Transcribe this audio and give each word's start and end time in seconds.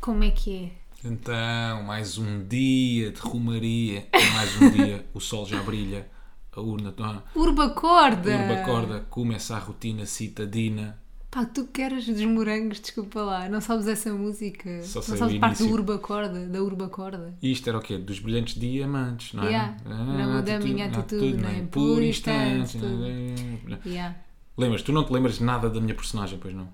Como 0.00 0.24
é 0.24 0.30
que 0.30 0.56
é? 0.56 0.70
Então, 1.06 1.82
mais 1.82 2.16
um 2.16 2.42
dia 2.46 3.10
de 3.12 3.20
rumaria, 3.20 4.08
mais 4.34 4.56
um 4.60 4.70
dia, 4.70 5.04
o 5.12 5.20
sol 5.20 5.44
já 5.44 5.62
brilha, 5.62 6.08
a 6.56 6.60
urna, 6.60 6.94
Urba 7.34 7.70
corda! 7.70 8.30
urba 8.30 8.54
acorda, 8.62 9.00
começa 9.10 9.54
a 9.56 9.58
rotina 9.58 10.06
citadina. 10.06 10.98
Pá, 11.30 11.44
tu 11.44 11.66
queres 11.66 12.06
dos 12.06 12.24
morangos, 12.24 12.80
desculpa 12.80 13.20
lá, 13.20 13.48
não 13.50 13.60
sabes 13.60 13.86
essa 13.86 14.12
música? 14.12 14.82
Só 14.82 15.00
não 15.00 15.18
sabes 15.18 15.38
parte 15.38 15.64
do. 15.64 15.70
Urba 15.70 15.98
corda, 15.98 16.46
da 16.48 16.62
Urba 16.62 16.88
corda? 16.88 17.34
E 17.42 17.52
isto 17.52 17.68
era 17.68 17.76
o 17.78 17.82
quê? 17.82 17.98
Dos 17.98 18.18
brilhantes 18.20 18.58
diamantes, 18.58 19.34
não 19.34 19.44
é? 19.44 19.48
Yeah. 19.48 19.76
Não 19.84 20.36
muda 20.36 20.56
a 20.56 20.60
minha 20.60 20.86
atitude, 20.86 21.34
nem 21.34 21.66
por 21.66 22.02
instante. 22.02 22.78
Yeah. 23.84 24.16
Lembras? 24.56 24.82
Tu 24.82 24.92
não 24.92 25.04
te 25.04 25.12
lembras 25.12 25.40
nada 25.40 25.68
da 25.68 25.78
minha 25.78 25.94
personagem, 25.94 26.38
pois 26.40 26.54
não? 26.54 26.68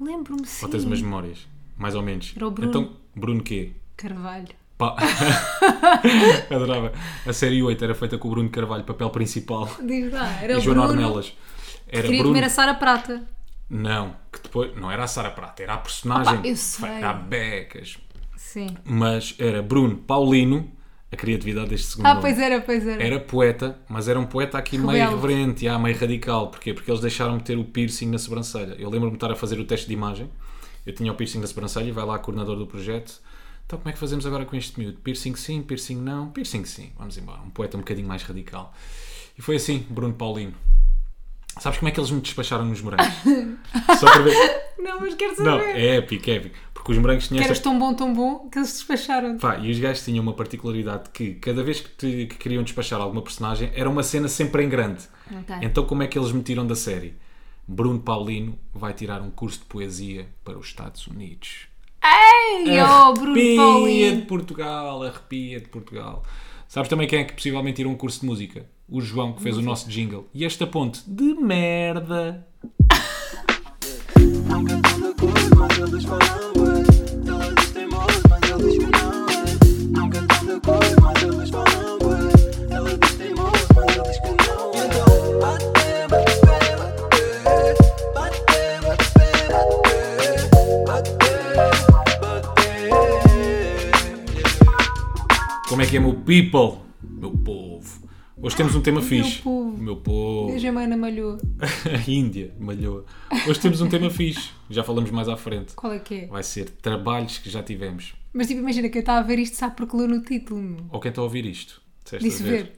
Lembro-me 0.00 0.46
sim. 0.46 0.64
Ou 0.64 0.70
tens 0.70 0.84
umas 0.84 1.02
memórias? 1.02 1.46
Mais 1.80 1.94
ou 1.94 2.02
menos. 2.02 2.32
Era 2.36 2.46
o 2.46 2.50
Bruno. 2.50 2.68
Então, 2.68 2.96
Bruno 3.16 3.42
quê? 3.42 3.72
Carvalho. 3.96 4.48
Pá. 4.76 4.96
Adorava. 6.50 6.92
A 7.26 7.32
série 7.32 7.62
8 7.62 7.82
era 7.84 7.94
feita 7.94 8.18
com 8.18 8.28
o 8.28 8.30
Bruno 8.30 8.48
Carvalho, 8.50 8.84
papel 8.84 9.10
principal. 9.10 9.68
Diz 9.84 10.12
lá, 10.12 10.26
era 10.42 10.52
e 10.52 10.56
o 10.56 10.60
Joana 10.60 10.82
Bruno. 10.86 11.02
Ornelas. 11.02 11.32
Era 11.88 12.02
Queria 12.02 12.18
Bruno. 12.22 12.34
comer 12.34 12.46
a 12.46 12.50
Sara 12.50 12.74
Prata. 12.74 13.22
Não, 13.68 14.14
que 14.32 14.42
depois. 14.42 14.76
Não 14.76 14.90
era 14.90 15.04
a 15.04 15.06
Sara 15.06 15.30
Prata, 15.30 15.62
era 15.62 15.74
a 15.74 15.78
personagem. 15.78 16.34
Opa, 16.38 16.46
eu 16.46 16.56
sei. 16.56 16.88
Era 16.88 17.10
a 17.10 17.14
Becas. 17.14 17.98
Sim. 18.36 18.68
Mas 18.84 19.34
era 19.38 19.62
Bruno 19.62 19.96
Paulino, 19.96 20.70
a 21.12 21.16
criatividade 21.16 21.70
deste 21.70 21.86
segundo 21.88 22.06
Ah, 22.06 22.10
nome. 22.10 22.20
pois 22.22 22.38
era, 22.38 22.60
pois 22.60 22.86
era. 22.86 23.02
Era 23.02 23.20
poeta, 23.20 23.78
mas 23.88 24.08
era 24.08 24.18
um 24.18 24.26
poeta 24.26 24.58
aqui 24.58 24.76
meio 24.78 24.90
Rebelde. 24.92 25.12
irreverente, 25.12 25.68
ah, 25.68 25.78
meio 25.78 25.96
radical. 25.98 26.48
Porquê? 26.50 26.74
Porque 26.74 26.90
eles 26.90 27.00
deixaram-me 27.00 27.40
ter 27.42 27.56
o 27.58 27.64
piercing 27.64 28.10
na 28.10 28.18
sobrancelha. 28.18 28.74
Eu 28.78 28.88
lembro-me 28.90 29.12
de 29.12 29.16
estar 29.16 29.30
a 29.30 29.36
fazer 29.36 29.58
o 29.60 29.64
teste 29.64 29.86
de 29.86 29.92
imagem. 29.94 30.30
Eu 30.86 30.94
tinha 30.94 31.12
o 31.12 31.14
piercing 31.14 31.40
na 31.40 31.46
sobrancelha 31.46 31.88
e 31.88 31.92
vai 31.92 32.04
lá 32.04 32.16
a 32.16 32.18
coordenador 32.18 32.56
do 32.56 32.66
projeto. 32.66 33.20
Então, 33.66 33.78
como 33.78 33.88
é 33.88 33.92
que 33.92 33.98
fazemos 33.98 34.26
agora 34.26 34.44
com 34.44 34.56
este 34.56 34.78
miúdo? 34.80 34.98
Piercing 34.98 35.36
sim, 35.36 35.62
piercing 35.62 35.96
não? 35.96 36.30
Piercing 36.30 36.64
sim. 36.64 36.90
Vamos 36.98 37.16
embora. 37.16 37.40
Um 37.40 37.50
poeta 37.50 37.76
um 37.76 37.80
bocadinho 37.80 38.08
mais 38.08 38.22
radical. 38.22 38.74
E 39.38 39.42
foi 39.42 39.56
assim, 39.56 39.86
Bruno 39.88 40.14
Paulino. 40.14 40.54
Sabes 41.60 41.78
como 41.78 41.88
é 41.88 41.92
que 41.92 42.00
eles 42.00 42.10
me 42.10 42.20
despacharam 42.20 42.64
nos 42.64 42.80
morangos? 42.80 43.06
Só 43.98 44.10
para 44.10 44.22
ver. 44.22 44.34
Não, 44.78 45.00
mas 45.00 45.14
quero 45.14 45.36
saber. 45.36 45.48
Não, 45.50 45.58
é 45.60 45.96
épico, 45.96 46.30
é 46.30 46.34
épico. 46.34 46.56
Porque 46.72 46.92
os 46.92 46.98
morangos 46.98 47.28
tinham 47.28 47.38
Que 47.38 47.42
esta 47.42 47.52
eras 47.52 47.62
tão 47.62 47.78
bom, 47.78 47.92
tão 47.94 48.14
bom, 48.14 48.48
que 48.48 48.58
eles 48.58 48.72
despacharam. 48.72 49.36
Pá, 49.38 49.58
e 49.58 49.70
os 49.70 49.78
gajos 49.78 50.04
tinham 50.04 50.22
uma 50.22 50.32
particularidade 50.32 51.10
que 51.10 51.34
cada 51.34 51.62
vez 51.62 51.80
que, 51.80 51.88
te- 51.90 52.26
que 52.26 52.36
queriam 52.36 52.62
despachar 52.62 53.00
alguma 53.00 53.20
personagem 53.22 53.70
era 53.74 53.88
uma 53.90 54.02
cena 54.02 54.28
sempre 54.28 54.64
em 54.64 54.68
grande. 54.68 55.02
Ok. 55.30 55.56
Então 55.60 55.84
como 55.84 56.02
é 56.02 56.06
que 56.06 56.18
eles 56.18 56.32
me 56.32 56.42
tiram 56.42 56.66
da 56.66 56.74
série? 56.74 57.14
Bruno 57.70 58.00
Paulino 58.00 58.58
vai 58.74 58.92
tirar 58.92 59.22
um 59.22 59.30
curso 59.30 59.60
de 59.60 59.66
poesia 59.66 60.26
para 60.42 60.58
os 60.58 60.66
Estados 60.66 61.06
Unidos. 61.06 61.68
Ei, 62.02 62.80
oh, 62.80 63.12
Bruno 63.12 63.30
Arrepia 63.30 63.52
de 63.52 63.56
Paulino. 63.56 64.26
Portugal, 64.26 65.02
arrepia 65.04 65.60
de 65.60 65.68
Portugal. 65.68 66.24
Sabes 66.66 66.88
também 66.88 67.06
quem 67.06 67.20
é 67.20 67.24
que 67.24 67.32
possivelmente 67.32 67.76
tirou 67.76 67.92
um 67.92 67.96
curso 67.96 68.20
de 68.20 68.26
música? 68.26 68.66
O 68.88 69.00
João, 69.00 69.34
que 69.34 69.42
fez 69.42 69.56
o 69.56 69.62
nosso 69.62 69.88
jingle. 69.88 70.28
E 70.34 70.44
esta 70.44 70.66
ponte 70.66 71.00
de 71.06 71.34
merda. 71.34 72.44
que 95.90 95.96
é, 95.96 96.00
meu 96.00 96.14
people? 96.14 96.78
Meu 97.02 97.32
povo. 97.32 98.08
Hoje 98.36 98.56
temos 98.56 98.76
um 98.76 98.80
tema 98.80 99.00
meu 99.00 99.08
fixe. 99.08 99.42
povo. 99.42 99.76
Meu 99.76 99.96
povo. 99.96 100.68
A 100.68 100.72
mana 100.72 100.96
malhou. 100.96 101.36
A 101.60 101.98
Índia, 102.08 102.54
malhou. 102.60 103.04
Hoje 103.48 103.58
temos 103.58 103.80
um 103.80 103.88
tema 103.88 104.08
fixe. 104.08 104.50
Já 104.70 104.84
falamos 104.84 105.10
mais 105.10 105.28
à 105.28 105.36
frente. 105.36 105.74
Qual 105.74 105.92
é 105.92 105.98
que 105.98 106.14
é? 106.14 106.26
Vai 106.28 106.44
ser 106.44 106.70
trabalhos 106.70 107.38
que 107.38 107.50
já 107.50 107.60
tivemos. 107.60 108.14
Mas 108.32 108.46
tipo, 108.46 108.60
imagina 108.60 108.88
que 108.88 108.98
eu 108.98 109.00
estava 109.00 109.18
a 109.18 109.22
ver 109.24 109.40
isto, 109.40 109.56
sabe 109.56 109.74
porque 109.74 109.96
leu 109.96 110.06
no 110.06 110.22
título. 110.22 110.62
meu. 110.62 110.86
Ou 110.90 111.00
quem 111.00 111.08
está 111.08 111.22
a 111.22 111.24
ouvir 111.24 111.44
isto? 111.44 111.82
Disseste 112.04 112.24
Disse 112.24 112.44
a 112.44 112.46
ver. 112.46 112.72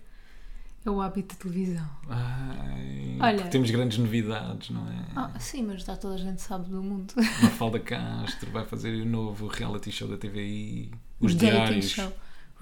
É 0.87 0.91
o 0.91 0.99
hábito 0.99 1.35
da 1.37 1.43
televisão. 1.43 1.87
Ai, 2.09 3.19
Olha. 3.21 3.47
temos 3.49 3.71
grandes 3.71 3.99
novidades, 3.99 4.71
não 4.71 4.89
é? 4.89 5.05
Ah, 5.15 5.39
sim, 5.39 5.63
mas 5.65 5.85
já 5.85 5.97
toda 5.99 6.15
a 6.15 6.19
gente 6.19 6.41
sabe 6.41 6.71
do 6.71 6.83
mundo. 6.83 7.13
Mafalda 7.43 7.79
Castro 7.79 8.51
vai 8.51 8.65
fazer 8.65 9.03
o 9.03 9.05
novo 9.05 9.49
reality 9.49 9.93
show 9.93 10.09
da 10.09 10.17
TVI. 10.17 10.91
Os 11.21 11.35
Dating 11.35 11.51
diários. 11.51 11.91
show. 11.91 12.11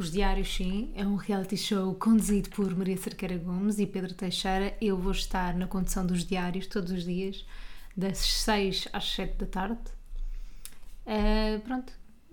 Os 0.00 0.10
Diários, 0.10 0.48
sim, 0.54 0.90
é 0.96 1.04
um 1.06 1.14
reality 1.16 1.58
show 1.58 1.94
conduzido 1.94 2.48
por 2.48 2.74
Maria 2.74 2.96
Cerqueira 2.96 3.36
Gomes 3.36 3.78
e 3.78 3.86
Pedro 3.86 4.14
Teixeira. 4.14 4.74
Eu 4.80 4.96
vou 4.96 5.12
estar 5.12 5.54
na 5.54 5.66
condução 5.66 6.06
dos 6.06 6.24
Diários 6.24 6.66
todos 6.66 6.90
os 6.90 7.04
dias, 7.04 7.44
das 7.94 8.16
6 8.16 8.88
às 8.94 9.04
7 9.12 9.36
da 9.36 9.44
tarde. 9.46 9.78
Ah, 11.06 11.60
pronto. 11.66 11.92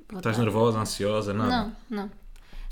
Vou 0.10 0.20
Estás 0.20 0.36
estar- 0.38 0.44
nervosa, 0.46 0.80
ansiosa? 0.80 1.34
Nada. 1.34 1.76
Não, 1.90 2.04
não. 2.04 2.12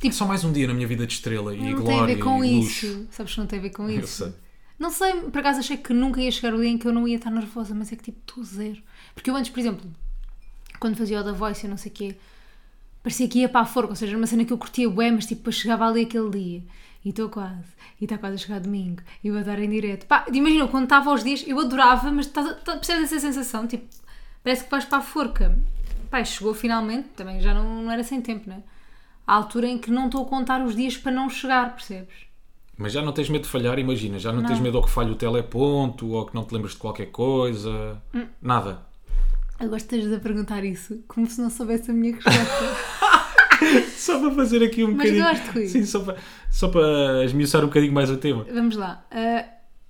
É 0.02 0.12
só 0.12 0.26
mais 0.26 0.46
um 0.46 0.54
dia 0.54 0.66
na 0.66 0.74
minha 0.74 0.88
vida 0.88 1.06
de 1.06 1.12
estrela 1.14 1.54
e 1.54 1.58
Não 1.58 1.64
tem 1.66 1.74
a 1.74 1.78
glória 1.98 2.16
ver 2.16 2.22
com 2.24 2.42
e 2.44 2.56
luxo. 2.62 2.86
isso. 2.86 3.08
Sabes 3.12 3.34
que 3.34 3.40
não 3.42 3.48
tem 3.48 3.60
a 3.60 3.62
ver 3.64 3.70
com 3.72 3.84
Eu 3.90 4.00
isso. 4.00 4.24
sei. 4.24 4.34
Não 4.80 4.92
sei, 4.92 5.14
por 5.24 5.40
acaso 5.40 5.60
achei 5.60 5.76
que 5.76 5.92
nunca 5.94 6.22
ia 6.22 6.32
chegar 6.32 6.54
o 6.54 6.62
dia 6.62 6.70
em 6.70 6.78
que 6.78 6.88
eu 6.88 6.94
não 6.94 7.06
ia 7.06 7.18
estar 7.18 7.32
nervosa, 7.32 7.76
mas 7.76 7.92
é 7.92 7.98
que 7.98 8.04
tipo, 8.04 8.20
estou 8.26 8.44
zero. 8.46 8.82
Porque 9.14 9.30
eu 9.30 9.36
antes, 9.36 9.52
por 9.52 9.60
exemplo, 9.60 9.90
quando 10.80 10.96
fazia 10.96 11.20
o 11.20 11.24
da 11.24 11.34
Voice 11.34 11.66
e 11.66 11.70
não 11.70 11.76
sei 11.78 11.92
o 11.92 11.96
quê, 11.96 12.16
parecia 13.06 13.28
que 13.28 13.38
ia 13.38 13.48
para 13.48 13.62
a 13.62 13.66
forca, 13.66 13.92
ou 13.92 13.96
seja, 13.96 14.14
era 14.14 14.18
uma 14.18 14.26
cena 14.26 14.44
que 14.44 14.52
eu 14.52 14.58
curtia 14.58 14.90
bué, 14.90 15.12
mas 15.12 15.28
tipo, 15.28 15.42
depois 15.42 15.58
chegava 15.58 15.88
ali 15.88 16.02
aquele 16.02 16.28
dia 16.32 16.64
e 17.06 17.10
estou 17.10 17.30
quase, 17.30 17.68
e 18.02 18.06
está 18.06 18.18
quase 18.18 18.34
a 18.34 18.38
chegar 18.40 18.60
domingo, 18.60 19.04
e 19.24 19.30
vou 19.30 19.44
dar 19.44 19.60
em 19.60 19.70
direto. 19.70 20.08
Pá, 20.08 20.26
imagina, 20.34 20.68
quando 20.68 20.86
estava 20.86 21.12
aos 21.12 21.24
dias, 21.24 21.44
eu 21.46 21.60
adorava, 21.60 22.12
mas 22.12 22.26
estás, 22.26 22.48
estás, 22.58 22.80
percebes 22.80 23.04
essa 23.04 23.20
sensação? 23.20 23.68
Tipo, 23.68 23.86
parece 24.44 24.64
que 24.64 24.72
vais 24.72 24.86
para 24.86 24.98
a 24.98 25.02
forca. 25.02 25.56
Pá, 26.10 26.24
chegou 26.24 26.56
finalmente, 26.56 27.10
também 27.10 27.40
já 27.40 27.54
não, 27.54 27.84
não 27.84 27.92
era 27.92 28.04
sem 28.04 28.20
tempo, 28.22 28.50
né? 28.50 28.64
À 29.28 29.36
altura 29.36 29.68
em 29.68 29.78
que 29.78 29.92
não 29.92 30.08
estou 30.08 30.24
a 30.24 30.26
contar 30.26 30.66
os 30.66 30.76
dias 30.76 30.98
para 30.98 31.12
não 31.12 31.30
chegar, 31.30 31.76
percebes? 31.76 32.16
Mas 32.76 32.92
já 32.92 33.04
não 33.04 33.12
tens 33.12 33.30
medo 33.30 33.44
de 33.44 33.50
falhar, 33.50 33.78
imagina. 33.78 34.18
Já 34.18 34.34
não, 34.34 34.44
tens 34.44 34.58
Não. 34.58 34.64
medo 34.64 34.78
ou 34.78 34.84
que 34.84 34.90
falhe 34.90 35.12
o 35.12 35.16
teleponto 35.16 36.08
ou 36.10 36.26
que 36.26 36.34
não 36.34 36.44
te 36.44 36.56
lembres 36.56 36.74
de 36.74 36.80
qualquer 36.80 37.12
coisa. 37.12 38.02
Hum. 38.16 38.26
Nada. 38.42 38.82
Agora 39.58 39.78
estás 39.78 40.12
a 40.12 40.20
perguntar 40.20 40.66
isso, 40.66 41.02
como 41.08 41.26
se 41.30 41.40
não 41.40 41.50
soubesse 41.50 41.90
a 41.90 41.94
minha 41.94 42.16
resposta. 42.16 42.95
Só 43.96 44.20
para 44.20 44.32
fazer 44.32 44.64
aqui 44.64 44.84
um 44.84 44.88
Mas 44.94 44.98
bocadinho. 45.12 45.24
gosto, 45.24 45.52
Rui. 45.54 45.68
Sim, 45.68 45.86
só 45.86 46.00
para, 46.02 46.18
só 46.52 46.68
para 46.70 47.24
esmiuçar 47.26 47.64
um 47.64 47.68
bocadinho 47.68 47.94
mais 47.94 48.10
o 48.10 48.18
tema. 48.18 48.46
Vamos 48.54 48.76
lá. 48.76 49.06
Ah, 49.12 49.46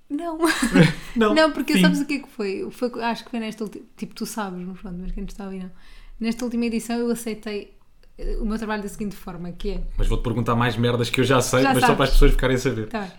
não. 0.08 0.38
Não, 1.16 1.34
não, 1.34 1.50
porque 1.50 1.80
sabes 1.80 2.00
o 2.00 2.06
que 2.06 2.14
é 2.14 2.18
que 2.18 2.28
foi? 2.28 2.68
foi? 2.70 2.90
Acho 3.02 3.24
que 3.24 3.30
foi 3.30 3.40
nesta 3.40 3.64
última. 3.64 3.84
Tipo, 3.96 4.14
tu 4.14 4.26
sabes, 4.26 4.60
no 4.66 4.74
fundo, 4.74 4.98
mas 5.00 5.12
quem 5.12 5.22
nos 5.22 5.32
está 5.32 5.44
a 5.44 5.46
ouvir 5.46 5.60
não. 5.60 5.70
Nesta 6.20 6.44
última 6.44 6.66
edição 6.66 6.98
eu 6.98 7.10
aceitei 7.10 7.72
eh, 8.18 8.36
o 8.40 8.44
meu 8.44 8.58
trabalho 8.58 8.82
da 8.82 8.88
seguinte 8.88 9.16
forma: 9.16 9.50
que 9.52 9.70
é. 9.70 9.80
Mas 9.96 10.06
vou-te 10.06 10.22
perguntar 10.22 10.54
mais 10.54 10.76
merdas 10.76 11.08
que 11.08 11.20
eu 11.20 11.24
já 11.24 11.40
sei, 11.40 11.62
Já 11.62 11.68
mas 11.72 11.80
só 11.80 11.86
sabes. 11.86 11.96
para 11.96 12.04
as 12.04 12.10
pessoas 12.10 12.30
ficarem 12.32 12.56
a 12.56 12.58
saber. 12.58 12.88
Tá 12.88 13.00
bem. 13.00 13.10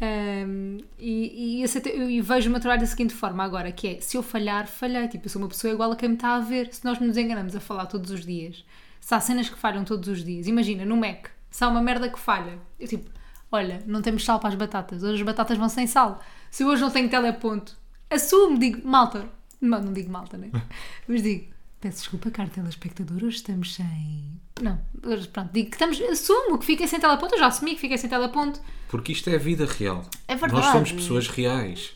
Ahm, 0.00 0.78
e, 0.98 1.60
e, 1.60 1.64
aceitei- 1.64 1.92
eu- 2.00 2.10
e 2.10 2.20
vejo 2.20 2.48
o 2.48 2.52
meu 2.52 2.60
trabalho 2.60 2.80
da 2.80 2.86
seguinte 2.86 3.14
forma 3.14 3.42
agora, 3.44 3.70
que 3.72 3.86
é 3.88 4.00
se 4.00 4.16
eu 4.16 4.22
falhar, 4.22 4.66
falhei. 4.66 5.06
Tipo, 5.08 5.26
eu 5.26 5.30
sou 5.30 5.42
uma 5.42 5.48
pessoa 5.48 5.72
igual 5.72 5.90
a 5.92 5.96
quem 5.96 6.08
me 6.08 6.14
está 6.16 6.36
a 6.36 6.40
ver. 6.40 6.72
Se 6.72 6.84
nós 6.84 6.98
nos 7.00 7.16
enganamos 7.16 7.54
a 7.56 7.60
falar 7.60 7.86
todos 7.86 8.10
os 8.10 8.24
dias, 8.24 8.64
se 9.04 9.14
há 9.14 9.20
cenas 9.20 9.50
que 9.50 9.58
falham 9.58 9.84
todos 9.84 10.08
os 10.08 10.24
dias, 10.24 10.46
imagina, 10.46 10.82
no 10.82 10.96
Mac, 10.96 11.26
se 11.50 11.62
há 11.62 11.68
uma 11.68 11.82
merda 11.82 12.08
que 12.08 12.18
falha, 12.18 12.58
eu 12.80 12.88
tipo, 12.88 13.10
olha, 13.52 13.82
não 13.86 14.00
temos 14.00 14.24
sal 14.24 14.40
para 14.40 14.48
as 14.48 14.54
batatas, 14.54 15.02
hoje 15.02 15.16
as 15.20 15.26
batatas 15.26 15.58
vão 15.58 15.68
sem 15.68 15.86
sal. 15.86 16.22
Se 16.50 16.62
eu 16.62 16.68
hoje 16.68 16.80
não 16.80 16.90
tenho 16.90 17.10
teleponto, 17.10 17.76
assumo, 18.10 18.58
digo, 18.58 18.80
malta, 18.88 19.26
não, 19.60 19.82
não 19.82 19.92
digo 19.92 20.10
malta, 20.10 20.38
né? 20.38 20.48
Mas 21.06 21.22
digo, 21.22 21.52
peço 21.82 21.98
desculpa, 21.98 22.30
caro 22.30 22.48
telespectador, 22.48 23.22
hoje 23.22 23.36
estamos 23.36 23.74
sem. 23.74 24.40
Não, 24.62 24.80
hoje, 25.02 25.28
pronto, 25.28 25.50
digo 25.52 25.68
que 25.68 25.76
estamos, 25.76 26.00
assumo 26.00 26.56
que 26.58 26.64
fiquei 26.64 26.88
sem 26.88 26.98
teleponto, 26.98 27.34
eu 27.34 27.40
já 27.40 27.48
assumi 27.48 27.74
que 27.74 27.82
fiquei 27.82 27.98
sem 27.98 28.08
teleponto. 28.08 28.58
Porque 28.88 29.12
isto 29.12 29.28
é 29.28 29.34
a 29.34 29.38
vida 29.38 29.66
real. 29.66 30.02
É 30.26 30.34
verdade. 30.34 30.62
Nós 30.62 30.72
somos 30.72 30.92
pessoas 30.92 31.28
reais. 31.28 31.92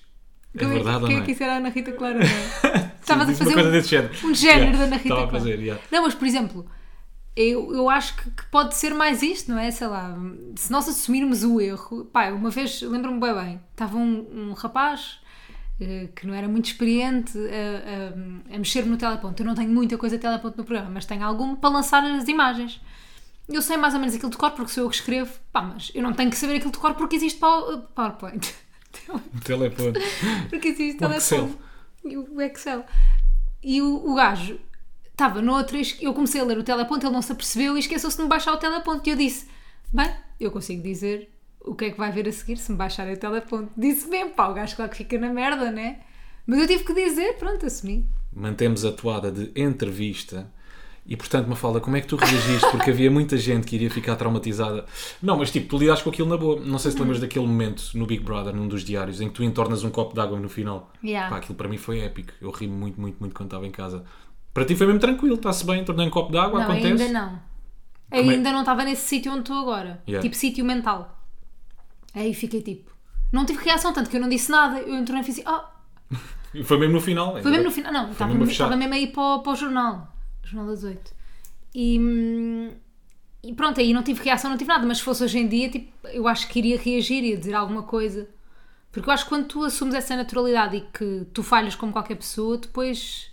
É 0.55 0.59
Quem 0.59 0.69
verdade 0.69 1.07
quem 1.07 1.17
é 1.17 1.21
que 1.23 1.31
é? 1.31 1.35
isso 1.35 1.43
era 1.43 1.55
a 1.55 1.57
Ana 1.57 1.71
Rita 1.71 1.93
Clara? 1.93 2.19
não 2.19 2.71
é? 2.71 2.93
Estavas 3.01 3.29
a 3.31 3.35
fazer 3.35 3.57
um, 3.57 4.29
um 4.29 4.35
género 4.35 4.67
Yeah, 4.67 4.77
da 4.77 4.85
Ana 4.85 4.97
Rita 4.97 5.09
Estava 5.09 5.25
a 5.25 5.29
Clara. 5.29 5.31
fazer, 5.31 5.59
yeah. 5.61 5.83
Não, 5.91 6.03
mas 6.03 6.15
por 6.15 6.27
exemplo, 6.27 6.67
eu, 7.41 7.73
eu 7.75 7.89
acho 7.89 8.17
que, 8.17 8.31
que 8.31 8.45
pode 8.47 8.75
ser 8.75 8.93
mais 8.95 9.23
isto, 9.23 9.51
não 9.51 9.59
é? 9.59 9.71
Sei 9.71 9.87
lá, 9.87 10.17
se 10.57 10.71
nós 10.73 10.89
assumirmos 10.89 11.45
o 11.45 11.61
erro. 11.61 12.05
Pá, 12.07 12.31
uma 12.31 12.51
vez, 12.51 12.83
lembro-me 12.83 13.21
bem 13.21 13.35
bem, 13.35 13.61
estava 13.71 13.97
um, 13.97 14.27
um 14.51 14.53
rapaz 14.53 15.21
eh, 15.81 16.09
que 16.17 16.27
não 16.27 16.35
era 16.35 16.49
muito 16.49 16.67
experiente 16.67 17.39
a, 17.39 18.53
a- 18.53 18.55
a 18.55 18.59
mexer 18.59 18.85
no 18.87 18.97
teleponto. 18.97 19.43
Eu 19.43 19.47
não 19.47 19.55
tenho 19.55 19.71
muita 19.71 19.97
coisa 19.97 20.17
de 20.17 20.23
teleponto 20.23 20.59
no 20.59 20.65
programa, 20.65 20.91
mas 20.91 21.07
tenho 21.07 21.23
alguma 21.25 21.57
para 21.57 21.71
lançar 21.71 22.03
as 22.05 22.27
imagens. 22.29 22.81
Eu 23.49 23.63
sei 23.63 23.77
mais 23.77 23.95
ou 23.95 24.01
menos 24.01 24.15
aquilo 24.15 24.31
de 24.31 24.37
cor 24.37 24.51
porque 24.51 24.73
sou 24.73 24.85
eu 24.85 24.91
que 24.91 24.97
escrevo, 24.97 25.33
pá, 25.53 25.63
mas 25.63 25.91
eu 25.95 26.03
não 26.03 26.13
tenho 26.13 26.29
que 26.31 26.37
saber 26.37 26.57
aquilo 26.57 26.73
de 26.73 26.79
cor 26.79 26.95
porque 26.95 27.17
existe 27.17 27.39
Pow- 27.39 27.79
PowerPoint. 27.95 28.55
Telefone. 29.45 29.93
Porque 30.51 30.69
existe 30.69 31.05
O 31.05 31.13
Excel. 31.13 31.51
E 32.05 32.17
o 32.17 32.41
Excel. 32.43 32.85
E 33.63 33.81
o, 33.83 34.11
o 34.11 34.15
gajo 34.15 34.59
estava 35.19 35.43
no 35.43 35.53
outro, 35.53 35.77
eu 36.01 36.15
comecei 36.15 36.41
a 36.41 36.45
ler 36.45 36.59
o 36.59 36.63
teleponto, 36.63 37.05
ele 37.05 37.13
não 37.13 37.21
se 37.21 37.33
apercebeu 37.33 37.77
e 37.77 37.81
esqueceu-se 37.81 38.17
de 38.17 38.23
me 38.23 38.29
baixar 38.29 38.53
o 38.53 38.57
teleponto. 38.57 39.09
E 39.09 39.13
eu 39.13 39.17
disse: 39.17 39.49
Bem, 39.93 40.11
eu 40.39 40.53
consigo 40.53 40.81
dizer 40.81 41.29
o 41.61 41.75
que 41.75 41.87
é 41.87 41.91
que 41.91 41.99
vai 41.99 42.13
ver 42.13 42.29
a 42.29 42.33
seguir 42.33 42.57
se 42.57 42.71
me 42.71 42.79
baixarem 42.79 43.15
o 43.15 43.17
teleponto. 43.17 43.71
Disse 43.77 44.09
bem, 44.09 44.31
pá, 44.31 44.49
o 44.49 44.55
gajo 44.55 44.77
claro 44.77 44.91
que 44.91 44.99
fica 44.99 45.19
na 45.19 45.33
merda, 45.33 45.71
né? 45.71 46.01
Mas 46.47 46.61
eu 46.61 46.67
tive 46.67 46.85
que 46.85 46.95
dizer, 46.95 47.37
pronto, 47.37 47.67
assumi. 47.67 48.07
Mantemos 48.33 48.85
a 48.85 48.93
toada 48.93 49.31
de 49.31 49.51
entrevista. 49.61 50.51
E 51.05 51.17
portanto, 51.17 51.49
Mafalda, 51.49 51.81
como 51.81 51.97
é 51.97 52.01
que 52.03 52.07
tu 52.07 52.17
reagiste? 52.17 52.71
Porque 52.71 52.91
havia 52.91 53.11
muita 53.11 53.37
gente 53.37 53.67
que 53.67 53.75
iria 53.75 53.91
ficar 53.91 54.15
traumatizada. 54.17 54.85
Não, 55.23 55.37
mas 55.39 55.51
tipo, 55.51 55.67
tu 55.67 55.79
lidaste 55.79 56.05
com 56.05 56.11
aquilo 56.11 56.29
na 56.29 56.37
boa. 56.37 56.61
Não 56.61 56.79
sei 56.79 56.91
se 56.91 56.99
lembras 56.99 57.19
daquele 57.19 57.47
momento 57.47 57.83
no 57.95 58.07
Big 58.07 58.23
Brother, 58.23 58.55
num 58.55 58.69
dos 58.69 58.85
diários, 58.85 59.21
em 59.21 59.29
que 59.29 59.35
tu 59.35 59.43
entornas 59.43 59.83
um 59.83 59.91
copo 59.91 60.15
de 60.15 60.21
água 60.21 60.39
no 60.39 60.49
final. 60.49 60.93
Yeah. 61.03 61.31
Pá, 61.31 61.39
aquilo 61.39 61.55
para 61.55 61.67
mim 61.67 61.79
foi 61.79 62.01
épico. 62.01 62.33
Eu 62.41 62.51
ri 62.51 62.69
muito, 62.69 63.01
muito, 63.01 63.19
muito 63.19 63.35
quando 63.35 63.49
estava 63.49 63.67
em 63.67 63.71
casa. 63.71 64.05
Para 64.59 64.67
ti 64.67 64.75
foi 64.75 64.87
mesmo 64.89 65.01
tranquilo, 65.01 65.37
está-se 65.37 65.65
bem, 65.65 65.81
entornei 65.83 66.07
um 66.07 66.11
copo 66.11 66.33
de 66.33 66.39
água, 66.39 66.59
Não, 66.59 66.67
acontece. 66.67 66.87
ainda 67.05 67.09
não. 67.09 67.41
Como 68.11 68.31
é- 68.31 68.35
Ainda 68.35 68.51
não 68.53 68.61
estava 68.61 68.83
nesse 68.83 69.03
sítio 69.07 69.31
onde 69.31 69.43
estou 69.43 69.57
agora. 69.57 70.03
Yeah. 70.09 70.21
Tipo 70.21 70.35
sítio 70.35 70.65
mental. 70.65 71.17
Aí 72.13 72.35
fiquei 72.35 72.61
tipo. 72.61 72.91
Não 73.33 73.45
tive 73.47 73.63
reação, 73.63 73.93
tanto 73.93 74.11
que 74.11 74.17
eu 74.17 74.21
não 74.21 74.29
disse 74.29 74.51
nada. 74.51 74.81
Eu 74.81 74.97
entrei 74.97 75.21
e 75.21 75.23
fiz 75.23 75.39
assim, 75.39 75.49
oh, 75.49 76.65
foi 76.65 76.77
mesmo 76.79 76.95
no 76.95 77.01
final. 77.01 77.41
Foi 77.41 77.51
mesmo 77.53 77.67
no 77.67 77.71
final, 77.71 77.93
não, 77.93 78.11
estava 78.11 78.35
mesmo 78.35 78.51
estava 78.51 78.77
mesmo 78.77 78.95
aí 78.95 79.07
para 79.07 79.23
o, 79.23 79.43
para 79.43 79.53
o 79.53 79.57
jornal, 79.57 80.13
Jornal 80.43 80.67
das 80.67 80.83
Oito. 80.83 81.13
E, 81.73 82.01
hum, 82.01 82.73
e 83.45 83.53
pronto, 83.53 83.79
aí 83.79 83.93
não 83.93 84.03
tive 84.03 84.25
reação, 84.25 84.51
não 84.51 84.59
tive 84.59 84.69
nada, 84.69 84.85
mas 84.87 84.99
se 84.99 85.05
fosse 85.05 85.23
hoje 85.23 85.39
em 85.39 85.47
dia, 85.47 85.69
tipo, 85.69 85.93
eu 86.09 86.27
acho 86.27 86.49
que 86.49 86.59
iria 86.59 86.79
reagir, 86.79 87.23
ia 87.23 87.37
dizer 87.37 87.55
alguma 87.55 87.85
coisa. 87.85 88.29
Porque 88.91 89.09
eu 89.09 89.13
acho 89.13 89.25
que 89.25 89.29
quando 89.29 89.47
tu 89.47 89.63
assumes 89.63 89.95
essa 89.95 90.17
naturalidade 90.17 90.79
e 90.79 90.81
que 90.81 91.27
tu 91.33 91.45
falhas 91.45 91.77
como 91.77 91.93
qualquer 91.93 92.17
pessoa, 92.17 92.57
depois 92.59 93.28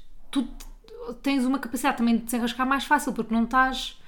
tens 1.13 1.45
uma 1.45 1.59
capacidade 1.59 1.97
também 1.97 2.17
de 2.17 2.23
desenrascar 2.23 2.67
mais 2.67 2.83
fácil, 2.85 3.13
porque 3.13 3.33
não 3.33 3.43
estás 3.43 3.99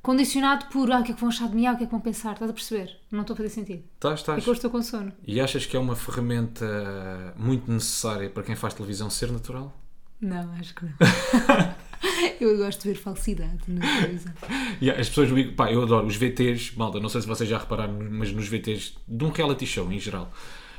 condicionado 0.00 0.66
por 0.66 0.90
ah, 0.92 1.00
o 1.00 1.02
que 1.02 1.12
é 1.12 1.14
que 1.14 1.20
vão 1.20 1.28
achar 1.28 1.48
de 1.48 1.56
mim, 1.56 1.66
ah, 1.66 1.72
o 1.72 1.76
que 1.76 1.82
é 1.82 1.86
que 1.86 1.92
vão 1.92 2.00
pensar, 2.00 2.32
estás 2.32 2.50
a 2.50 2.54
perceber? 2.54 2.96
Não 3.10 3.22
estou 3.22 3.34
a 3.34 3.36
fazer 3.36 3.48
sentido. 3.50 3.82
Estás, 3.94 4.20
É 4.20 4.22
estás. 4.22 4.44
que 4.44 4.50
hoje 4.50 4.58
estou 4.58 4.70
com 4.70 4.82
sono. 4.82 5.12
E 5.26 5.40
achas 5.40 5.66
que 5.66 5.76
é 5.76 5.80
uma 5.80 5.96
ferramenta 5.96 7.34
muito 7.36 7.70
necessária 7.70 8.30
para 8.30 8.42
quem 8.42 8.54
faz 8.56 8.74
televisão 8.74 9.10
ser 9.10 9.30
natural? 9.32 9.74
Não, 10.20 10.52
acho 10.54 10.74
que 10.74 10.84
não. 10.84 10.92
eu 12.40 12.56
gosto 12.58 12.82
de 12.82 12.88
ver 12.88 12.94
falsidade 12.96 13.58
na 13.68 13.80
televisão. 13.80 14.32
Yeah, 14.80 14.98
as 15.00 15.08
pessoas, 15.08 15.30
pá, 15.54 15.70
eu 15.72 15.82
adoro 15.82 16.06
os 16.06 16.16
VTs, 16.16 16.72
malta, 16.76 16.98
não 17.00 17.08
sei 17.08 17.20
se 17.20 17.26
vocês 17.26 17.48
já 17.48 17.58
repararam, 17.58 17.98
mas 18.10 18.32
nos 18.32 18.48
VTs 18.48 18.94
de 19.06 19.24
um 19.24 19.30
reality 19.30 19.66
show 19.66 19.90
em 19.92 19.98
geral, 19.98 20.32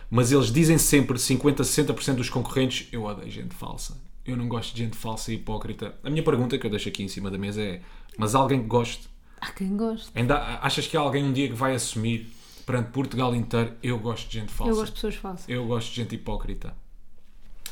mas 0.09 0.31
eles 0.31 0.51
dizem 0.51 0.77
sempre 0.77 1.17
50, 1.19 1.63
60% 1.63 2.15
dos 2.15 2.29
concorrentes, 2.29 2.87
eu 2.91 3.03
odeio 3.03 3.29
gente 3.29 3.53
falsa. 3.55 3.97
Eu 4.29 4.37
não 4.37 4.47
gosto 4.47 4.73
de 4.73 4.83
gente 4.83 4.95
falsa 4.97 5.31
e 5.31 5.35
hipócrita. 5.35 5.95
A 6.03 6.09
minha 6.09 6.23
pergunta 6.23 6.57
que 6.57 6.65
eu 6.65 6.69
deixo 6.69 6.89
aqui 6.89 7.03
em 7.03 7.07
cima 7.07 7.29
da 7.31 7.37
mesa 7.37 7.61
é: 7.61 7.81
mas 8.17 8.35
alguém 8.35 8.61
que 8.61 8.67
goste? 8.67 9.07
Há 9.41 9.51
quem 9.51 9.75
goste. 9.77 10.09
Ainda 10.15 10.59
achas 10.61 10.85
que 10.87 10.95
há 10.97 10.99
alguém 10.99 11.23
um 11.23 11.31
dia 11.33 11.47
que 11.47 11.53
vai 11.55 11.73
assumir 11.73 12.29
perante 12.65 12.89
Portugal 12.91 13.33
inteiro? 13.35 13.73
Eu 13.81 13.97
gosto 13.99 14.27
de 14.29 14.39
gente 14.39 14.51
falsa. 14.51 14.71
Eu 14.71 14.75
gosto 14.75 14.87
de 14.87 14.93
pessoas 14.95 15.15
falsas. 15.15 15.49
Eu 15.49 15.65
gosto 15.65 15.89
de 15.89 15.95
gente 15.95 16.15
hipócrita. 16.15 16.73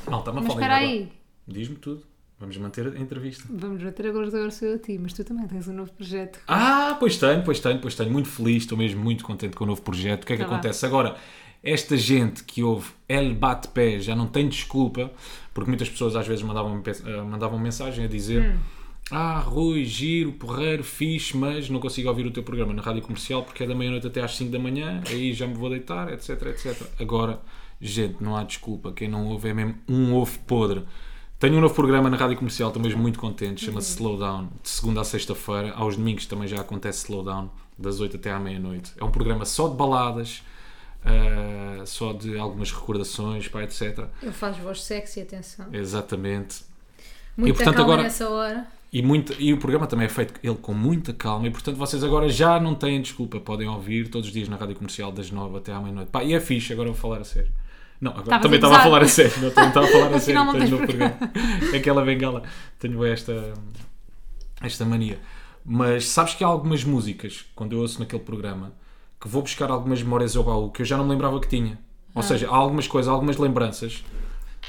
Malta, 0.10 0.32
mas 0.32 0.46
espera 0.46 0.76
aí, 0.76 1.12
Diz-me 1.48 1.76
tudo. 1.76 2.04
Vamos 2.40 2.56
manter 2.58 2.86
a 2.96 3.00
entrevista. 3.00 3.44
vamos 3.50 3.82
bater 3.82 4.06
agora 4.08 4.28
agora 4.28 4.52
sou 4.52 4.68
eu 4.68 4.76
a 4.76 4.78
ti, 4.78 4.98
mas 5.00 5.12
tu 5.12 5.24
também 5.24 5.48
tens 5.48 5.68
um 5.68 5.74
novo 5.74 5.92
projeto. 5.92 6.40
Ah, 6.48 6.96
pois 7.00 7.18
tenho, 7.18 7.44
pois 7.44 7.60
tenho, 7.60 7.80
pois 7.80 7.96
tenho. 7.96 8.12
Muito 8.12 8.30
feliz, 8.30 8.58
estou 8.64 8.78
mesmo 8.78 9.04
muito 9.04 9.24
contente 9.24 9.56
com 9.56 9.64
o 9.64 9.68
novo 9.68 9.82
projeto. 9.82 10.24
O 10.24 10.28
que 10.28 10.34
é 10.34 10.38
que 10.38 10.44
Tá 10.44 10.50
acontece? 10.50 10.86
Agora, 10.86 11.18
esta 11.64 11.98
gente 11.98 12.44
que 12.44 12.62
ouve 12.62 12.92
El 13.10 13.34
Bate-Pé 13.34 14.00
já 14.00 14.16
não 14.16 14.28
tem 14.28 14.48
desculpa, 14.48 15.12
porque 15.58 15.72
muitas 15.72 15.90
pessoas 15.90 16.16
às 16.16 16.28
vezes 16.28 16.44
mandavam, 16.44 16.84
eh, 16.86 17.22
mandavam 17.24 17.58
mensagem 17.58 18.06
a 18.06 18.08
dizer 18.08 18.44
Hum. 18.44 18.58
Ah, 19.10 19.40
Rui, 19.40 19.86
giro, 19.86 20.34
porreiro, 20.34 20.84
fixe, 20.84 21.36
mas 21.36 21.70
não 21.70 21.80
consigo 21.80 22.10
ouvir 22.10 22.28
o 22.28 22.32
teu 22.32 22.44
programa 22.44 22.74
na 22.74 22.82
rádio 22.82 23.02
comercial 23.02 23.42
porque 23.42 23.64
é 23.64 23.68
da 23.68 23.74
meia-noite 23.74 24.06
até 24.06 24.22
às 24.22 24.36
5 24.36 24.52
da 24.52 24.60
manhã, 24.60 25.02
aí 25.08 25.34
já 25.34 25.48
me 25.48 25.54
vou 25.54 25.70
deitar, 25.70 26.12
etc, 26.12 26.30
etc. 26.48 26.88
Agora, 27.00 27.40
gente, 27.80 28.22
não 28.22 28.36
há 28.36 28.44
desculpa. 28.44 28.92
Quem 28.92 29.08
não 29.08 29.28
ouve 29.28 29.48
é 29.48 29.54
mesmo 29.54 29.76
um 29.88 30.14
ovo 30.14 30.38
podre. 30.40 30.84
Tenho 31.40 31.56
um 31.56 31.62
novo 31.62 31.74
programa 31.74 32.10
na 32.10 32.18
rádio 32.18 32.36
comercial, 32.36 32.68
estou 32.68 32.84
mesmo 32.84 33.02
muito 33.02 33.18
contente, 33.18 33.64
chama-se 33.64 33.92
Slowdown, 33.94 34.50
de 34.62 34.70
segunda 34.70 35.00
a 35.00 35.06
sexta-feira. 35.06 35.72
Aos 35.74 35.96
domingos 35.96 36.26
também 36.26 36.48
já 36.48 36.60
acontece 36.60 37.06
Slowdown, 37.06 37.50
das 37.80 38.02
8 38.02 38.18
até 38.18 38.32
à 38.32 38.40
meia-noite. 38.40 38.92
É 38.98 39.06
um 39.06 39.12
programa 39.12 39.46
só 39.46 39.70
de 39.70 39.76
baladas, 39.76 40.44
ah, 41.06 41.84
só 41.86 42.14
de 42.14 42.38
algumas 42.38 42.72
recordações, 42.72 43.48
pá, 43.48 43.64
etc. 43.64 44.06
Eu 44.22 44.32
faço 44.32 44.62
voz 44.62 44.84
sexy, 44.84 45.22
atenção. 45.22 45.68
Exatamente. 45.74 46.62
Muita 47.36 47.56
portanto, 47.56 47.76
calma 47.76 47.92
agora- 47.94 48.04
nessa 48.04 48.30
hora. 48.30 48.68
E, 48.92 49.02
muito, 49.02 49.36
e 49.38 49.54
o 49.54 49.58
programa 49.58 49.86
também 49.86 50.06
é 50.06 50.10
feito 50.10 50.34
ele 50.42 50.56
com 50.56 50.74
muita 50.74 51.12
calma 51.12 51.46
e 51.46 51.52
portanto 51.52 51.76
vocês 51.76 52.02
agora 52.06 52.30
já 52.30 52.58
não 52.58 52.74
têm 52.74 53.02
desculpa, 53.02 53.38
podem 53.38 53.68
ouvir 53.68 54.08
todos 54.10 54.28
os 54.28 54.34
dias 54.34 54.48
na 54.48 54.56
rádio 54.56 54.76
comercial 54.76 55.12
das 55.12 55.30
9 55.30 55.58
até 55.58 55.74
à 55.74 55.80
meia-noite. 55.82 56.10
Pá, 56.10 56.24
e 56.24 56.34
é 56.34 56.40
fixe, 56.40 56.72
agora 56.72 56.88
vou 56.90 56.98
falar 56.98 57.20
a 57.20 57.24
sério. 57.26 57.52
Não, 58.00 58.12
agora 58.12 58.38
Estavas 58.38 58.42
também 58.44 58.56
a 58.56 58.60
estava 58.60 58.78
a 58.78 58.84
falar 58.84 59.02
a 59.02 59.08
sério, 59.08 59.34
não, 59.42 59.50
também 59.52 59.68
estava 59.68 59.86
a 59.86 59.90
falar 59.90 60.14
a 60.16 60.20
sério. 60.22 60.52
Tenho 60.54 60.70
novo 60.70 60.88
programa. 60.88 61.18
Aquela 61.76 62.06
bengala, 62.06 62.44
tenho 62.80 63.04
esta, 63.06 63.54
esta 64.62 64.86
mania. 64.86 65.20
Mas 65.66 66.06
sabes 66.08 66.34
que 66.34 66.44
há 66.44 66.48
algumas 66.48 66.84
músicas, 66.86 67.46
quando 67.56 67.74
eu 67.74 67.80
ouço 67.82 68.00
naquele 68.00 68.22
programa, 68.24 68.72
que 69.20 69.28
vou 69.28 69.42
buscar 69.42 69.70
algumas 69.72 70.02
memórias 70.02 70.36
ao 70.36 70.44
baú 70.44 70.72
que 70.72 70.82
eu 70.82 70.86
já 70.86 70.98
não 70.98 71.04
me 71.06 71.12
lembrava 71.12 71.40
que 71.40 71.48
tinha. 71.48 71.80
Ah. 72.10 72.12
Ou 72.16 72.24
seja, 72.24 72.50
há 72.50 72.56
algumas 72.56 72.88
coisas, 72.88 73.10
há 73.10 73.14
algumas 73.14 73.38
lembranças 73.38 74.04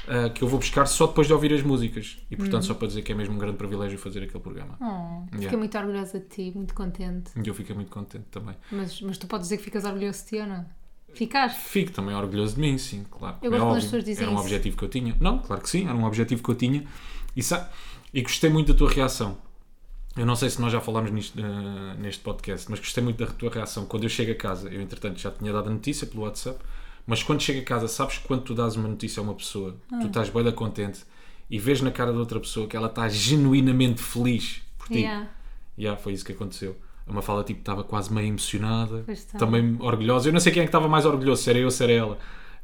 ah, 0.07 0.29
que 0.29 0.43
eu 0.43 0.47
vou 0.47 0.59
buscar 0.59 0.85
só 0.87 1.07
depois 1.07 1.27
de 1.27 1.33
ouvir 1.33 1.53
as 1.53 1.61
músicas. 1.61 2.17
E 2.31 2.35
portanto, 2.35 2.65
só 2.65 2.73
para 2.73 2.87
dizer 2.87 3.01
que 3.03 3.11
é 3.11 3.15
mesmo 3.15 3.35
um 3.35 3.37
grande 3.37 3.57
privilégio 3.57 3.97
fazer 3.97 4.23
aquele 4.23 4.39
programa. 4.41 4.77
Oh, 4.81 5.23
Fiquei 5.25 5.39
Yeah. 5.41 5.57
muito 5.57 5.77
orgulhosa 5.77 6.19
de 6.19 6.25
ti, 6.27 6.51
muito 6.55 6.73
contente. 6.73 7.31
E 7.35 7.47
eu 7.47 7.53
fiquei 7.53 7.75
muito 7.75 7.91
contente 7.91 8.25
também. 8.31 8.55
Mas, 8.71 9.01
mas 9.01 9.17
tu 9.17 9.27
podes 9.27 9.45
dizer 9.47 9.57
que 9.57 9.63
ficas 9.63 9.85
orgulhoso 9.85 10.23
de 10.23 10.29
ti 10.29 10.37
ou 10.39 10.47
não? 10.47 10.65
Ficaste? 11.13 11.57
Fico 11.59 11.91
também 11.91 12.13
orgulhoso 12.15 12.53
de 12.55 12.61
mim, 12.61 12.77
sim, 12.77 13.03
claro. 13.09 13.37
Eu 13.41 13.47
é 13.47 13.57
gosto 13.57 13.65
óbvio. 13.67 13.81
pessoas 13.83 14.03
dizem 14.03 14.23
Era 14.23 14.31
um 14.31 14.35
isso. 14.35 14.43
objetivo 14.43 14.77
que 14.77 14.83
eu 14.83 14.89
tinha. 14.89 15.15
Não, 15.19 15.39
claro 15.39 15.61
que 15.61 15.69
sim, 15.69 15.85
era 15.87 15.95
um 15.95 16.05
objetivo 16.05 16.43
que 16.43 16.49
eu 16.49 16.55
tinha. 16.55 16.85
E, 17.35 17.41
e 18.13 18.21
gostei 18.21 18.49
muito 18.49 18.71
da 18.73 18.77
tua 18.77 18.89
reação. 18.91 19.37
Eu 20.17 20.25
não 20.25 20.35
sei 20.35 20.49
se 20.49 20.59
nós 20.59 20.71
já 20.71 20.81
falámos 20.81 21.11
nisto, 21.11 21.39
eh, 21.39 21.95
neste 21.99 22.21
podcast, 22.21 22.69
mas 22.69 22.79
gostei 22.79 23.03
muito 23.03 23.23
da 23.23 23.31
tua 23.31 23.49
reação. 23.49 23.85
Quando 23.85 24.03
eu 24.03 24.09
chego 24.09 24.31
a 24.31 24.35
casa, 24.35 24.67
eu 24.69 24.81
entretanto 24.81 25.19
já 25.19 25.31
tinha 25.31 25.53
dado 25.53 25.69
a 25.69 25.71
notícia 25.71 26.05
pelo 26.07 26.23
WhatsApp, 26.23 26.59
mas 27.07 27.23
quando 27.23 27.41
chego 27.41 27.59
a 27.61 27.63
casa, 27.63 27.87
sabes 27.87 28.17
que 28.17 28.27
quando 28.27 28.41
tu 28.43 28.53
dás 28.53 28.75
uma 28.75 28.87
notícia 28.87 29.21
a 29.21 29.23
uma 29.23 29.33
pessoa, 29.35 29.75
Ah. 29.91 29.99
tu 29.99 30.07
estás 30.07 30.29
bem 30.29 30.43
da 30.43 30.51
contente 30.51 31.01
e 31.49 31.57
vês 31.57 31.81
na 31.81 31.91
cara 31.91 32.11
da 32.11 32.19
outra 32.19 32.39
pessoa 32.39 32.67
que 32.67 32.75
ela 32.75 32.87
está 32.87 33.07
genuinamente 33.07 34.01
feliz 34.01 34.61
por 34.77 34.87
ti. 34.87 34.99
Yeah. 34.99 35.27
Yeah, 35.77 35.99
foi 36.01 36.13
isso 36.13 36.25
que 36.25 36.33
aconteceu. 36.33 36.75
A 37.07 37.13
Mafalda 37.13 37.43
tipo, 37.43 37.59
estava 37.61 37.83
quase 37.83 38.13
meio 38.13 38.27
emocionada, 38.27 39.03
também 39.39 39.77
orgulhosa. 39.79 40.29
Eu 40.29 40.33
não 40.33 40.39
sei 40.39 40.51
quem 40.51 40.61
é 40.61 40.65
que 40.65 40.69
estava 40.69 40.87
mais 40.87 41.05
orgulhoso, 41.05 41.41
se 41.41 41.49
era 41.49 41.57
eu 41.59 41.65
ou 41.65 41.71
se 41.71 41.81
era 41.83 41.91
ela. 41.93 42.17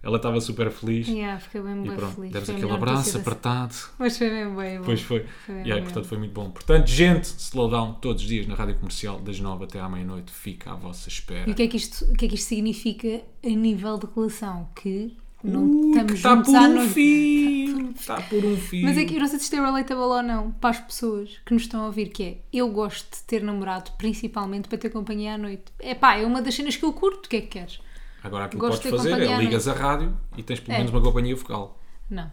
Ela 0.05 0.17
estava 0.17 0.39
super 0.39 0.69
feliz. 0.69 1.07
Yeah, 1.07 1.39
fiquei 1.39 1.61
bem, 1.61 1.83
E 1.83 1.87
bem 1.87 1.97
pronto, 1.97 2.15
feliz. 2.15 2.35
a 2.35 2.53
aquele 2.53 2.71
abraço 2.71 3.17
apertado. 3.17 3.75
Mas 3.97 4.15
foi 4.15 4.29
bem 4.29 4.55
bem 4.55 4.77
bom. 4.77 4.85
Pois 4.85 5.01
foi. 5.01 5.25
Foi 5.47 5.55
e 5.61 5.63
bem 5.63 5.71
aí, 5.73 5.79
bom. 5.79 5.85
portanto, 5.85 6.05
foi 6.07 6.17
muito 6.19 6.31
bom. 6.31 6.51
Portanto, 6.51 6.87
gente, 6.87 7.23
slowdown 7.25 7.95
todos 7.95 8.21
os 8.21 8.27
dias 8.27 8.45
na 8.45 8.53
rádio 8.53 8.75
comercial, 8.75 9.19
das 9.19 9.39
9 9.39 9.63
até 9.63 9.79
à 9.79 9.89
meia-noite. 9.89 10.31
Fica 10.31 10.71
à 10.73 10.75
vossa 10.75 11.09
espera. 11.09 11.49
E 11.49 11.53
o 11.53 11.55
que, 11.55 11.63
é 11.63 11.67
que 11.67 11.77
isto, 11.77 12.05
o 12.05 12.13
que 12.13 12.25
é 12.25 12.27
que 12.29 12.35
isto 12.35 12.47
significa 12.49 13.21
a 13.43 13.49
nível 13.49 13.97
de 13.97 14.05
relação? 14.15 14.69
Que 14.75 15.17
não 15.43 15.89
estamos 15.89 16.13
está 16.13 16.35
juntos 16.35 16.51
por 16.53 16.61
um 16.61 16.73
noite. 16.75 16.93
fio. 16.93 17.91
Está 17.99 18.21
por 18.21 18.45
um 18.45 18.57
fio. 18.57 18.83
Mas 18.85 18.97
é 18.97 19.05
que 19.05 19.15
eu 19.15 19.19
não 19.19 19.27
sei 19.27 19.39
se 19.39 19.45
isto 19.45 19.55
é 19.55 19.59
relatable 19.59 20.03
ou 20.03 20.21
não 20.23 20.51
para 20.51 20.69
as 20.69 20.79
pessoas 20.79 21.29
que 21.45 21.53
nos 21.53 21.63
estão 21.63 21.81
a 21.81 21.85
ouvir, 21.87 22.09
que 22.09 22.23
é 22.23 22.37
eu 22.53 22.69
gosto 22.69 23.09
de 23.17 23.23
ter 23.23 23.41
namorado 23.41 23.91
principalmente 23.97 24.67
para 24.67 24.77
ter 24.77 24.89
companhia 24.89 25.33
à 25.33 25.37
noite. 25.37 25.63
É 25.79 25.95
pá, 25.95 26.15
é 26.17 26.25
uma 26.25 26.41
das 26.41 26.53
cenas 26.55 26.75
que 26.75 26.85
eu 26.85 26.93
curto, 26.93 27.25
o 27.25 27.29
que 27.29 27.37
é 27.37 27.41
que 27.41 27.47
queres? 27.47 27.79
Agora, 28.25 28.45
aquilo 28.45 28.61
que 28.61 28.69
de 28.75 28.89
podes 28.89 28.91
fazer 29.03 29.21
é 29.21 29.37
ligas 29.37 29.67
a 29.67 29.73
rádio 29.73 30.17
e 30.35 30.41
tens 30.43 30.59
pelo 30.59 30.73
É. 30.73 30.77
menos 30.79 30.91
uma 30.91 31.01
companhia 31.01 31.35
vocal. 31.35 31.79
Não. 32.09 32.31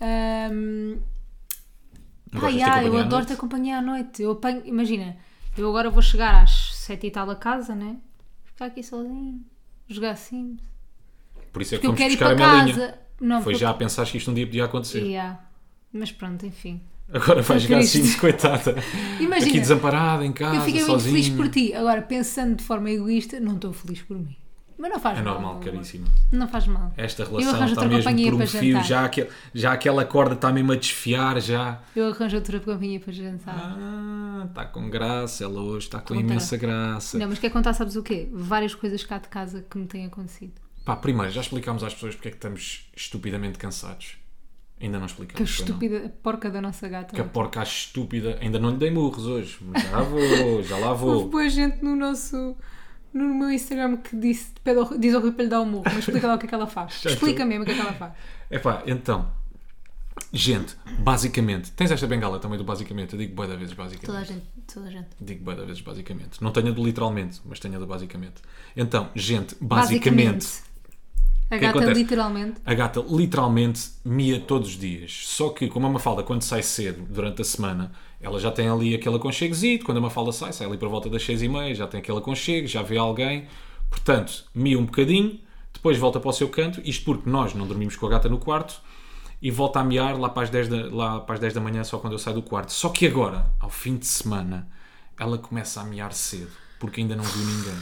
Ahm, 0.00 0.98
Não 2.32 2.40
de 2.40 2.46
ter 2.46 2.52
yeah, 2.54 2.82
eu 2.84 2.96
à 2.96 3.00
adoro 3.00 3.10
noite? 3.16 3.28
ter 3.28 3.36
companhia 3.36 3.78
à 3.78 3.82
noite. 3.82 4.22
Eu 4.22 4.32
apanho, 4.32 4.62
imagina, 4.64 5.16
eu 5.56 5.68
agora 5.68 5.90
vou 5.90 6.02
chegar 6.02 6.42
às 6.42 6.74
sete 6.74 7.06
e 7.06 7.10
tal 7.10 7.28
a 7.30 7.36
casa, 7.36 7.74
né? 7.74 7.96
Ficar 8.44 8.66
aqui 8.66 8.82
sozinho, 8.82 9.40
jogar 9.88 10.16
Sims. 10.16 10.60
Por 11.52 11.62
isso 11.62 11.74
é 11.74 11.78
que 11.78 11.86
Porque 11.86 11.86
eu 11.86 11.90
fomos 11.90 11.98
quero 11.98 12.12
ir 12.12 12.16
buscar 12.16 12.36
para 12.36 12.60
a 12.60 12.64
Melinha. 12.64 12.74
casa. 12.88 12.98
Não, 13.20 13.36
Foi 13.42 13.52
porque- 13.54 13.64
já 13.64 13.70
a 13.70 13.74
pensar 13.74 14.04
que 14.06 14.18
isto 14.18 14.30
um 14.30 14.34
dia 14.34 14.46
podia 14.46 14.64
acontecer. 14.64 15.00
Yeah. 15.02 15.40
Mas 15.92 16.12
pronto, 16.12 16.44
enfim. 16.44 16.82
Agora 17.08 17.36
vai 17.36 17.42
Foi 17.44 17.58
jogar 17.60 17.78
triste. 17.78 18.00
assim, 18.02 18.18
coitada. 18.18 18.74
Imagina, 19.20 19.50
Aqui 19.50 19.60
desamparada 19.60 20.26
em 20.26 20.32
casa, 20.32 20.56
eu 20.56 20.60
fiquei 20.62 20.80
muito 20.80 20.92
sozinha. 20.92 21.12
feliz 21.22 21.28
por 21.36 21.48
ti. 21.48 21.72
Agora, 21.72 22.02
pensando 22.02 22.56
de 22.56 22.64
forma 22.64 22.90
egoísta, 22.90 23.38
não 23.40 23.54
estou 23.54 23.72
feliz 23.72 24.02
por 24.02 24.18
mim. 24.18 24.36
Mas 24.78 24.90
não 24.90 25.00
faz 25.00 25.18
É 25.18 25.22
mal. 25.22 25.34
normal, 25.34 25.50
amor. 25.52 25.64
caríssima. 25.64 26.06
Não 26.30 26.46
faz 26.48 26.66
mal. 26.66 26.92
Esta 26.96 27.24
relação 27.24 27.64
está 27.66 27.84
mesmo 27.88 28.30
por 28.30 28.42
um 28.42 28.46
fio, 28.46 28.82
já, 28.84 29.04
aquele, 29.06 29.28
já 29.54 29.72
aquela 29.72 30.04
corda 30.04 30.34
está 30.34 30.52
mesmo 30.52 30.72
a 30.72 30.76
desfiar 30.76 31.40
já. 31.40 31.80
Eu 31.94 32.08
arranjo 32.10 32.36
outra 32.36 32.60
companhia 32.60 33.00
para 33.00 33.12
jantar. 33.12 33.54
Ah, 33.56 34.44
está 34.48 34.64
com 34.66 34.90
graça, 34.90 35.44
ela 35.44 35.60
hoje 35.60 35.86
está 35.86 35.98
com 36.00 36.08
Conta. 36.14 36.20
imensa 36.20 36.56
graça. 36.58 37.18
Não, 37.18 37.28
mas 37.28 37.38
quer 37.38 37.50
contar, 37.50 37.72
sabes 37.72 37.96
o 37.96 38.02
quê? 38.02 38.28
Várias 38.32 38.74
coisas 38.74 39.02
cá 39.02 39.16
de 39.18 39.28
casa 39.28 39.64
que 39.68 39.78
me 39.78 39.86
têm 39.86 40.04
acontecido. 40.06 40.52
Pá, 40.84 40.94
primeiro, 40.94 41.32
já 41.32 41.40
explicámos 41.40 41.82
às 41.82 41.94
pessoas 41.94 42.14
porque 42.14 42.28
é 42.28 42.30
que 42.30 42.36
estamos 42.36 42.88
estupidamente 42.94 43.58
cansados. 43.58 44.18
Ainda 44.78 44.98
não 44.98 45.06
expliquei. 45.06 45.34
Que 45.36 45.42
a 45.42 45.46
não. 45.46 45.50
estúpida 45.50 46.02
a 46.04 46.08
porca 46.10 46.50
da 46.50 46.60
nossa 46.60 46.86
gata. 46.86 47.14
Que 47.14 47.20
a 47.20 47.24
porca 47.24 47.62
estúpida. 47.62 48.38
Ainda 48.42 48.58
não 48.58 48.70
lhe 48.70 48.76
dei 48.76 48.90
murros 48.90 49.26
hoje. 49.26 49.56
Mas 49.62 49.82
já 49.82 50.02
vou, 50.02 50.62
já 50.62 50.76
lá 50.76 50.90
Houve 50.90 51.02
vou. 51.04 51.28
boa 51.30 51.48
gente 51.48 51.82
no 51.82 51.96
nosso. 51.96 52.54
No 53.12 53.34
meu 53.34 53.50
Instagram 53.50 53.96
que 53.98 54.16
disse, 54.16 54.50
pede 54.62 54.78
ao- 54.78 54.98
diz 54.98 55.14
ao 55.14 55.20
Rui 55.22 55.32
para 55.32 55.44
lhe 55.44 55.50
dar 55.50 55.60
um 55.62 55.66
murro, 55.66 55.84
mas 55.86 55.98
explica 55.98 56.26
lá 56.26 56.34
o 56.34 56.38
que 56.38 56.46
é 56.46 56.48
que 56.48 56.54
ela 56.54 56.66
faz. 56.66 57.00
Já 57.02 57.10
explica 57.10 57.32
estou. 57.42 57.46
mesmo 57.46 57.62
o 57.62 57.66
que 57.66 57.72
é 57.72 57.74
que 57.74 57.80
ela 57.80 57.92
faz. 57.94 58.12
Epá, 58.50 58.82
então. 58.86 59.30
Gente, 60.32 60.74
basicamente. 60.98 61.70
Tens 61.72 61.90
esta 61.90 62.06
bengala 62.06 62.38
também 62.38 62.58
do 62.58 62.64
basicamente. 62.64 63.12
Eu 63.12 63.18
digo 63.18 63.34
bué 63.34 63.46
da 63.46 63.54
vezes 63.56 63.74
basicamente. 63.74 64.06
Toda 64.06 64.18
a 64.18 64.24
gente, 64.24 64.46
toda 64.72 64.86
a 64.88 64.90
gente. 64.90 65.08
Digo 65.20 65.44
bué 65.44 65.54
da 65.54 65.64
vezes 65.64 65.80
basicamente. 65.80 66.42
Não 66.42 66.50
tenho 66.50 66.68
a 66.68 66.70
do 66.72 66.84
literalmente, 66.84 67.40
mas 67.44 67.58
tenho 67.60 67.76
a 67.76 67.78
do 67.78 67.86
basicamente. 67.86 68.42
Então, 68.76 69.08
gente, 69.14 69.54
basicamente. 69.60 70.46
A 71.48 71.54
que 71.56 71.60
gata 71.60 71.78
acontece? 71.78 72.00
literalmente. 72.02 72.60
A 72.64 72.74
gata 72.74 73.04
literalmente 73.08 73.90
mia 74.04 74.40
todos 74.40 74.70
os 74.70 74.78
dias. 74.78 75.22
Só 75.28 75.50
que, 75.50 75.68
como 75.68 75.86
a 75.86 75.90
Mafalda, 75.90 76.22
quando 76.22 76.42
sai 76.42 76.62
cedo, 76.62 77.02
durante 77.08 77.40
a 77.42 77.44
semana, 77.44 77.92
ela 78.20 78.38
já 78.38 78.50
tem 78.50 78.68
ali 78.68 78.94
aquele 78.94 79.16
aconchegozito. 79.16 79.84
Quando 79.84 79.98
a 79.98 80.00
Mafalda 80.00 80.32
sai, 80.32 80.52
sai 80.52 80.66
ali 80.66 80.78
por 80.78 80.88
volta 80.88 81.08
das 81.08 81.22
seis 81.22 81.42
e 81.42 81.48
meia, 81.48 81.74
já 81.74 81.86
tem 81.86 82.00
aquele 82.00 82.18
aconchego, 82.18 82.66
já 82.66 82.82
vê 82.82 82.96
alguém. 82.96 83.46
Portanto, 83.90 84.44
mia 84.54 84.78
um 84.78 84.84
bocadinho, 84.84 85.38
depois 85.72 85.98
volta 85.98 86.18
para 86.18 86.30
o 86.30 86.32
seu 86.32 86.48
canto. 86.48 86.80
Isto 86.84 87.04
porque 87.04 87.28
nós 87.28 87.54
não 87.54 87.66
dormimos 87.66 87.96
com 87.96 88.06
a 88.06 88.10
gata 88.10 88.28
no 88.28 88.38
quarto. 88.38 88.80
E 89.40 89.50
volta 89.50 89.80
a 89.80 89.84
miar 89.84 90.18
lá 90.18 90.30
para, 90.30 90.44
as 90.44 90.50
10 90.50 90.68
da, 90.68 90.76
lá 90.90 91.20
para 91.20 91.34
as 91.34 91.40
10 91.40 91.54
da 91.54 91.60
manhã, 91.60 91.84
só 91.84 91.98
quando 91.98 92.14
eu 92.14 92.18
saio 92.18 92.36
do 92.36 92.42
quarto. 92.42 92.72
Só 92.72 92.88
que 92.88 93.06
agora, 93.06 93.52
ao 93.60 93.68
fim 93.68 93.96
de 93.96 94.06
semana, 94.06 94.66
ela 95.18 95.36
começa 95.36 95.80
a 95.80 95.84
miar 95.84 96.12
cedo, 96.14 96.50
porque 96.80 97.02
ainda 97.02 97.14
não 97.14 97.24
viu 97.24 97.44
ninguém. 97.44 97.78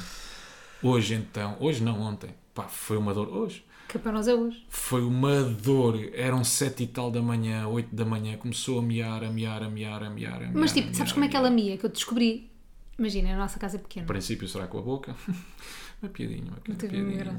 Hoje 0.82 1.14
então, 1.14 1.56
hoje 1.60 1.82
não, 1.82 2.00
ontem, 2.00 2.34
pá, 2.52 2.64
foi 2.64 2.96
uma 2.96 3.14
dor. 3.14 3.28
Hoje, 3.28 3.64
Que 3.94 3.98
para 4.00 4.10
nós 4.10 4.26
é 4.26 4.34
hoje. 4.34 4.66
foi 4.68 5.04
uma 5.04 5.44
dor. 5.44 5.94
Eram 6.14 6.42
sete 6.42 6.82
e 6.82 6.86
tal 6.88 7.12
da 7.12 7.22
manhã, 7.22 7.68
oito 7.68 7.94
da 7.94 8.04
manhã. 8.04 8.36
Começou 8.36 8.80
a 8.80 8.82
miar, 8.82 9.22
a 9.22 9.30
miar, 9.30 9.62
a 9.62 9.70
miar, 9.70 10.02
a 10.02 10.10
miar. 10.10 10.34
A 10.34 10.38
miar 10.40 10.52
Mas 10.52 10.72
tipo, 10.72 10.88
miar, 10.88 10.96
sabes 10.96 11.12
como 11.12 11.24
é 11.24 11.28
que 11.28 11.36
ela 11.36 11.48
mia? 11.48 11.78
Que 11.78 11.86
eu 11.86 11.90
descobri. 11.90 12.50
Imagina, 12.98 13.34
a 13.34 13.36
nossa 13.36 13.56
casa 13.56 13.76
é 13.76 13.78
pequena. 13.78 14.02
No 14.02 14.08
princípio 14.08 14.48
será 14.48 14.66
com 14.66 14.80
a 14.80 14.82
boca. 14.82 15.14
Uma 16.02 16.10
piadinha, 16.10 16.50
uma 16.50 16.76
piadinha. 16.76 17.36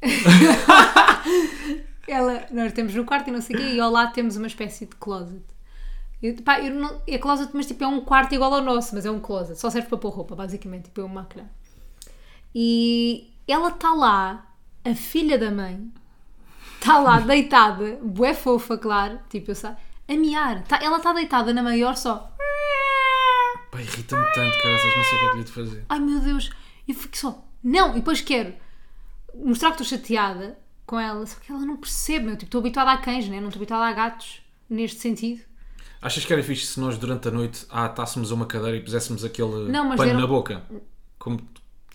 Ela, 2.06 2.46
nós 2.52 2.72
temos 2.72 2.94
no 2.94 3.04
quarto 3.04 3.28
e 3.28 3.32
não 3.32 3.40
sei 3.40 3.56
o 3.56 3.58
quê, 3.58 3.64
e 3.74 3.80
ao 3.80 3.90
lado 3.90 4.12
temos 4.12 4.36
uma 4.36 4.46
espécie 4.46 4.86
de 4.86 4.94
closet. 4.94 5.42
Eu, 6.22 6.36
pá, 6.36 6.60
eu 6.60 6.72
não, 6.72 7.02
é 7.06 7.18
closet, 7.18 7.50
mas 7.52 7.66
tipo 7.66 7.82
é 7.82 7.88
um 7.88 8.00
quarto 8.00 8.32
igual 8.32 8.54
ao 8.54 8.62
nosso, 8.62 8.94
mas 8.94 9.04
é 9.04 9.10
um 9.10 9.18
closet, 9.18 9.58
só 9.58 9.68
serve 9.68 9.88
para 9.88 9.98
pôr 9.98 10.10
roupa, 10.10 10.36
basicamente, 10.36 10.84
tipo 10.84 11.00
é 11.00 11.04
uma 11.04 11.16
máquina. 11.16 11.50
E 12.54 13.28
ela 13.46 13.68
está 13.68 13.92
lá, 13.92 14.47
a 14.90 14.94
filha 14.94 15.38
da 15.38 15.50
mãe, 15.50 15.90
está 16.80 16.98
lá 16.98 17.20
deitada, 17.20 17.98
bué 18.02 18.34
fofa, 18.34 18.76
claro, 18.78 19.18
tipo 19.28 19.50
eu 19.50 19.54
sei, 19.54 19.70
a 19.70 20.12
miar. 20.14 20.62
Tá- 20.64 20.80
ela 20.82 20.96
está 20.98 21.12
deitada 21.12 21.52
na 21.52 21.62
maior 21.62 21.96
só. 21.96 22.32
Pá, 23.70 23.80
irrita-me 23.80 24.24
tanto, 24.32 24.62
caraças, 24.62 24.96
não 24.96 25.04
sei 25.04 25.14
o 25.14 25.18
que 25.20 25.24
é 25.26 25.30
que 25.30 25.36
lhe 25.38 25.44
de 25.44 25.52
fazer. 25.52 25.84
Ai 25.88 26.00
meu 26.00 26.20
Deus, 26.20 26.50
eu 26.86 26.94
fico 26.94 27.16
só, 27.16 27.44
não, 27.62 27.90
e 27.92 27.94
depois 27.96 28.20
quero 28.20 28.54
mostrar 29.34 29.72
que 29.72 29.82
estou 29.82 29.98
chateada 29.98 30.58
com 30.86 30.98
ela, 30.98 31.26
só 31.26 31.38
que 31.38 31.52
ela 31.52 31.60
não 31.60 31.76
percebe, 31.76 32.24
meu, 32.26 32.34
tipo, 32.36 32.46
estou 32.46 32.60
habituada 32.60 32.92
a 32.92 32.96
cães, 32.96 33.28
né? 33.28 33.40
não 33.40 33.48
estou 33.48 33.60
habituada 33.60 33.84
a 33.84 33.92
gatos, 33.92 34.40
neste 34.70 35.00
sentido. 35.00 35.42
Achas 36.00 36.24
que 36.24 36.32
era 36.32 36.42
fixe 36.42 36.64
se 36.66 36.80
nós 36.80 36.96
durante 36.96 37.26
a 37.28 37.30
noite 37.30 37.66
ah, 37.70 37.84
atássemos 37.86 38.30
a 38.30 38.34
uma 38.34 38.46
cadeira 38.46 38.76
e 38.76 38.80
puséssemos 38.80 39.24
aquele 39.24 39.68
Não, 39.70 39.94
pano 39.96 40.10
era- 40.10 40.18
na 40.20 40.26
boca? 40.26 40.62
Como, 41.18 41.40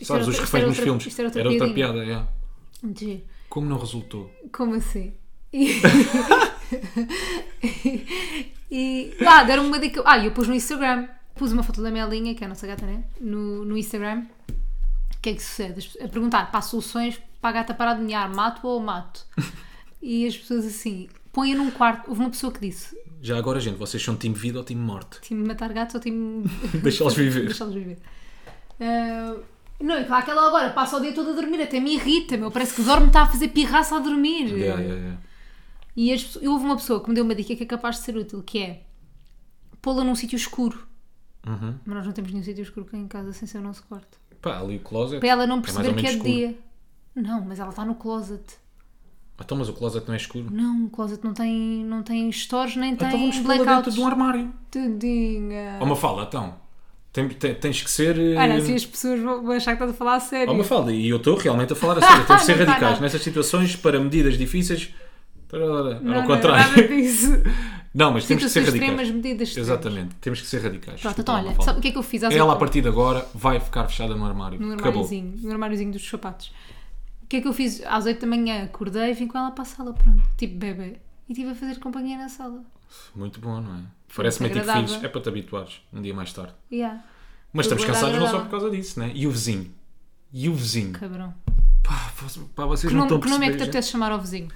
sabes, 0.02 0.10
era 0.10 0.20
os 0.22 0.28
outra- 0.28 0.42
reféns 0.42 0.68
nos 0.68 0.78
filmes. 0.78 1.06
isto 1.08 1.20
era 1.20 1.28
outra 1.30 1.42
era 1.42 1.50
outra 1.50 1.74
piada, 1.74 2.04
yeah. 2.04 2.28
Giro. 2.96 3.22
Como 3.50 3.68
não 3.68 3.78
resultou? 3.78 4.32
Como 4.52 4.76
assim? 4.76 5.14
E, 5.54 5.82
e 8.72 9.16
ah, 9.26 9.44
deram-me 9.44 9.70
uma 9.70 9.80
dica. 9.80 10.02
Ah, 10.06 10.18
eu 10.18 10.32
pus 10.32 10.48
no 10.48 10.56
Instagram, 10.56 11.08
pus 11.36 11.52
uma 11.52 11.64
foto 11.64 11.82
da 11.82 11.92
Melinha, 11.92 12.34
que 12.34 12.44
é 12.44 12.48
a 12.48 12.50
nossa 12.50 12.66
gata, 12.66 12.86
né? 12.86 13.04
No, 13.22 13.64
no 13.64 13.78
Instagram. 13.78 14.26
O 15.16 15.22
que 15.22 15.30
é 15.30 15.34
que 15.36 15.44
sucede? 15.44 15.92
A 16.02 16.08
perguntar 16.08 16.52
para 16.52 16.62
soluções 16.62 17.22
para 17.40 17.50
a 17.50 17.54
gata 17.54 17.74
parar 17.74 17.94
de 17.94 18.02
mear, 18.04 18.34
mato 18.34 18.68
ou 18.68 18.80
mato? 18.80 19.26
E 20.06 20.28
as 20.28 20.36
pessoas 20.36 20.66
assim, 20.66 21.08
ponha 21.32 21.56
num 21.56 21.72
quarto. 21.72 22.10
Houve 22.10 22.20
uma 22.20 22.30
pessoa 22.30 22.52
que 22.52 22.60
disse: 22.60 22.94
Já 23.22 23.38
agora, 23.38 23.62
gente, 23.62 23.78
vocês 23.78 24.04
são 24.04 24.18
time 24.18 24.36
vida 24.36 24.58
ou 24.58 24.66
time 24.66 24.82
morte? 24.82 25.22
time 25.22 25.48
matar 25.48 25.72
gatos 25.72 25.96
ou 25.96 26.02
time. 26.02 26.44
Deixá-los 26.84 27.14
viver. 27.14 27.46
Deixá-los 27.46 27.74
viver. 27.74 28.00
Ah, 28.82 29.38
não, 29.84 30.00
e 30.00 30.06
claro 30.06 30.24
que 30.24 30.32
ela 30.32 30.48
agora 30.48 30.70
passa 30.70 30.96
o 30.96 31.02
dia 31.02 31.14
todo 31.14 31.32
a 31.32 31.34
dormir, 31.34 31.62
até 31.62 31.78
me 31.78 31.96
irrita, 31.96 32.38
meu. 32.38 32.50
Parece 32.50 32.74
que 32.74 32.82
dorme 32.84 33.08
está 33.08 33.24
a 33.24 33.28
fazer 33.28 33.50
pirraça 33.50 33.98
a 33.98 34.00
dormir. 34.00 34.46
Yeah, 34.46 34.82
yeah, 34.82 35.02
yeah. 35.02 35.18
E 35.94 36.14
as 36.14 36.38
houve 36.38 36.64
uma 36.64 36.78
pessoa 36.78 37.04
que 37.04 37.10
me 37.10 37.16
deu 37.16 37.26
uma 37.26 37.36
dica 37.36 37.54
que 37.54 37.64
é 37.64 37.66
capaz 37.66 37.98
de 37.98 38.04
ser 38.04 38.16
útil, 38.16 38.42
que 38.42 38.60
é 38.60 38.84
pô-la 39.82 40.06
num 40.06 40.16
sítio 40.16 40.38
escuro. 40.38 40.88
Uhum. 41.46 41.76
Mas 41.86 41.96
nós 41.96 42.06
não 42.06 42.14
temos 42.14 42.32
nenhum 42.32 42.46
sítio 42.46 42.62
escuro 42.62 42.86
cá 42.86 42.98
em 42.98 43.10
casa 43.10 43.34
sem 43.34 43.46
ser 43.46 43.58
o 43.58 43.62
nosso 43.62 43.84
quarto. 43.84 44.18
Pá, 44.42 44.58
ali 44.62 44.78
o 44.78 44.80
closet. 44.80 45.20
Para 45.20 45.30
ela 45.30 45.46
não 45.46 45.58
ou 45.58 45.62
perceber 45.62 45.94
que 45.96 46.08
é 46.08 46.12
de 46.14 46.20
dia. 46.22 46.60
Não, 47.14 47.44
mas 47.44 47.60
ela 47.60 47.70
está 47.70 47.84
no 47.84 47.96
closet. 47.96 48.58
Então, 49.38 49.58
mas 49.58 49.68
o 49.68 49.74
closet 49.74 50.08
não 50.08 50.14
é 50.14 50.18
escuro? 50.18 50.48
Não, 50.50 50.86
o 50.86 50.90
closet 50.90 51.22
não 51.26 51.34
tem, 51.34 51.84
não 51.84 52.04
tem 52.04 52.32
stores 52.32 52.78
nem 52.78 52.96
tem 52.96 53.08
então 53.08 53.20
vamos 53.20 53.36
dentro 53.36 53.66
blackouts. 53.66 53.96
de 53.96 54.00
um 54.00 54.08
armário. 54.08 54.54
Tadinha. 54.72 55.80
Ó 55.82 55.86
Mafalda, 55.86 56.24
então. 56.24 56.63
Tem- 57.14 57.30
tem- 57.30 57.54
tens 57.54 57.82
que 57.82 57.92
ser. 57.92 58.18
eh, 58.18 58.36
Olha, 58.36 58.56
assim 58.56 58.74
as 58.74 58.86
pessoas 58.86 59.20
vão 59.22 59.52
achar 59.52 59.72
que 59.78 59.84
estás 59.84 59.92
a 59.92 59.94
falar 59.94 60.16
a 60.16 60.20
sério. 60.20 60.52
Ó 60.52 60.58
Mafalda, 60.58 60.92
e 60.92 61.08
eu 61.08 61.18
estou 61.18 61.38
realmente 61.38 61.72
a 61.72 61.76
falar 61.76 62.00
a 62.00 62.02
sério. 62.02 62.26
Temos 62.26 62.42
que 62.42 62.46
ser 62.48 62.58
Não 62.58 62.66
radicais 62.66 63.00
nessas 63.00 63.22
situações 63.22 63.76
para 63.76 64.00
medidas 64.00 64.36
difíceis. 64.38 64.90
Tararara, 65.48 66.00
não, 66.00 66.16
Ao 66.16 66.22
não, 66.22 66.28
contrário. 66.28 66.68
nada 66.72 66.88
disso. 66.88 67.28
Não, 67.96 68.12
mas 68.12 68.26
temos 68.26 68.42
que 68.44 68.50
ser 68.50 68.64
radicais. 68.66 69.12
medidas. 69.12 69.56
Exatamente, 69.56 70.16
temos 70.16 70.42
que 70.42 70.48
ser 70.48 70.64
radicais. 70.64 71.00
Pronto, 71.00 71.22
então 71.22 71.36
lá, 71.36 71.42
olha, 71.52 71.62
sabe 71.62 71.78
o 71.78 71.82
que 71.84 71.90
é 71.90 71.92
que 71.92 71.98
eu 72.00 72.02
fiz 72.02 72.24
Ela, 72.24 72.54
a 72.54 72.56
partir 72.56 72.82
de 72.82 72.88
agora, 72.88 73.24
vai 73.36 73.60
ficar 73.60 73.86
fechada 73.88 74.16
no 74.16 74.26
armário. 74.26 74.60
no 74.60 74.74
Acabou. 74.74 75.04
armáriozinho, 75.04 75.36
no 75.44 75.52
armáriozinho 75.52 75.92
dos 75.92 76.10
sapatos. 76.10 76.52
O 77.22 77.28
que 77.28 77.36
é 77.36 77.42
que 77.42 77.48
eu 77.48 77.54
fiz? 77.54 77.84
Às 77.86 78.08
8 78.08 78.22
da 78.22 78.26
manhã 78.26 78.64
acordei 78.64 79.12
e 79.12 79.14
vim 79.14 79.28
com 79.28 79.38
ela 79.38 79.52
para 79.52 79.62
a 79.62 79.66
sala, 79.66 79.94
pronto, 79.94 80.24
tipo 80.36 80.56
bebê. 80.58 80.96
E 81.30 81.34
estive 81.34 81.52
a 81.52 81.54
fazer 81.56 81.80
companhia 81.80 82.18
na 82.18 82.30
sala. 82.30 82.64
Muito 83.16 83.40
bom, 83.40 83.62
não 83.62 83.76
é? 83.76 83.82
Parece-me 84.16 84.50
tipo 84.50 84.66
filhos. 84.66 85.04
É 85.04 85.08
para 85.08 85.22
te 85.22 85.30
habituares 85.30 85.82
um 85.92 86.02
dia 86.02 86.14
mais 86.14 86.32
tarde. 86.34 86.54
Yeah. 86.72 87.04
Mas 87.52 87.66
estamos 87.66 87.86
cansados 87.86 88.20
não 88.20 88.28
só 88.28 88.40
por 88.40 88.50
causa 88.50 88.70
disso, 88.70 89.00
né? 89.00 89.12
E 89.14 89.28
o 89.28 89.32
vizinho? 89.32 89.72
E 90.32 90.50
o 90.50 90.54
vizinho? 90.54 90.94
Cabrão. 90.94 91.34
Pá, 91.84 92.12
pá, 92.56 92.66
vocês 92.66 92.90
Que 92.90 92.98
não 92.98 93.06
nome, 93.06 93.16
estão 93.16 93.18
a 93.18 93.22
que 93.22 93.30
nome 93.30 93.46
é 93.48 93.52
que 93.52 93.58
te 93.58 93.64
apetece 93.64 93.92
chamar 93.92 94.12
ao 94.12 94.20
vizinho? 94.20 94.50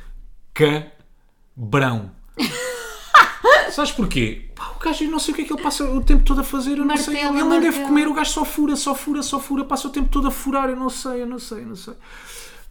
Cabrão. 0.53 2.11
Sabes 3.71 3.91
porquê? 3.91 4.49
Pá, 4.55 4.71
o 4.75 4.79
gajo, 4.79 5.03
eu 5.03 5.11
não 5.11 5.19
sei 5.19 5.33
o 5.33 5.35
que 5.35 5.43
é 5.43 5.45
que 5.45 5.53
ele 5.53 5.61
passa 5.61 5.83
o 5.85 6.03
tempo 6.03 6.23
todo 6.23 6.41
a 6.41 6.43
fazer, 6.43 6.79
eu 6.79 6.85
não 6.85 6.97
sei. 6.97 7.17
Ele 7.17 7.43
nem 7.43 7.59
deve 7.59 7.81
comer, 7.81 8.07
o 8.07 8.13
gajo 8.13 8.31
só 8.31 8.43
fura, 8.45 8.75
só 8.75 8.95
fura, 8.95 9.21
só 9.21 9.39
fura, 9.39 9.65
passa 9.65 9.87
o 9.87 9.91
tempo 9.91 10.09
todo 10.09 10.27
a 10.27 10.31
furar, 10.31 10.69
eu 10.69 10.75
não 10.75 10.89
sei, 10.89 11.21
eu 11.21 11.27
não 11.27 11.37
sei, 11.37 11.59
eu 11.59 11.67
não 11.67 11.75
sei. 11.75 11.93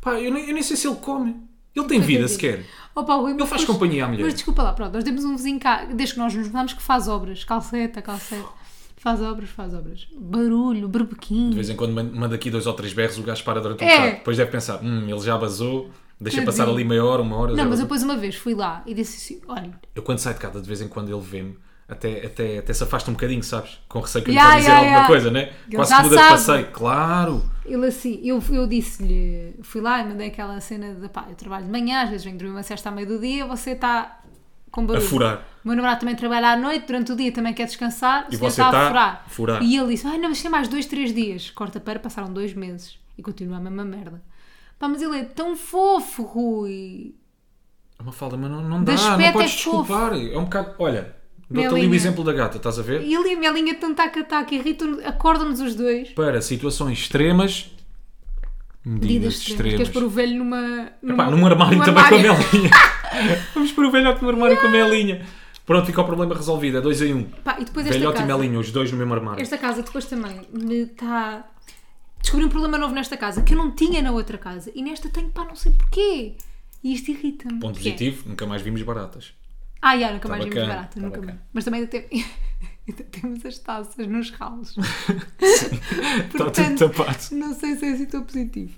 Pá, 0.00 0.20
eu 0.20 0.32
nem, 0.32 0.48
eu 0.48 0.54
nem 0.54 0.62
sei 0.62 0.76
se 0.76 0.88
ele 0.88 0.96
come. 0.96 1.36
Ele 1.76 1.86
tem 1.86 2.00
vida 2.00 2.26
sequer. 2.26 2.64
Opa, 2.94 3.14
Rui, 3.16 3.32
Ele 3.32 3.38
faz 3.40 3.60
depois- 3.60 3.66
companhia 3.66 4.04
à 4.06 4.08
mulher. 4.08 4.24
Mas 4.24 4.34
desculpa 4.34 4.62
lá, 4.62 4.72
pronto, 4.72 4.94
nós 4.94 5.04
temos 5.04 5.24
um 5.24 5.36
vizinho 5.36 5.60
cá, 5.60 5.84
desde 5.84 6.14
que 6.14 6.20
nós 6.20 6.34
nos 6.34 6.46
mudamos, 6.46 6.72
que 6.72 6.82
faz 6.82 7.06
obras. 7.08 7.44
Calceta, 7.44 8.00
calceta. 8.00 8.48
Faz 8.96 9.20
obras, 9.20 9.50
faz 9.50 9.74
obras. 9.74 10.08
Barulho, 10.18 10.88
berbequim. 10.88 11.50
De 11.50 11.54
vez 11.56 11.68
em 11.70 11.76
quando 11.76 11.92
man- 11.92 12.10
manda 12.12 12.34
aqui 12.34 12.50
dois 12.50 12.66
ou 12.66 12.72
três 12.72 12.92
berros, 12.92 13.18
o 13.18 13.22
gajo 13.22 13.44
para 13.44 13.60
durante 13.60 13.84
um 13.84 13.86
É. 13.86 13.96
bocado. 13.98 14.16
Depois 14.16 14.36
deve 14.38 14.50
pensar, 14.50 14.80
hum, 14.82 15.06
ele 15.06 15.20
já 15.20 15.36
vazou, 15.36 15.90
deixa 16.20 16.42
passar 16.42 16.66
ali 16.68 16.82
meia 16.82 17.04
hora, 17.04 17.20
uma 17.22 17.36
hora. 17.36 17.50
Não, 17.50 17.58
mas 17.58 17.68
vazou. 17.68 17.84
depois 17.84 18.02
uma 18.02 18.16
vez 18.16 18.34
fui 18.34 18.54
lá 18.54 18.82
e 18.86 18.94
disse 18.94 19.34
assim: 19.34 19.42
olha, 19.46 19.70
Eu 19.94 20.02
quando 20.02 20.18
saio 20.18 20.34
de 20.34 20.40
casa, 20.40 20.60
de 20.60 20.66
vez 20.66 20.80
em 20.80 20.88
quando 20.88 21.12
ele 21.12 21.20
vê-me, 21.20 21.56
até, 21.88 22.24
até, 22.26 22.58
até 22.58 22.72
se 22.72 22.82
afasta 22.82 23.10
um 23.10 23.14
bocadinho, 23.14 23.42
sabes? 23.44 23.78
Com 23.88 24.00
receio 24.00 24.24
que 24.24 24.30
eu 24.30 24.32
lhe 24.32 24.38
Ya, 24.40 24.48
vá 24.48 24.56
dizer 24.56 24.68
ya, 24.70 24.78
alguma 24.78 25.06
coisa, 25.06 25.30
né? 25.30 25.52
Ele 25.68 25.76
Quase 25.76 25.94
muda 26.02 26.16
de 26.16 26.28
passeio. 26.28 26.66
Claro! 26.72 27.50
Ele 27.68 27.86
assim, 27.86 28.20
eu, 28.24 28.42
eu 28.50 28.66
disse-lhe, 28.66 29.54
fui 29.62 29.80
lá 29.80 30.00
e 30.00 30.04
mandei 30.08 30.28
aquela 30.28 30.60
cena 30.60 30.94
de 30.94 31.08
pá, 31.08 31.26
eu 31.28 31.34
trabalho 31.34 31.64
de 31.66 31.70
manhã, 31.70 32.02
às 32.02 32.10
vezes 32.10 32.24
venho 32.24 32.36
dormir 32.38 32.52
uma 32.54 32.62
cesta 32.62 32.88
à 32.88 32.92
meio 32.92 33.06
do 33.06 33.18
dia, 33.18 33.46
você 33.46 33.70
está 33.72 34.20
com 34.70 34.82
A 34.82 34.84
barulho. 34.84 35.06
furar. 35.06 35.38
O 35.64 35.68
meu 35.68 35.76
namorado 35.76 36.00
também 36.00 36.14
trabalha 36.16 36.52
à 36.52 36.56
noite, 36.56 36.86
durante 36.86 37.12
o 37.12 37.16
dia 37.16 37.32
também 37.32 37.52
quer 37.54 37.66
descansar, 37.66 38.26
E 38.30 38.36
você 38.36 38.60
está 38.60 38.66
está 38.66 38.84
a 38.84 38.88
furar. 38.88 39.22
a 39.26 39.28
furar. 39.28 39.62
E 39.62 39.76
ele 39.76 39.88
disse: 39.94 40.06
Ai, 40.06 40.18
não, 40.18 40.28
mas 40.28 40.40
tem 40.42 40.50
mais 40.50 40.68
dois, 40.68 40.86
três 40.86 41.12
dias. 41.14 41.50
Corta 41.50 41.80
para, 41.80 41.98
passaram 41.98 42.32
dois 42.32 42.52
meses 42.54 42.98
e 43.16 43.22
continua 43.22 43.56
a 43.56 43.60
mesma 43.60 43.84
merda. 43.84 44.22
Pá, 44.78 44.88
mas 44.88 45.00
ele 45.02 45.18
é 45.18 45.24
tão 45.24 45.56
fofo, 45.56 46.22
Rui. 46.22 47.14
É 47.98 48.02
uma 48.02 48.12
falda, 48.12 48.36
mas 48.36 48.50
não, 48.50 48.62
não 48.62 48.84
dá, 48.84 48.92
não 48.94 49.10
aspecto 49.12 49.32
podes 49.32 49.50
é 49.52 49.54
desculpar. 49.54 50.12
É 50.14 50.36
um 50.38 50.44
bocado. 50.44 50.74
Olha, 50.78 51.15
dou-te 51.50 51.74
ali 51.74 51.86
o 51.86 51.94
exemplo 51.94 52.24
da 52.24 52.32
gata, 52.32 52.56
estás 52.56 52.78
a 52.78 52.82
ver? 52.82 53.02
E 53.02 53.12
e 53.12 53.16
a 53.16 53.38
Melinha 53.38 53.74
tão 53.74 53.94
taca-taca, 53.94 54.54
irritam 54.54 54.98
acordam-nos 55.04 55.60
os 55.60 55.74
dois. 55.74 56.08
Para 56.10 56.40
situações 56.42 56.98
extremas, 56.98 57.70
medidas, 58.84 59.34
extremas. 59.38 59.76
Queres 59.76 59.92
pôr 59.92 60.04
o 60.04 60.10
velho 60.10 60.38
numa. 60.38 60.90
Epá, 61.02 61.30
num 61.30 61.46
armário 61.46 61.78
num 61.78 61.84
também 61.84 62.02
armário. 62.04 62.34
com 62.36 62.42
a 62.42 62.52
melinha. 62.52 62.70
Vamos 63.54 63.72
pôr 63.72 63.84
o 63.86 63.90
velhote 63.90 64.22
no 64.22 64.28
armário 64.28 64.60
com 64.60 64.66
a 64.66 64.70
melinha. 64.70 65.26
Pronto, 65.64 65.84
fica 65.86 66.00
o 66.00 66.04
problema 66.04 66.32
resolvido. 66.34 66.78
É 66.78 66.80
dois 66.80 67.02
em 67.02 67.12
um. 67.12 67.24
Pá, 67.24 67.56
e 67.60 67.64
depois 67.64 67.86
esta 67.86 67.98
Velhote 67.98 68.18
e 68.18 68.26
casa, 68.26 68.38
melinha, 68.38 68.58
os 68.60 68.70
dois 68.70 68.90
no 68.92 68.98
mesmo 68.98 69.14
armário. 69.14 69.42
esta 69.42 69.58
casa 69.58 69.82
depois 69.82 70.04
também 70.04 70.40
me 70.52 70.82
está. 70.82 71.44
Descobri 72.20 72.46
um 72.46 72.48
problema 72.48 72.78
novo 72.78 72.94
nesta 72.94 73.16
casa 73.16 73.42
que 73.42 73.54
eu 73.54 73.58
não 73.58 73.70
tinha 73.72 74.00
na 74.02 74.10
outra 74.12 74.38
casa 74.38 74.70
e 74.74 74.82
nesta 74.82 75.08
tenho, 75.08 75.28
pá, 75.30 75.44
não 75.44 75.56
sei 75.56 75.72
porquê. 75.72 76.34
E 76.82 76.92
isto 76.94 77.10
irrita-me. 77.10 77.58
Ponto 77.58 77.78
positivo, 77.78 78.28
nunca 78.28 78.46
mais 78.46 78.62
vimos 78.62 78.82
baratas. 78.82 79.32
Ah, 79.80 79.98
já, 79.98 80.12
nunca 80.12 80.22
Tá 80.22 80.28
mais 80.28 80.44
vimos 80.44 80.56
bacana, 80.56 80.74
barata, 80.74 81.00
tá 81.00 81.06
nunca 81.06 81.22
mais. 81.22 81.38
Mas 81.52 81.64
também 81.64 81.80
ainda, 81.82 81.96
ainda 82.88 83.04
temos 83.04 83.46
as 83.46 83.58
taças 83.58 84.06
nos 84.06 84.30
ralos. 84.30 84.76
Está 84.76 86.50
tudo 86.50 86.78
tapado. 86.78 87.18
Não 87.32 87.54
sei 87.54 87.76
se 87.76 87.86
é 87.86 87.92
assim 87.92 88.06
tão 88.06 88.24
positivo. 88.24 88.74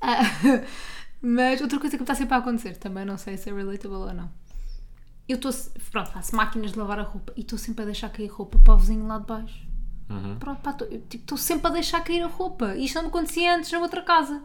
Ah, 0.00 0.22
mas 1.20 1.60
outra 1.60 1.78
coisa 1.78 1.96
que 1.96 2.02
me 2.02 2.04
está 2.04 2.14
sempre 2.14 2.34
a 2.34 2.38
acontecer, 2.38 2.76
também 2.76 3.04
não 3.04 3.18
sei 3.18 3.36
se 3.36 3.50
é 3.50 3.52
relatable 3.52 3.96
ou 3.96 4.14
não. 4.14 4.30
Eu 5.28 5.36
estou, 5.36 5.52
pronto, 5.90 6.10
faço 6.10 6.34
máquinas 6.34 6.72
de 6.72 6.78
lavar 6.78 7.00
a 7.00 7.02
roupa 7.02 7.32
e 7.36 7.40
estou 7.40 7.58
sempre 7.58 7.82
a 7.82 7.84
deixar 7.84 8.08
cair 8.08 8.28
roupa 8.28 8.58
para 8.58 8.74
o 8.74 8.78
vizinho 8.78 9.06
lá 9.06 9.18
de 9.18 9.26
baixo. 9.26 9.68
Uhum. 10.08 10.38
Pronto, 10.38 10.62
pá, 10.62 10.70
estou 10.70 10.88
tipo, 11.08 11.36
sempre 11.36 11.66
a 11.66 11.70
deixar 11.70 12.00
cair 12.00 12.22
a 12.22 12.28
roupa. 12.28 12.74
Isto 12.76 12.94
não 12.94 13.02
me 13.02 13.08
acontecia 13.08 13.54
antes 13.54 13.70
na 13.70 13.78
outra 13.80 14.00
casa. 14.02 14.42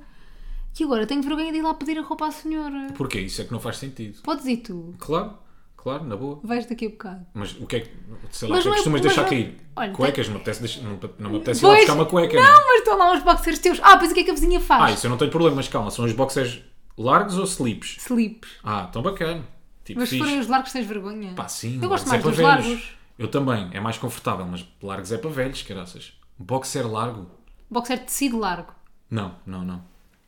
E 0.77 0.83
agora 0.83 1.05
tenho 1.05 1.21
vergonha 1.21 1.51
de 1.51 1.59
ir 1.59 1.61
lá 1.61 1.73
pedir 1.73 1.97
a 1.99 2.01
roupa 2.01 2.27
à 2.27 2.31
senhora. 2.31 2.87
Porquê? 2.97 3.21
Isso 3.21 3.41
é 3.41 3.45
que 3.45 3.51
não 3.51 3.59
faz 3.59 3.77
sentido. 3.77 4.21
Podes 4.23 4.45
ir 4.45 4.57
tu, 4.57 4.93
Claro, 4.97 5.37
claro, 5.83 6.03
na 6.05 6.15
boa. 6.15 6.39
vais 6.43 6.65
daqui 6.65 6.85
a 6.85 6.89
bocado. 6.89 7.25
Mas 7.33 7.51
o 7.59 7.67
que 7.67 7.75
é 7.75 7.79
que, 7.81 7.89
sei 7.89 7.97
lá, 7.99 7.99
Mas 8.29 8.31
o 8.31 8.31
que 8.31 8.47
é 8.47 8.49
não 8.55 8.61
que 8.61 8.67
é- 8.69 8.71
costumas 8.71 8.85
mas 8.85 9.01
deixar 9.01 9.21
não- 9.23 9.29
cair? 9.29 9.57
Olha, 9.75 9.91
Cuecas, 9.91 10.27
não 10.27 10.35
me 10.35 10.41
apetece, 10.41 10.81
não, 10.81 10.99
não 11.19 11.29
me 11.31 11.35
apetece 11.37 11.59
ir 11.61 11.63
lá 11.67 11.69
Pois, 11.73 11.79
buscar 11.81 11.93
uma 11.95 12.05
cueca, 12.05 12.35
não, 12.37 12.43
né? 12.43 12.63
mas 12.67 12.77
estão 12.79 12.97
lá 12.97 13.11
uns 13.11 13.23
boxers 13.23 13.59
teus. 13.59 13.79
Ah, 13.83 13.97
pois 13.97 14.11
o 14.11 14.13
que 14.13 14.19
é 14.21 14.23
que 14.23 14.31
a 14.31 14.33
vizinha 14.33 14.59
faz? 14.59 14.83
Ah, 14.83 14.91
isso 14.91 15.05
eu 15.05 15.09
não 15.11 15.17
tenho 15.17 15.29
problema, 15.31 15.57
mas 15.57 15.67
calma, 15.67 15.91
são 15.91 16.05
os 16.05 16.13
boxers 16.13 16.61
largos 16.97 17.37
ou 17.37 17.43
slips? 17.43 17.97
Slips. 17.99 18.49
Ah, 18.63 18.87
tão 18.91 19.01
bacana. 19.03 19.43
Tipo, 19.83 19.99
Mas 19.99 20.09
se 20.09 20.17
forem 20.17 20.39
os 20.39 20.47
largos 20.47 20.71
tens 20.71 20.85
vergonha. 20.85 21.33
Pá, 21.35 21.47
sim, 21.49 21.77
Eu 21.81 21.89
gosto 21.89 22.07
mais 22.07 22.19
é 22.19 22.21
para 22.23 22.31
dos 22.31 22.37
velhos. 22.39 22.65
largos. 22.67 22.89
Eu 23.19 23.27
também, 23.27 23.69
é 23.73 23.79
mais 23.81 23.97
confortável, 23.97 24.45
mas 24.45 24.65
largos 24.81 25.11
é 25.11 25.17
para 25.17 25.29
velhos, 25.29 25.61
caraças. 25.63 26.13
Boxer 26.39 26.89
largo? 26.89 27.29
Boxer 27.69 27.99
tecido 28.05 28.39
largo. 28.39 28.73
Não, 29.09 29.35
não, 29.45 29.63
não. 29.63 29.83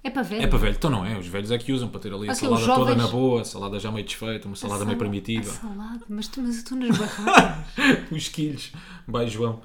É 0.05 0.09
para 0.11 0.21
velho. 0.21 0.43
É 0.43 0.47
para 0.47 0.59
velho, 0.59 0.75
então 0.75 0.89
não 0.91 1.03
é. 1.05 1.17
Os 1.17 1.25
velhos 1.27 1.49
é 1.49 1.57
que 1.57 1.71
usam 1.73 1.89
para 1.89 1.99
ter 1.99 2.13
ali 2.13 2.29
a 2.29 2.35
salada 2.35 2.61
os 2.61 2.65
toda 2.67 2.77
jovens- 2.91 2.97
na 2.97 3.07
boa, 3.07 3.41
a 3.41 3.43
salada 3.45 3.79
já 3.79 3.91
meio 3.91 4.05
desfeita, 4.05 4.47
uma 4.47 4.55
salada 4.55 4.85
meio 4.85 4.97
Sala- 4.97 5.09
primitiva. 5.09 5.49
A 5.49 5.53
salada, 5.53 6.01
mas, 6.07 6.27
tu, 6.27 6.41
mas 6.41 6.55
estou 6.57 6.77
nas 6.77 6.95
barracas. 6.97 7.65
Os 8.11 8.27
quilhos. 8.27 8.71
Vai, 9.07 9.27
João. 9.27 9.61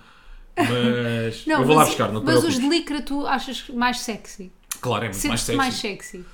Mas 0.57 1.47
Não, 1.47 1.61
eu 1.61 1.67
vou 1.67 1.75
lá 1.77 1.83
mas- 1.83 1.89
buscar, 1.91 2.11
não 2.13 2.21
te 2.23 2.25
Mas 2.27 2.43
os 2.45 2.59
de 2.59 2.69
licra 2.69 3.03
tu 3.03 3.27
achas 3.27 3.69
mais 3.69 4.01
sexy. 4.01 4.51
Claro, 4.81 5.05
é 5.05 5.09
muito 5.11 5.29
mais 5.29 5.41
sexy. 5.43 5.57
mais 5.57 5.75
sexy. 5.75 6.25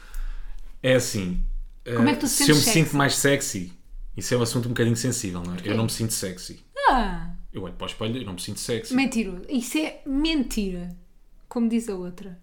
É 0.83 0.95
assim. 0.95 1.43
Como 1.85 2.09
é 2.09 2.13
eh, 2.13 2.15
que 2.15 2.21
tu 2.21 2.27
te 2.27 2.33
se 2.33 2.43
eu 2.51 2.55
me 2.57 2.63
sexy? 2.63 2.73
sinto 2.81 2.97
mais 2.97 3.15
sexy, 3.17 3.73
isso 4.17 4.35
é 4.35 4.37
um 4.37 4.43
assunto 4.43 4.67
um 4.67 4.71
bocadinho 4.71 4.97
sensível, 4.97 5.43
não 5.45 5.55
é? 5.55 5.59
Eu 5.65 5.77
não 5.77 5.85
me 5.85 5.91
sinto 5.91 6.13
sexy. 6.13 6.65
Ah, 6.89 7.31
Eu 7.53 7.63
olho 7.65 7.75
para 7.75 7.85
o 7.87 7.89
espelho 7.89 8.17
e 8.21 8.25
não 8.25 8.35
me 8.35 8.41
sinto 8.41 8.61
sexy. 8.61 8.95
mentiroso. 8.95 9.43
Isso 9.49 9.79
é 9.79 10.01
mentira. 10.07 10.89
Como 11.49 11.69
diz 11.69 11.89
a 11.89 11.95
outra. 11.95 12.39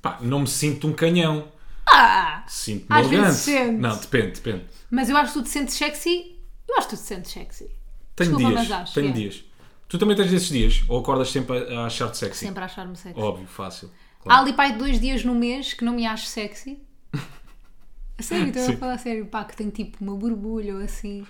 Pá, 0.00 0.18
não 0.20 0.40
me 0.40 0.46
sinto 0.48 0.86
um 0.88 0.92
canhão. 0.92 1.48
Ah! 1.86 2.44
Sinto-me 2.46 3.00
Às 3.00 3.06
vezes 3.06 3.36
sentes. 3.38 3.80
Não, 3.80 3.96
depende, 3.96 4.32
depende. 4.32 4.64
Mas 4.90 5.08
eu 5.08 5.16
acho 5.16 5.32
que 5.32 5.38
tu 5.38 5.42
te 5.44 5.50
sentes 5.50 5.74
sexy. 5.74 6.38
Eu 6.68 6.78
acho 6.78 6.88
que 6.88 6.96
tu 6.96 7.00
te 7.00 7.06
sentes 7.06 7.32
sexy. 7.32 7.70
Tenho 8.16 8.30
Desculpa, 8.30 8.48
dias. 8.56 8.68
mas 8.68 8.80
acho, 8.80 8.94
tenho 8.94 9.08
é. 9.08 9.12
dias. 9.12 9.44
Tu 9.88 9.98
também 9.98 10.16
tens 10.16 10.30
desses 10.30 10.48
dias? 10.48 10.84
Ou 10.88 11.00
acordas 11.00 11.30
sempre 11.30 11.58
a, 11.74 11.86
achar-te 11.86 12.16
sexy? 12.16 12.46
Sempre 12.46 12.62
a 12.62 12.66
achar-me 12.66 12.96
sexy. 12.96 13.20
Óbvio, 13.20 13.46
fácil. 13.46 13.90
Há 14.20 14.22
Claro. 14.22 14.42
ali 14.42 14.52
pai 14.52 14.76
dois 14.76 15.00
dias 15.00 15.24
no 15.24 15.34
mês 15.34 15.74
que 15.74 15.84
não 15.84 15.94
me 15.94 16.06
acho 16.06 16.26
sexy. 16.26 16.80
A 18.18 18.22
sério, 18.22 18.48
estou 18.48 18.62
Sim. 18.64 18.74
a 18.74 18.76
falar 18.76 18.92
a 18.94 18.98
sério, 18.98 19.26
pá, 19.26 19.42
que 19.44 19.56
tem 19.56 19.70
tipo 19.70 19.96
uma 20.04 20.14
borbulha 20.14 20.76
ou 20.76 20.82
assim. 20.82 21.26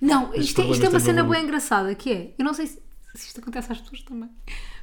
Não, 0.00 0.32
isto 0.34 0.60
é, 0.60 0.66
isto 0.70 0.84
é 0.84 0.88
uma 0.88 1.00
cena 1.00 1.24
bem 1.24 1.42
engraçada, 1.42 1.92
que 1.94 2.12
é, 2.12 2.34
eu 2.38 2.44
não 2.44 2.52
sei 2.54 2.66
se, 2.66 2.80
se 3.14 3.26
isto 3.28 3.40
acontece 3.40 3.72
às 3.72 3.80
pessoas 3.80 4.02
também, 4.02 4.28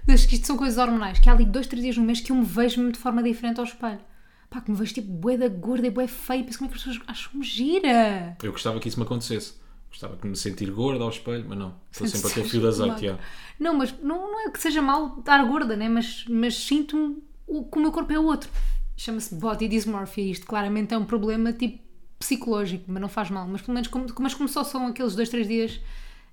mas 0.08 0.26
que 0.26 0.36
isto 0.36 0.48
são 0.48 0.58
coisas 0.58 0.78
hormonais, 0.78 1.20
que 1.20 1.30
há 1.30 1.34
ali 1.34 1.46
dois, 1.46 1.68
três 1.68 1.84
dias 1.84 1.98
no 1.98 2.04
mês 2.04 2.22
que 2.22 2.32
eu 2.32 2.36
me 2.36 2.46
vejo 2.46 2.92
de 2.92 2.98
forma 2.98 3.24
diferente 3.24 3.60
ao 3.60 3.66
espelho. 3.66 4.02
Pá, 4.50 4.62
que 4.62 4.70
me 4.70 4.78
vejo 4.78 4.94
tipo 4.94 5.12
bué 5.12 5.38
da 5.38 5.48
gorda 5.48 5.88
e 5.88 5.90
bué 5.90 6.08
feia, 6.08 6.44
penso 6.44 6.60
como 6.60 6.70
é 6.70 6.74
que 6.74 6.78
as 6.78 6.84
pessoas 6.84 7.08
acham-me 7.08 7.44
gira. 7.44 8.38
Eu 8.42 8.52
gostava 8.52 8.80
que 8.80 8.88
isso 8.88 9.00
me 9.00 9.06
acontecesse. 9.06 9.54
Gostava 9.90 10.18
de 10.18 10.28
me 10.28 10.36
sentir 10.36 10.70
gorda 10.72 11.04
ao 11.04 11.10
espelho, 11.10 11.46
mas 11.48 11.58
não. 11.58 11.76
Estou 11.92 12.06
sempre 12.08 12.30
aquele 12.30 12.50
fio 12.50 12.62
de 12.62 12.68
azeite. 12.68 13.06
já. 13.06 13.20
Não, 13.60 13.74
mas 13.74 13.98
não, 14.02 14.32
não 14.32 14.48
é 14.48 14.52
que 14.52 14.60
seja 14.60 14.82
mal 14.82 15.20
estar 15.20 15.44
gorda, 15.46 15.76
né? 15.76 15.90
mas, 15.90 16.26
mas 16.30 16.56
sinto-me 16.56 17.16
que 17.48 17.78
o 17.78 17.82
meu 17.82 17.92
corpo 17.92 18.12
é 18.12 18.20
outro. 18.20 18.50
Chama-se 18.98 19.34
body 19.34 19.68
dysmorphia. 19.68 20.32
Isto 20.32 20.46
claramente 20.46 20.94
é 20.94 20.98
um 20.98 21.06
problema 21.06 21.52
tipo 21.54 21.84
psicológico, 22.20 22.86
mas 22.88 23.02
não 23.02 23.10
faz 23.10 23.30
mal. 23.30 23.48
Mas 23.48 23.62
pelo 23.62 23.74
menos 23.74 23.88
como, 23.88 24.06
mas 24.20 24.34
como 24.34 24.50
só 24.50 24.64
são 24.64 24.88
aqueles 24.88 25.16
dois, 25.16 25.30
três 25.30 25.48
dias 25.48 25.80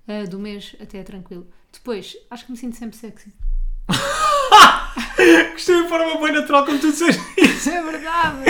ah, 0.07 0.25
do 0.25 0.39
mês, 0.39 0.75
até 0.79 0.99
é 0.99 1.03
tranquilo. 1.03 1.47
Depois, 1.71 2.17
acho 2.29 2.45
que 2.45 2.51
me 2.51 2.57
sinto 2.57 2.75
sempre 2.75 2.97
sexy. 2.97 3.33
Gostei 5.53 5.81
de 5.83 5.87
forma 5.89 6.19
bem 6.21 6.33
natural 6.33 6.65
como 6.65 6.79
tu 6.79 6.91
disseste 6.91 7.21
isso. 7.37 7.69
É 7.69 7.81
verdade! 7.81 8.43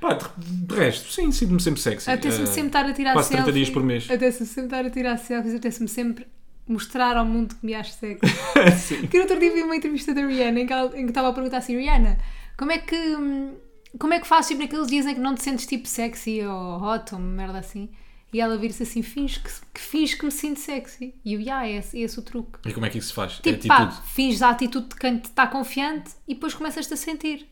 Pá, 0.00 0.18
de, 0.36 0.74
resto, 0.74 1.12
sim, 1.12 1.30
sinto-me 1.30 1.60
sempre 1.60 1.80
sexy. 1.80 2.10
Até-se-me 2.10 2.42
Eh, 2.44 2.46
sempre 2.46 2.66
estar 2.68 2.84
a 2.86 2.92
tirar 2.92 3.12
quase 3.12 3.28
30 3.28 3.44
selfies. 3.44 3.54
dias 3.66 3.70
por 3.74 3.82
mês. 3.84 4.10
Até-se-me 4.10 4.46
sempre 4.46 4.64
estar 4.64 4.84
a 4.84 4.90
tirar 4.90 5.16
selfies. 5.18 5.54
Até-se-me 5.54 5.88
sempre 5.88 6.26
mostrar 6.66 7.16
ao 7.16 7.24
mundo 7.24 7.54
que 7.54 7.64
me 7.64 7.74
acho 7.74 7.92
sexy. 7.92 8.20
sim. 8.78 9.06
Que 9.06 9.16
no 9.18 9.22
outro 9.24 9.38
dia 9.38 9.52
vi 9.52 9.62
uma 9.62 9.76
entrevista 9.76 10.12
da 10.12 10.26
Rihanna 10.26 10.60
em 10.60 10.66
que, 10.66 10.72
ela, 10.72 10.86
em 10.98 11.04
que 11.04 11.10
estava 11.10 11.28
a 11.28 11.32
perguntar 11.32 11.58
assim: 11.58 11.76
Rihanna, 11.76 12.18
como 12.58 12.72
é 12.72 12.78
que. 12.78 12.96
hum, 12.96 13.54
Como 13.98 14.12
é 14.12 14.18
que 14.20 14.26
fazes 14.26 14.48
tipo, 14.48 14.62
naqueles 14.62 14.88
dias 14.88 15.06
em 15.06 15.14
que 15.14 15.20
não 15.20 15.34
te 15.36 15.42
sentes 15.44 15.66
tipo 15.66 15.86
sexy 15.86 16.42
ou 16.44 16.82
hot 16.82 17.14
ou 17.14 17.20
uma 17.20 17.28
merda 17.28 17.58
assim? 17.60 17.88
E 18.32 18.40
ela 18.40 18.56
vira-se 18.56 18.82
assim: 18.82 19.02
finge 19.02 19.40
que, 19.40 19.50
que, 19.74 19.80
finge 19.80 20.16
que 20.16 20.24
me 20.24 20.30
sinto 20.30 20.58
sexy. 20.58 21.14
E 21.24 21.34
eu, 21.34 21.40
yeah, 21.40 21.66
é 21.66 21.76
esse, 21.76 21.98
é 21.98 22.00
esse 22.02 22.18
o 22.18 22.22
truque. 22.22 22.58
E 22.66 22.72
como 22.72 22.86
é 22.86 22.90
que 22.90 22.98
isso 22.98 23.08
se 23.08 23.14
faz? 23.14 23.34
Tipo, 23.34 23.66
é 23.66 23.68
pá, 23.68 23.76
atitude. 23.82 24.08
finges 24.08 24.42
a 24.42 24.50
atitude 24.50 24.88
de 24.88 24.96
quem 24.96 25.18
te 25.18 25.26
está 25.26 25.46
confiante 25.46 26.12
e 26.26 26.34
depois 26.34 26.54
começas-te 26.54 26.94
a 26.94 26.96
sentir. 26.96 27.46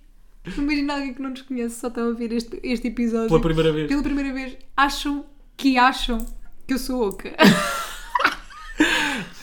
Imagina 0.56 0.94
alguém 0.94 1.12
que 1.12 1.20
não 1.20 1.30
nos 1.30 1.42
conhece, 1.42 1.78
só 1.78 1.88
estão 1.88 2.04
a 2.04 2.06
ouvir 2.08 2.32
este, 2.32 2.58
este 2.62 2.88
episódio. 2.88 3.28
Pela 3.28 3.40
primeira 3.40 3.72
vez. 3.72 3.88
Pela 3.88 4.02
primeira 4.02 4.32
vez, 4.32 4.56
acham 4.74 5.26
que 5.54 5.76
acham 5.76 6.24
que 6.66 6.72
eu 6.72 6.78
sou 6.78 7.08
oca. 7.08 7.34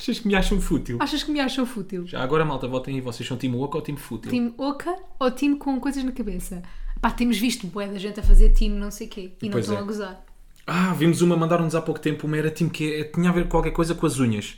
Achas 0.07 0.19
que 0.19 0.27
me 0.27 0.35
acham 0.35 0.61
fútil? 0.61 0.97
Achas 1.01 1.21
que 1.21 1.29
me 1.29 1.39
acham 1.41 1.65
fútil? 1.65 2.07
Já 2.07 2.23
agora, 2.23 2.45
malta, 2.45 2.65
votem 2.65 2.95
aí. 2.95 3.01
Vocês 3.01 3.27
são 3.27 3.35
time 3.35 3.57
woke 3.57 3.75
ou 3.75 3.83
time 3.83 3.97
fútil? 3.97 4.31
Time 4.31 4.53
oca 4.57 4.95
ou 5.19 5.29
time 5.29 5.57
com 5.57 5.77
coisas 5.81 6.01
na 6.01 6.13
cabeça? 6.13 6.63
Pá, 7.01 7.11
temos 7.11 7.37
visto 7.37 7.67
bué 7.67 7.87
da 7.87 7.99
gente 7.99 8.17
a 8.17 8.23
fazer 8.23 8.51
time 8.51 8.73
não 8.73 8.89
sei 8.89 9.07
quê 9.07 9.33
e 9.41 9.49
não 9.49 9.59
estão 9.59 9.75
é. 9.75 9.79
a 9.79 9.81
gozar. 9.81 10.25
Ah, 10.67 10.93
vimos 10.93 11.21
uma, 11.21 11.35
mandaram-nos 11.37 11.73
há 11.75 11.81
pouco 11.81 11.99
tempo. 11.99 12.27
Uma 12.27 12.37
era 12.37 12.51
time 12.51 12.69
que 12.69 13.05
tinha 13.05 13.29
a 13.29 13.33
ver 13.33 13.47
qualquer 13.47 13.71
coisa 13.71 13.95
com 13.95 14.05
as 14.05 14.19
unhas. 14.19 14.57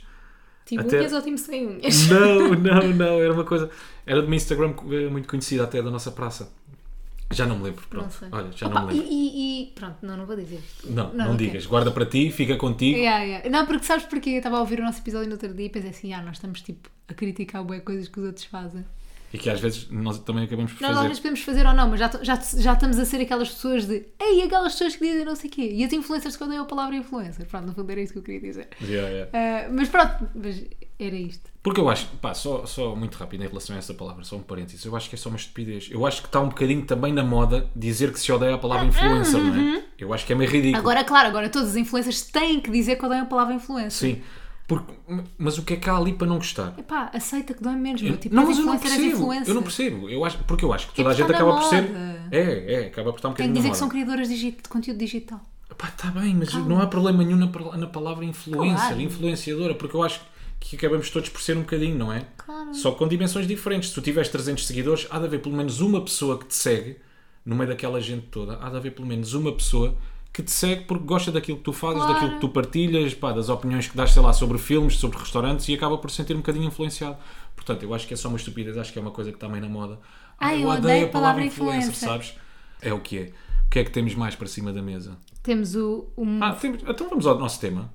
Time 0.66 0.82
Até- 0.82 0.98
unhas 1.00 1.12
ou 1.12 1.22
time 1.22 1.38
sem 1.38 1.66
unhas? 1.66 2.06
Não, 2.10 2.54
não, 2.54 2.88
não. 2.88 3.20
Era 3.20 3.32
uma 3.32 3.44
coisa. 3.44 3.70
Era 4.04 4.20
de 4.20 4.26
uma 4.26 4.34
Instagram 4.36 4.74
eh, 4.90 5.08
muito 5.08 5.28
conhecida 5.28 5.64
até 5.64 5.80
da 5.82 5.90
nossa 5.90 6.10
praça. 6.10 6.52
Já 7.32 7.46
não 7.46 7.58
me 7.58 7.64
lembro. 7.64 7.84
Pronto. 7.88 8.04
Não 8.06 8.10
sei. 8.10 8.28
Olha, 8.32 8.50
já 8.52 8.66
Opa, 8.66 8.80
não 8.80 8.88
me 8.88 8.94
lembro. 8.94 9.08
e- 9.08 9.62
e- 9.62 9.66
pronto, 9.72 9.96
não, 10.02 10.16
não 10.16 10.26
vou 10.26 10.34
dizer. 10.34 10.60
Não, 10.84 11.12
não, 11.14 11.28
não, 11.28 11.36
digas. 11.36 11.64
Guarda 11.64 11.92
para 11.92 12.04
ti, 12.04 12.28
fica 12.32 12.56
contigo. 12.56 12.98
Yeah, 12.98 13.22
yeah. 13.24 13.48
Não, 13.48 13.66
porque 13.66 13.86
sabes 13.86 14.04
porque 14.04 14.30
eu 14.30 14.36
estava 14.38 14.56
a 14.56 14.60
ouvir 14.60 14.80
o 14.80 14.82
nosso 14.82 14.98
episódio 15.00 15.28
no 15.28 15.34
outro 15.34 15.54
dia 15.54 15.66
e 15.66 15.70
pensei 15.70 15.90
assim, 15.90 16.12
ah, 16.12 16.20
nós 16.22 16.36
estamos 16.38 16.60
tipo 16.60 16.90
a 17.06 17.14
criticar 17.14 17.62
bué 17.62 17.78
coisas 17.78 18.08
que 18.08 18.18
os 18.18 18.26
outros 18.26 18.44
fazem. 18.46 18.84
E 19.32 19.38
que 19.38 19.48
às 19.48 19.60
vezes 19.60 19.88
nós 19.90 20.18
também 20.18 20.44
acabamos 20.44 20.72
por 20.72 20.82
Não, 20.82 20.88
nós 20.88 20.96
fazer. 20.96 21.06
às 21.06 21.08
vezes 21.08 21.20
podemos 21.20 21.40
fazer 21.42 21.66
ou 21.66 21.74
não, 21.74 21.88
mas 21.88 22.00
já, 22.00 22.10
já, 22.22 22.36
já 22.36 22.72
estamos 22.72 22.98
a 22.98 23.04
ser 23.04 23.20
aquelas 23.20 23.48
pessoas 23.48 23.86
de 23.86 24.04
ei, 24.18 24.42
aquelas 24.42 24.72
pessoas 24.72 24.96
que 24.96 25.06
dizem 25.06 25.24
não 25.24 25.36
sei 25.36 25.48
o 25.48 25.52
quê. 25.52 25.70
E 25.72 25.84
as 25.84 25.92
influencers 25.92 26.36
que 26.36 26.42
odeiam 26.42 26.64
a 26.64 26.66
palavra 26.66 26.96
influencer. 26.96 27.46
Pronto, 27.46 27.66
no 27.66 27.72
fundo 27.74 27.90
era 27.90 28.00
isso 28.00 28.12
que 28.12 28.18
eu 28.18 28.22
queria 28.22 28.40
dizer. 28.40 28.68
Yeah, 28.82 29.08
yeah. 29.08 29.30
Ah, 29.32 29.68
mas 29.72 29.88
pronto, 29.88 30.28
mas 30.34 30.64
era 30.98 31.16
isto. 31.16 31.48
Porque 31.62 31.80
eu 31.80 31.88
acho, 31.88 32.06
pá, 32.20 32.34
só, 32.34 32.66
só 32.66 32.96
muito 32.96 33.16
rápido 33.16 33.44
em 33.44 33.46
relação 33.46 33.76
a 33.76 33.78
essa 33.78 33.94
palavra, 33.94 34.24
só 34.24 34.36
um 34.36 34.42
parênteses. 34.42 34.84
Eu 34.84 34.96
acho 34.96 35.08
que 35.08 35.14
é 35.14 35.18
só 35.18 35.28
uma 35.28 35.36
estupidez. 35.36 35.88
Eu 35.90 36.06
acho 36.06 36.22
que 36.22 36.28
está 36.28 36.40
um 36.40 36.48
bocadinho 36.48 36.84
também 36.84 37.12
na 37.12 37.22
moda 37.22 37.70
dizer 37.76 38.12
que 38.12 38.18
se 38.18 38.32
odeia 38.32 38.54
a 38.54 38.58
palavra 38.58 38.86
influencer, 38.86 39.40
não 39.42 39.76
é? 39.76 39.84
Eu 39.98 40.12
acho 40.12 40.26
que 40.26 40.32
é 40.32 40.36
meio 40.36 40.50
ridículo. 40.50 40.78
Agora, 40.78 41.04
claro, 41.04 41.28
agora 41.28 41.48
todas 41.48 41.70
as 41.70 41.76
influencers 41.76 42.22
têm 42.22 42.60
que 42.60 42.70
dizer 42.70 42.96
que 42.96 43.04
odeiam 43.04 43.22
a 43.22 43.26
palavra 43.26 43.54
influencer. 43.54 44.16
Sim. 44.16 44.22
Porque, 44.70 44.92
mas 45.36 45.58
o 45.58 45.62
que 45.64 45.74
é 45.74 45.76
que 45.78 45.90
há 45.90 45.96
ali 45.96 46.12
para 46.12 46.28
não 46.28 46.36
gostar? 46.36 46.72
Epá, 46.78 47.10
aceita 47.12 47.52
que 47.54 47.60
dói 47.60 47.74
menos, 47.74 48.00
meu. 48.02 48.16
Tipo, 48.16 48.32
não, 48.32 48.42
és 48.44 48.50
mas 48.50 48.58
eu 48.60 48.64
não 48.66 48.72
és 48.74 48.80
percebo. 48.82 49.34
Eu 49.34 49.54
não 49.54 49.62
percebo. 49.64 50.08
Eu 50.08 50.24
acho, 50.24 50.38
porque 50.44 50.64
eu 50.64 50.72
acho 50.72 50.86
que 50.88 50.94
toda 50.94 51.08
É 51.08 51.12
a 51.12 51.16
gente 51.16 51.32
acaba 51.32 51.52
na 51.54 51.60
por 51.60 51.68
ser. 51.68 51.82
moda. 51.82 52.28
É, 52.30 52.74
é, 52.74 52.86
acaba 52.86 53.10
por 53.12 53.18
estar 53.18 53.28
um 53.30 53.32
Tem 53.32 53.48
bocadinho 53.48 53.52
que 53.54 53.58
dizer 53.58 53.70
que 53.72 53.76
são 53.76 53.88
moda. 53.88 53.98
criadoras 53.98 54.28
de 54.28 54.52
conteúdo 54.68 54.98
digital. 54.98 55.40
Pá, 55.76 55.88
está 55.88 56.08
bem, 56.12 56.36
mas 56.36 56.54
não 56.54 56.80
há 56.80 56.86
problema 56.86 57.24
nenhum 57.24 57.36
na, 57.36 57.76
na 57.78 57.86
palavra 57.88 58.24
influencer, 58.24 58.76
Claro. 58.86 59.00
influenciadora, 59.00 59.74
porque 59.74 59.96
eu 59.96 60.04
acho 60.04 60.20
que 60.60 60.76
acabamos 60.76 61.10
todos 61.10 61.30
por 61.30 61.40
ser 61.42 61.56
um 61.56 61.62
bocadinho, 61.62 61.98
não 61.98 62.12
é? 62.12 62.26
Claro. 62.36 62.72
Só 62.72 62.92
com 62.92 63.08
dimensões 63.08 63.48
diferentes. 63.48 63.88
Se 63.88 63.94
tu 63.96 64.00
tiveres 64.02 64.28
300 64.28 64.64
seguidores, 64.66 65.08
há 65.10 65.18
de 65.18 65.24
haver 65.24 65.40
pelo 65.42 65.56
menos 65.56 65.80
uma 65.80 66.00
pessoa 66.00 66.38
que 66.38 66.46
te 66.46 66.54
segue, 66.54 66.96
no 67.44 67.56
meio 67.56 67.68
daquela 67.70 68.00
gente 68.00 68.26
toda, 68.26 68.56
há 68.62 68.70
de 68.70 68.76
haver 68.76 68.92
pelo 68.94 69.08
menos 69.08 69.32
uma 69.34 69.52
pessoa 69.52 69.96
que 70.32 70.42
te 70.42 70.50
segue 70.50 70.84
porque 70.84 71.04
gosta 71.04 71.32
daquilo 71.32 71.58
que 71.58 71.64
tu 71.64 71.72
fazes, 71.72 71.96
Claro. 71.98 72.12
daquilo 72.14 72.30
que 72.34 72.40
tu 72.40 72.48
partilhas, 72.50 73.14
pá, 73.14 73.32
das 73.32 73.48
opiniões 73.48 73.88
que 73.88 73.96
dás, 73.96 74.12
sei 74.12 74.22
lá, 74.22 74.32
sobre 74.32 74.58
filmes, 74.58 74.96
sobre 74.96 75.18
restaurantes 75.18 75.68
e 75.68 75.74
acaba 75.74 75.98
por 75.98 76.10
se 76.10 76.16
sentir 76.18 76.34
um 76.34 76.38
bocadinho 76.38 76.66
influenciado. 76.66 77.16
Portanto, 77.56 77.82
eu 77.82 77.92
acho 77.92 78.06
que 78.06 78.14
é 78.14 78.16
só 78.16 78.28
uma 78.28 78.36
estupidez, 78.38 78.76
acho 78.78 78.92
que 78.92 78.98
é 78.98 79.02
uma 79.02 79.10
coisa 79.10 79.30
que 79.30 79.36
está 79.36 79.48
meio 79.48 79.62
na 79.62 79.68
moda. 79.68 79.98
Ah, 80.38 80.54
eu 80.54 80.68
odeio 80.68 81.06
a 81.06 81.08
palavra 81.08 81.44
influencer. 81.44 81.94
sabes? 81.94 82.34
É 82.80 82.92
o 82.92 83.00
que 83.00 83.18
é. 83.18 83.32
O 83.66 83.70
que 83.70 83.78
é 83.80 83.84
que 83.84 83.90
temos 83.90 84.14
mais 84.14 84.34
para 84.34 84.46
cima 84.46 84.72
da 84.72 84.80
mesa? 84.82 85.18
Temos 85.42 85.74
o. 85.76 86.08
o- 86.16 86.24
Ah, 86.42 86.52
temos- 86.54 86.82
então 86.86 87.08
vamos 87.08 87.26
ao 87.26 87.38
nosso 87.38 87.60
tema. 87.60 87.92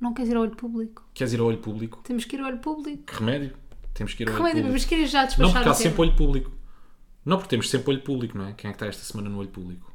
Não 0.00 0.12
queres 0.14 0.30
ir 0.30 0.36
ao 0.36 0.42
olho 0.42 0.56
público? 0.56 1.04
Queres 1.14 1.32
ir 1.32 1.40
ao 1.40 1.46
olho 1.46 1.58
público? 1.58 2.00
Temos 2.04 2.24
que 2.24 2.36
ir 2.36 2.40
ao 2.40 2.46
olho 2.46 2.58
público. 2.58 3.02
Que 3.04 3.14
remédio? 3.18 3.52
Temos 3.94 4.14
que 4.14 4.22
ir 4.22 4.28
ao 4.28 4.34
Como 4.34 4.44
olho 4.46 4.54
que 4.54 4.60
público. 4.60 4.72
mas 4.72 4.84
querias 4.84 5.10
já 5.10 5.20
Não, 5.20 5.26
despachar 5.26 5.52
porque 5.54 5.68
há 5.68 5.74
sempre 5.74 6.00
olho 6.02 6.14
público. 6.16 6.52
Não, 7.24 7.36
porque 7.36 7.50
temos 7.50 7.70
sempre 7.70 7.90
olho 7.92 8.02
público, 8.02 8.36
não 8.38 8.46
é? 8.48 8.52
Quem 8.52 8.68
é 8.68 8.72
que 8.72 8.76
está 8.76 8.86
esta 8.86 9.02
semana 9.04 9.28
no 9.28 9.38
olho 9.38 9.48
público? 9.48 9.91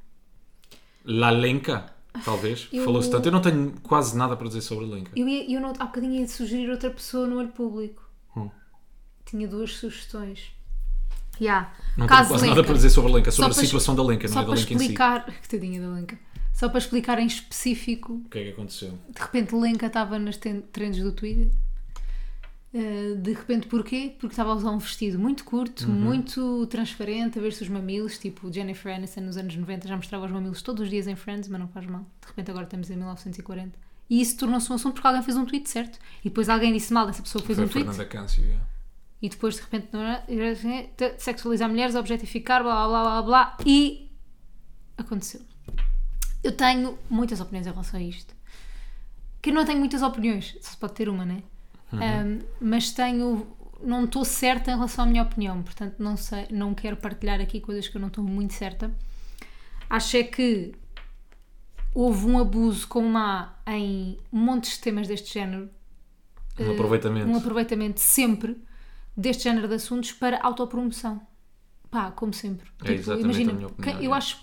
La 1.08 1.30
Lenca, 1.30 1.86
talvez. 2.26 2.68
Eu- 2.72 2.84
Falou-se 2.84 3.10
tanto. 3.10 3.26
Eu 3.28 3.32
não 3.32 3.42
tenho 3.42 3.72
quase 3.82 4.16
nada 4.18 4.36
para 4.36 4.48
dizer 4.48 4.62
sobre 4.62 4.86
a 4.86 4.88
Lenca. 4.90 5.12
Eu, 5.16 5.28
ia, 5.28 5.52
eu 5.56 5.62
não, 5.62 5.70
há 5.80 5.86
bocadinho 5.86 6.14
ia 6.20 6.28
sugerir 6.28 6.70
outra 6.70 6.90
pessoa 6.92 7.26
no 7.26 7.38
olho 7.38 7.48
público. 7.50 8.04
Hum. 8.36 8.50
Tinha 9.26 9.48
duas 9.48 9.72
sugestões. 9.78 10.52
Já. 11.40 11.72
Não 11.96 12.08
tenho 12.08 12.10
Caso 12.10 12.30
quase 12.30 12.44
Lenca. 12.44 12.56
nada 12.56 12.64
para 12.66 12.76
dizer 12.76 12.90
sobre 12.90 13.12
a 13.12 13.16
Lenca, 13.16 13.32
sobre 13.32 13.54
Só 13.54 13.60
a 13.62 13.64
situação 13.64 13.96
da 13.96 14.04
Lenca, 14.04 14.28
não 14.28 14.34
é 14.34 14.40
da 14.40 14.46
para 14.46 14.56
Lenca 14.60 14.74
em 14.74 14.78
si. 14.78 14.84
explicar. 14.84 15.26
Que 15.42 15.48
tadinha 15.50 15.82
da 15.82 15.90
Lenca. 15.90 16.20
Só 16.54 16.68
para 16.70 16.80
explicar 16.80 17.20
em 17.20 17.28
específico 17.28 18.14
O 18.26 18.30
que 18.30 18.40
é 18.40 18.44
que 18.46 18.50
aconteceu? 18.50 18.98
De 19.14 19.22
repente 19.22 19.54
Lenca 19.56 19.86
estava 19.86 20.18
nas 20.18 20.38
ten- 20.38 20.62
trends 20.74 21.02
do 21.04 21.12
Twitter. 21.12 21.52
Uh, 22.74 23.16
de 23.16 23.32
repente 23.34 23.66
porquê? 23.68 24.14
Porque 24.20 24.34
estava 24.34 24.52
a 24.52 24.54
usar 24.56 24.72
um 24.72 24.78
vestido 24.78 25.18
muito 25.18 25.46
curto, 25.46 25.86
Uhum. 25.88 25.94
muito 25.94 26.68
transparente, 26.68 27.40
a 27.40 27.42
ver-se 27.42 27.64
os 27.64 27.70
mamilos, 27.70 28.18
tipo 28.20 28.52
Jennifer 28.52 28.94
Aniston 28.94 29.22
nos 29.22 29.38
anos 29.38 29.56
90 29.56 29.88
já 29.88 29.96
mostrava 29.96 30.26
os 30.26 30.32
mamilos 30.32 30.62
todos 30.62 30.84
os 30.84 30.90
dias 30.90 31.08
em 31.08 31.16
Friends, 31.16 31.48
mas 31.48 31.60
não 31.62 31.68
faz 31.70 31.86
mal. 31.88 32.02
De 32.22 32.28
repente 32.28 32.52
agora 32.52 32.66
estamos 32.66 32.90
em 32.92 32.98
1940. 32.98 33.80
E 34.10 34.22
isso 34.22 34.38
tornou-se 34.38 34.70
um 34.72 34.76
assunto 34.76 34.94
porque 34.96 35.08
alguém 35.08 35.24
fez 35.24 35.38
um 35.38 35.46
tweet 35.46 35.70
certo. 35.70 35.98
E 36.24 36.30
depois 36.30 36.50
alguém 36.50 36.74
disse 36.74 36.94
mal 36.94 37.06
dessa 37.08 37.22
pessoa 37.24 37.44
fez 37.44 37.58
Foi 37.58 37.66
um 37.66 37.70
tweet. 37.70 37.86
Fernanda 37.88 38.06
Câncio. 38.10 38.44
é. 38.46 38.58
E 39.22 39.30
depois 39.30 39.56
de 39.56 39.62
repente 39.62 39.88
não 39.94 40.02
era- 40.02 40.24
era 40.28 40.52
assim, 40.52 40.90
sexualizar 41.18 41.68
mulheres, 41.70 41.96
objetificar, 41.96 42.62
blá 42.64 42.88
blá 42.88 43.02
blá 43.02 43.04
blá 43.04 43.22
blá. 43.24 43.58
E 43.66 44.12
aconteceu. 44.98 45.42
Eu 46.44 46.52
tenho 46.52 46.98
muitas 47.10 47.40
opiniões 47.40 47.66
em 47.66 47.72
relação 47.72 48.00
a 48.00 48.04
isto. 48.04 48.36
Que 49.42 49.50
eu 49.50 49.54
não 49.54 49.66
tenho 49.66 49.80
muitas 49.80 50.02
opiniões, 50.04 50.56
só 50.62 50.72
se 50.72 50.78
pode 50.78 50.94
ter 50.94 51.10
uma, 51.10 51.26
né? 51.26 51.42
Um, 51.94 52.40
mas 52.60 52.92
tenho. 52.92 53.48
Não 53.84 54.06
estou 54.06 54.26
certa 54.26 54.72
em 54.72 54.74
relação 54.74 55.06
à 55.06 55.08
minha 55.08 55.22
opinião, 55.22 55.62
portanto 55.62 55.96
não 56.00 56.18
sei, 56.18 56.48
não 56.50 56.74
quero 56.74 56.98
partilhar 56.98 57.40
aqui 57.40 57.62
coisas 57.62 57.88
que 57.88 57.96
eu 57.96 58.02
não 58.02 58.08
estou 58.08 58.24
muito 58.24 58.54
certa. 58.56 58.92
Acho 59.88 60.18
é 60.18 60.24
que 60.24 60.74
houve 61.94 62.26
um 62.26 62.40
abuso 62.40 62.88
como 62.88 63.16
há 63.18 63.54
em 63.68 64.18
montes 64.32 64.74
de 64.74 64.80
temas 64.82 65.08
deste 65.08 65.32
género 65.34 65.70
Um 66.60 66.72
aproveitamento. 66.72 67.28
um 67.30 67.36
aproveitamento 67.38 68.00
sempre 68.00 68.58
deste 69.16 69.44
género 69.44 69.68
de 69.68 69.76
assuntos 69.76 70.12
para 70.12 70.40
autopromoção. 70.42 71.22
Pá, 71.92 72.12
como 72.12 72.34
sempre. 72.34 72.68
É 72.84 72.94
exatamente 72.94 73.50
a 73.50 73.54
minha 73.54 73.68
opinião, 73.68 74.02
eu 74.02 74.14
é. 74.14 74.18
acho. 74.18 74.40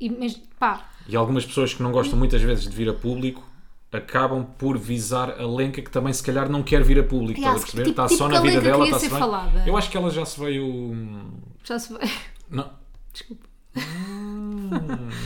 imag- 0.00 0.42
Pá, 0.58 0.90
E 1.06 1.14
algumas 1.14 1.44
pessoas 1.44 1.72
que 1.74 1.82
não 1.82 1.92
gostam 1.92 2.18
muitas 2.18 2.40
vezes 2.42 2.64
de 2.64 2.74
vir 2.74 2.88
a 2.88 2.94
público 2.94 3.46
acabam 3.92 4.44
por 4.58 4.78
visar 4.78 5.30
a 5.40 5.46
Lenca 5.46 5.82
que 5.82 5.90
também 5.90 6.12
se 6.12 6.22
calhar 6.22 6.48
não 6.48 6.62
quer 6.62 6.82
vir 6.84 6.98
a 6.98 7.02
público, 7.02 7.38
estás 7.40 7.56
a 7.56 7.58
perceber? 7.60 7.82
tipo- 7.84 7.90
está 7.90 8.06
tipo 8.06 8.18
só 8.18 8.28
na 8.28 8.40
vida 8.40 8.60
dela, 8.60 8.86
ser 8.98 9.10
bem. 9.10 9.18
falada. 9.18 9.64
Eu 9.66 9.76
acho 9.76 9.90
que 9.90 9.96
ela 9.96 10.10
já 10.10 10.24
se 10.24 10.38
veio. 10.38 10.94
já 11.64 11.78
se 11.78 11.92
vai. 11.92 12.08
Não. 12.48 12.70
Desculpa. 13.12 13.46
Hum, 13.76 14.70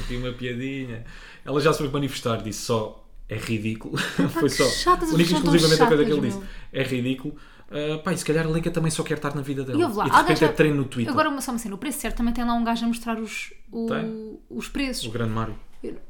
Tinha 0.06 0.18
uma 0.20 0.32
piadinha. 0.32 1.04
Ela 1.44 1.60
já 1.60 1.72
se 1.72 1.78
foi 1.78 1.88
manifestar, 1.88 2.36
disse 2.42 2.62
só 2.62 3.06
é 3.28 3.36
ridículo. 3.36 3.96
Foi 4.38 4.48
só. 4.50 4.64
chatas, 4.68 5.10
única 5.10 5.30
e 5.30 5.34
exclusivamente 5.34 5.82
a 5.82 5.86
coisa 5.86 6.04
que 6.04 6.10
ele 6.10 6.30
chatas, 6.30 6.40
disse. 6.42 6.52
É 6.72 6.82
ridículo. 6.82 7.36
Ah, 7.70 7.98
pá, 8.04 8.12
e 8.12 8.18
se 8.18 8.24
calhar 8.24 8.46
a 8.46 8.48
Lenca 8.50 8.70
também 8.70 8.90
só 8.90 9.02
quer 9.02 9.14
estar 9.16 9.34
na 9.34 9.40
vida 9.40 9.64
dela. 9.64 9.78
E 9.80 9.82
lá, 9.94 10.06
e 10.06 10.10
de 10.10 10.16
repente 10.16 10.44
é 10.44 10.46
já- 10.46 10.52
treino 10.52 10.76
no 10.76 10.84
Twitter. 10.84 11.10
Agora, 11.12 11.28
uma 11.30 11.40
só 11.40 11.50
uma 11.52 11.58
cena: 11.58 11.74
o 11.74 11.78
preço 11.78 12.00
certo 12.00 12.16
também 12.18 12.34
tem 12.34 12.44
lá 12.44 12.52
um 12.54 12.62
gajo 12.62 12.84
a 12.84 12.88
mostrar 12.88 13.18
os, 13.18 13.52
o- 13.72 14.40
os 14.50 14.68
preços. 14.68 15.06
O 15.06 15.10
grande 15.10 15.32
Mário. 15.32 15.54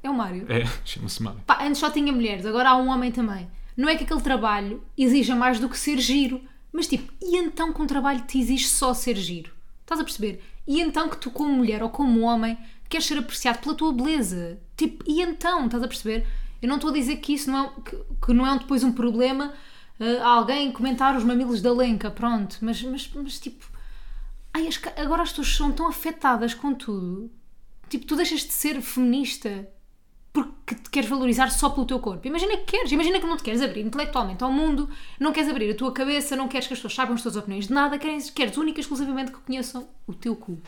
É 0.02 0.10
o 0.10 0.14
Mário. 0.14 0.46
É, 0.48 0.64
chama-se 0.84 1.22
Mário. 1.22 1.40
Pá, 1.46 1.64
antes 1.64 1.78
só 1.78 1.90
tinha 1.90 2.12
mulheres, 2.12 2.46
agora 2.46 2.70
há 2.70 2.76
um 2.76 2.88
homem 2.88 3.10
também. 3.10 3.48
Não 3.76 3.88
é 3.88 3.96
que 3.96 4.04
aquele 4.04 4.20
trabalho 4.20 4.82
exija 4.96 5.34
mais 5.34 5.58
do 5.58 5.68
que 5.68 5.78
ser 5.78 5.98
giro. 5.98 6.40
Mas 6.72 6.86
tipo, 6.86 7.12
e 7.22 7.36
então 7.36 7.72
que 7.72 7.80
um 7.80 7.86
trabalho 7.86 8.22
te 8.22 8.38
exige 8.38 8.66
só 8.68 8.92
ser 8.92 9.16
giro? 9.16 9.52
Estás 9.82 10.00
a 10.00 10.04
perceber? 10.04 10.42
E 10.66 10.80
então 10.80 11.08
que 11.08 11.16
tu, 11.16 11.30
como 11.30 11.54
mulher 11.54 11.82
ou 11.82 11.88
como 11.88 12.22
homem, 12.22 12.58
queres 12.88 13.06
ser 13.06 13.18
apreciado 13.18 13.58
pela 13.60 13.74
tua 13.74 13.92
beleza? 13.92 14.58
Tipo, 14.76 15.04
e 15.06 15.22
então? 15.22 15.66
Estás 15.66 15.82
a 15.82 15.88
perceber? 15.88 16.26
Eu 16.60 16.68
não 16.68 16.76
estou 16.76 16.90
a 16.90 16.94
dizer 16.94 17.16
que 17.16 17.34
isso 17.34 17.50
não 17.50 17.66
é, 17.66 17.70
que, 17.84 17.96
que 18.26 18.32
não 18.32 18.46
é 18.46 18.58
depois 18.58 18.82
um 18.82 18.92
problema 18.92 19.52
ah, 20.00 20.26
alguém 20.28 20.72
comentar 20.72 21.16
os 21.16 21.24
mamilos 21.24 21.62
da 21.62 21.72
Lenca, 21.72 22.10
pronto. 22.10 22.58
Mas, 22.60 22.82
mas, 22.82 23.10
mas 23.14 23.38
tipo, 23.38 23.64
ai, 24.52 24.66
as 24.66 24.80
agora 24.96 25.22
as 25.22 25.30
pessoas 25.30 25.48
são 25.48 25.72
tão 25.72 25.86
afetadas 25.86 26.54
com 26.54 26.74
tudo. 26.74 27.30
Tipo, 27.88 28.06
tu 28.06 28.16
deixas 28.16 28.40
de 28.40 28.52
ser 28.52 28.80
feminista 28.80 29.68
porque 30.32 30.74
te 30.74 30.90
queres 30.90 31.08
valorizar 31.08 31.48
só 31.50 31.70
pelo 31.70 31.86
teu 31.86 32.00
corpo. 32.00 32.26
Imagina 32.26 32.56
que 32.56 32.64
queres, 32.64 32.90
imagina 32.90 33.20
que 33.20 33.26
não 33.26 33.36
te 33.36 33.44
queres 33.44 33.62
abrir 33.62 33.82
intelectualmente 33.82 34.42
ao 34.42 34.50
mundo, 34.50 34.90
não 35.20 35.32
queres 35.32 35.48
abrir 35.48 35.70
a 35.70 35.76
tua 35.76 35.92
cabeça, 35.92 36.34
não 36.34 36.48
queres 36.48 36.66
que 36.66 36.72
as 36.72 36.80
pessoas 36.80 36.94
saibam 36.94 37.14
as 37.14 37.22
tuas 37.22 37.36
opiniões 37.36 37.68
de 37.68 37.72
nada, 37.72 37.96
queres, 37.98 38.30
queres 38.30 38.56
única 38.56 38.80
e 38.80 38.82
exclusivamente 38.82 39.30
que 39.30 39.38
conheçam 39.38 39.88
o 40.08 40.12
teu 40.12 40.34
cu. 40.34 40.58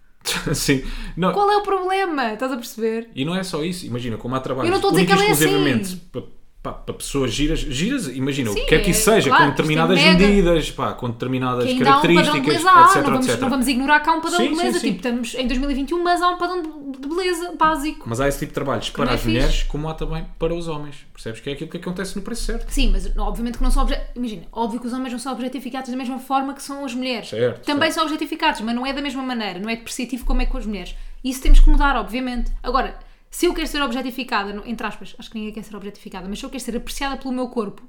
Sim. 0.54 0.82
Não, 1.14 1.32
Qual 1.32 1.50
é 1.50 1.56
o 1.58 1.62
problema? 1.62 2.32
Estás 2.32 2.52
a 2.52 2.56
perceber? 2.56 3.10
E 3.14 3.22
não 3.22 3.34
é 3.34 3.42
só 3.42 3.62
isso, 3.62 3.84
imagina, 3.84 4.16
como 4.16 4.34
há 4.34 4.40
trabalhos 4.40 4.68
Eu 4.68 4.70
não 4.70 4.78
estou 4.78 4.90
a 4.90 4.92
dizer 4.94 5.06
que 5.06 5.12
ela 5.12 5.24
é 5.24 5.30
exclusivamente 5.30 5.82
assim. 5.82 6.26
Para, 6.62 6.72
pá, 6.72 6.78
para 6.78 6.94
pessoas 6.94 7.32
giras, 7.32 7.58
giras, 7.58 8.06
imagina, 8.08 8.50
o 8.50 8.54
que 8.54 8.66
quer 8.66 8.82
que 8.82 8.90
isso 8.90 9.10
é, 9.10 9.14
seja, 9.14 9.30
claro, 9.30 9.44
com 9.44 9.50
determinadas 9.50 9.98
isto 9.98 10.08
é 10.08 10.14
medidas, 10.14 10.70
pá, 10.70 10.92
com 10.92 11.10
determinadas 11.10 11.64
Que 11.64 11.74
um 11.74 11.78
características, 11.78 12.42
beleza, 12.42 12.70
há, 12.70 12.84
etc, 12.84 12.94
não, 12.96 13.02
vamos, 13.02 13.26
etc. 13.26 13.40
não 13.40 13.50
vamos 13.50 13.68
ignorar 13.68 14.00
que 14.00 14.08
há 14.08 14.12
um 14.12 14.20
padrão 14.20 14.40
Sim, 14.40 14.48
de 14.48 14.56
beleza. 14.56 14.78
sim. 14.78 14.86
Tipo, 14.86 14.96
estamos 14.98 15.34
em 15.34 15.46
2021, 15.48 16.02
mas 16.02 16.22
há 16.22 16.28
um 16.28 16.38
padrão 16.38 16.62
de 16.62 17.08
beleza 17.08 17.54
básico. 17.58 18.04
Mas 18.08 18.20
há 18.20 18.28
esse 18.28 18.38
tipo 18.38 18.50
de 18.50 18.54
trabalhos 18.54 18.90
para 18.90 19.10
é 19.10 19.14
as 19.14 19.20
fixe. 19.20 19.28
mulheres, 19.28 19.62
como 19.64 19.88
há 19.88 19.94
também 19.94 20.26
para 20.38 20.54
os 20.54 20.68
homens. 20.68 21.04
Percebes 21.12 21.40
que 21.40 21.50
é 21.50 21.52
aquilo 21.54 21.70
que 21.70 21.76
acontece 21.78 22.14
no 22.16 22.22
preço 22.22 22.44
certo. 22.44 22.70
Sim, 22.70 22.90
mas 22.92 23.12
obviamente 23.16 23.58
que 23.58 23.64
não 23.64 23.70
são 23.70 23.82
obje... 23.82 23.98
Imagina, 24.14 24.42
óbvio 24.52 24.80
que 24.80 24.86
os 24.86 24.92
homens 24.92 25.12
não 25.12 25.18
são 25.18 25.32
objetificados 25.32 25.90
da 25.90 25.96
mesma 25.96 26.18
forma 26.18 26.54
que 26.54 26.62
são 26.62 26.84
as 26.84 26.94
mulheres. 26.94 27.28
Certo, 27.28 27.64
Também 27.64 27.90
certo. 27.90 27.94
são 27.94 28.04
objetificados, 28.04 28.60
mas 28.60 28.74
não 28.74 28.86
é 28.86 28.92
da 28.92 29.02
mesma 29.02 29.22
maneira, 29.22 29.58
não 29.58 29.68
é 29.68 29.76
depreciativo 29.76 30.24
como 30.24 30.42
é 30.42 30.46
com 30.46 30.58
as 30.58 30.66
mulheres. 30.66 30.94
Isso 31.24 31.40
temos 31.42 31.60
que 31.60 31.68
mudar, 31.68 31.96
obviamente. 31.96 32.52
Agora, 32.62 32.98
se 33.32 33.46
eu 33.46 33.54
quero 33.54 33.66
ser 33.66 33.80
objetificada, 33.82 34.62
entre 34.66 34.86
aspas, 34.86 35.16
acho 35.18 35.30
que 35.30 35.38
ninguém 35.38 35.54
quer 35.54 35.64
ser 35.64 35.74
objetificada, 35.74 36.28
mas 36.28 36.38
se 36.38 36.44
eu 36.44 36.50
quero 36.50 36.62
ser 36.62 36.76
apreciada 36.76 37.16
pelo 37.16 37.32
meu 37.32 37.48
corpo, 37.48 37.82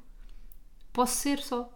posso 0.94 1.18
ser 1.18 1.38
só. 1.40 1.70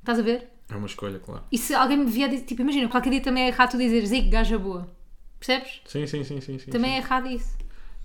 Estás 0.00 0.18
a 0.18 0.22
ver? 0.22 0.48
É 0.70 0.74
uma 0.74 0.86
escolha, 0.86 1.18
claro. 1.18 1.44
E 1.52 1.58
se 1.58 1.74
alguém 1.74 1.98
me 1.98 2.06
vier 2.10 2.30
dizer, 2.30 2.46
tipo, 2.46 2.62
imagina, 2.62 2.88
qualquer 2.88 3.10
dia 3.10 3.20
também 3.20 3.44
é 3.44 3.48
errado 3.48 3.72
tu 3.72 3.78
dizer 3.78 4.04
Zico, 4.06 4.30
gaja 4.30 4.58
boa. 4.58 4.88
Percebes? 5.38 5.82
Sim, 5.84 6.06
sim, 6.06 6.24
sim, 6.24 6.40
sim. 6.40 6.58
sim, 6.58 6.70
Também 6.70 6.92
sim. 6.92 6.96
é 6.96 6.98
errado 7.00 7.28
isso. 7.28 7.56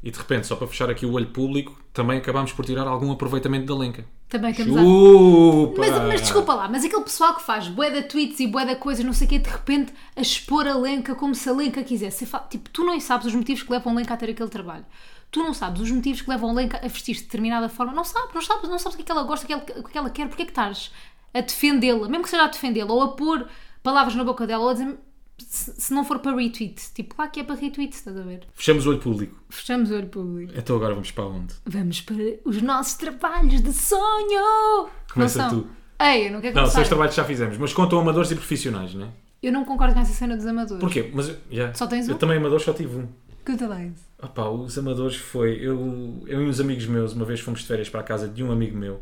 E 0.03 0.11
de 0.11 0.17
repente, 0.17 0.47
só 0.47 0.57
para 0.57 0.67
fechar 0.67 0.89
aqui 0.89 1.05
o 1.05 1.13
olho 1.13 1.27
público, 1.27 1.81
também 1.93 2.17
acabámos 2.17 2.51
por 2.51 2.65
tirar 2.65 2.85
algum 2.85 3.09
aproveitamento 3.09 3.65
da 3.65 3.75
lenca. 3.75 4.05
Também 4.33 4.49
estamos 4.49 4.75
a... 4.77 4.81
Chupa! 4.81 5.79
Mas, 5.79 5.91
mas 6.07 6.21
desculpa 6.21 6.53
lá, 6.55 6.67
mas 6.67 6.83
aquele 6.83 7.03
pessoal 7.03 7.35
que 7.35 7.43
faz 7.43 7.67
bué 7.67 7.91
de 7.91 8.01
tweets 8.01 8.39
e 8.39 8.47
bué 8.47 8.65
de 8.65 8.75
coisas, 8.77 9.05
não 9.05 9.13
sei 9.13 9.27
o 9.27 9.29
quê, 9.29 9.37
de 9.37 9.47
repente 9.49 9.93
a 10.15 10.21
expor 10.21 10.67
a 10.67 10.73
Lenca 10.75 11.13
como 11.13 11.35
se 11.35 11.47
a 11.47 11.51
Lenca 11.53 11.83
quisesse. 11.83 12.27
Tipo, 12.49 12.67
tu 12.71 12.83
não 12.83 12.99
sabes 12.99 13.27
os 13.27 13.35
motivos 13.35 13.61
que 13.61 13.71
levam 13.71 13.93
a 13.93 13.95
Lenca 13.95 14.15
a 14.15 14.17
ter 14.17 14.31
aquele 14.31 14.49
trabalho. 14.49 14.85
Tu 15.29 15.39
não 15.39 15.53
sabes 15.53 15.81
os 15.81 15.91
motivos 15.91 16.21
que 16.21 16.29
levam 16.29 16.49
a 16.49 16.53
Lenca 16.53 16.77
a 16.83 16.87
vestir-se 16.87 17.21
de 17.21 17.27
determinada 17.27 17.69
forma. 17.69 17.93
Não 17.93 18.03
sabes, 18.03 18.33
não 18.33 18.41
sabes, 18.41 18.69
não 18.69 18.79
sabes 18.79 18.93
o 18.95 18.97
que 18.97 19.03
é 19.03 19.05
que 19.05 19.11
ela 19.11 19.21
gosta, 19.23 19.45
o 19.45 19.47
que, 19.47 19.53
ela- 19.53 19.63
o 19.79 19.83
que 19.83 19.97
ela 19.99 20.09
quer, 20.09 20.27
porque 20.27 20.41
é 20.41 20.45
que 20.45 20.51
estás 20.51 20.91
a 21.31 21.41
defendê-la, 21.41 22.07
mesmo 22.09 22.23
que 22.23 22.29
seja 22.31 22.43
a 22.43 22.47
defendê-la, 22.47 22.91
ou 22.91 23.01
a 23.03 23.09
pôr 23.09 23.47
palavras 23.83 24.15
na 24.15 24.23
boca 24.23 24.47
dela, 24.47 24.63
ou 24.63 24.69
a 24.69 24.73
dizer 24.73 24.97
se, 25.37 25.73
se 25.79 25.93
não 25.93 26.03
for 26.05 26.19
para 26.19 26.35
retweet. 26.35 26.93
Tipo, 26.93 27.15
claro 27.15 27.31
que 27.31 27.39
é 27.39 27.43
para 27.43 27.55
retweet, 27.55 27.93
estás 27.95 28.17
a 28.17 28.21
ver? 28.21 28.41
Fechamos 28.53 28.85
o 28.85 28.89
olho 28.89 28.99
público. 28.99 29.35
Fechamos 29.49 29.91
o 29.91 29.95
olho 29.95 30.07
público. 30.07 30.53
Então 30.55 30.75
agora 30.75 30.93
vamos 30.93 31.11
para 31.11 31.25
onde? 31.25 31.53
Vamos 31.65 32.01
para 32.01 32.15
os 32.45 32.61
nossos 32.61 32.93
trabalhos 32.95 33.61
de 33.61 33.73
sonho! 33.73 34.89
Começa 35.13 35.41
não 35.43 35.49
são? 35.49 35.61
tu. 35.61 35.67
Ei, 36.01 36.27
eu 36.27 36.31
não 36.31 36.41
quero 36.41 36.55
Não, 36.55 36.61
começar. 36.63 36.75
seis 36.79 36.87
trabalhos 36.87 37.15
já 37.15 37.23
fizemos, 37.23 37.57
mas 37.57 37.73
contam 37.73 37.99
amadores 37.99 38.31
e 38.31 38.35
profissionais, 38.35 38.93
não 38.93 39.05
é? 39.05 39.09
Eu 39.41 39.51
não 39.51 39.65
concordo 39.65 39.93
com 39.93 39.99
essa 39.99 40.13
cena 40.13 40.35
dos 40.35 40.45
amadores. 40.45 40.79
Porquê? 40.79 41.11
Mas, 41.13 41.35
yeah. 41.51 41.73
Só 41.73 41.85
tens 41.87 42.07
Eu 42.07 42.15
um? 42.15 42.17
também 42.17 42.37
amador 42.37 42.59
só 42.61 42.73
tive 42.73 42.95
um. 42.97 43.07
Conta 43.45 43.67
lá 43.67 43.83
isso. 43.83 44.03
Opá, 44.21 44.47
os 44.49 44.77
amadores 44.77 45.17
foi. 45.17 45.57
Eu, 45.61 46.23
eu 46.25 46.41
e 46.41 46.47
uns 46.47 46.59
amigos 46.61 46.85
meus, 46.85 47.11
uma 47.13 47.25
vez 47.25 47.41
fomos 47.41 47.59
de 47.61 47.67
férias 47.67 47.89
para 47.89 47.99
a 47.99 48.03
casa 48.03 48.27
de 48.27 48.41
um 48.43 48.51
amigo 48.51 48.77
meu 48.77 49.01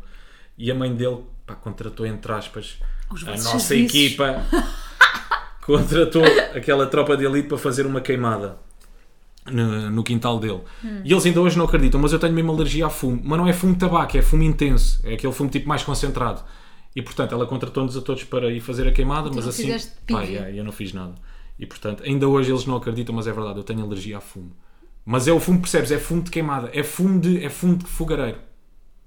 e 0.58 0.70
a 0.70 0.74
mãe 0.74 0.94
dele 0.94 1.18
pá, 1.46 1.54
contratou, 1.54 2.04
entre 2.04 2.32
aspas, 2.32 2.78
Os 3.10 3.22
a 3.26 3.30
vossos 3.30 3.44
nossa 3.44 3.58
serviços. 3.60 3.94
equipa. 3.94 4.44
contratou 5.64 6.22
aquela 6.54 6.86
tropa 6.86 7.16
de 7.16 7.24
elite 7.24 7.48
para 7.48 7.58
fazer 7.58 7.86
uma 7.86 8.00
queimada 8.00 8.58
no, 9.50 9.90
no 9.90 10.04
quintal 10.04 10.38
dele. 10.38 10.60
Hum. 10.84 11.00
E 11.04 11.12
eles 11.12 11.24
ainda 11.24 11.40
hoje 11.40 11.56
não 11.56 11.64
acreditam, 11.64 12.00
mas 12.00 12.12
eu 12.12 12.18
tenho 12.18 12.32
mesmo 12.32 12.52
alergia 12.52 12.86
a 12.86 12.90
fumo. 12.90 13.20
Mas 13.24 13.38
não 13.38 13.48
é 13.48 13.52
fumo 13.52 13.72
de 13.72 13.78
tabaco, 13.78 14.16
é 14.16 14.22
fumo 14.22 14.42
intenso. 14.42 15.00
É 15.04 15.14
aquele 15.14 15.32
fumo 15.32 15.50
tipo 15.50 15.68
mais 15.68 15.82
concentrado. 15.82 16.42
E 16.94 17.00
portanto 17.00 17.32
ela 17.32 17.46
contratou-nos 17.46 17.96
a 17.96 18.02
todos 18.02 18.24
para 18.24 18.50
ir 18.52 18.60
fazer 18.60 18.86
a 18.86 18.92
queimada, 18.92 19.30
mas 19.34 19.44
não 19.44 19.48
assim. 19.48 19.74
Pá, 20.06 20.22
yeah, 20.22 20.50
eu 20.50 20.62
não 20.62 20.72
fiz 20.72 20.92
nada. 20.92 21.14
E 21.58 21.66
portanto, 21.66 22.02
ainda 22.04 22.28
hoje 22.28 22.50
eles 22.50 22.66
não 22.66 22.76
acreditam, 22.76 23.14
mas 23.14 23.26
é 23.26 23.32
verdade, 23.32 23.58
eu 23.58 23.64
tenho 23.64 23.82
alergia 23.82 24.18
a 24.18 24.20
fumo. 24.20 24.52
Mas 25.04 25.26
é 25.26 25.32
o 25.32 25.40
fumo, 25.40 25.60
percebes? 25.60 25.90
É 25.90 25.98
fumo 25.98 26.22
de 26.22 26.30
queimada, 26.30 26.70
é 26.72 26.82
fumo 26.82 27.18
de, 27.20 27.44
é 27.44 27.48
fumo 27.48 27.76
de 27.76 27.86
fogareiro. 27.86 28.38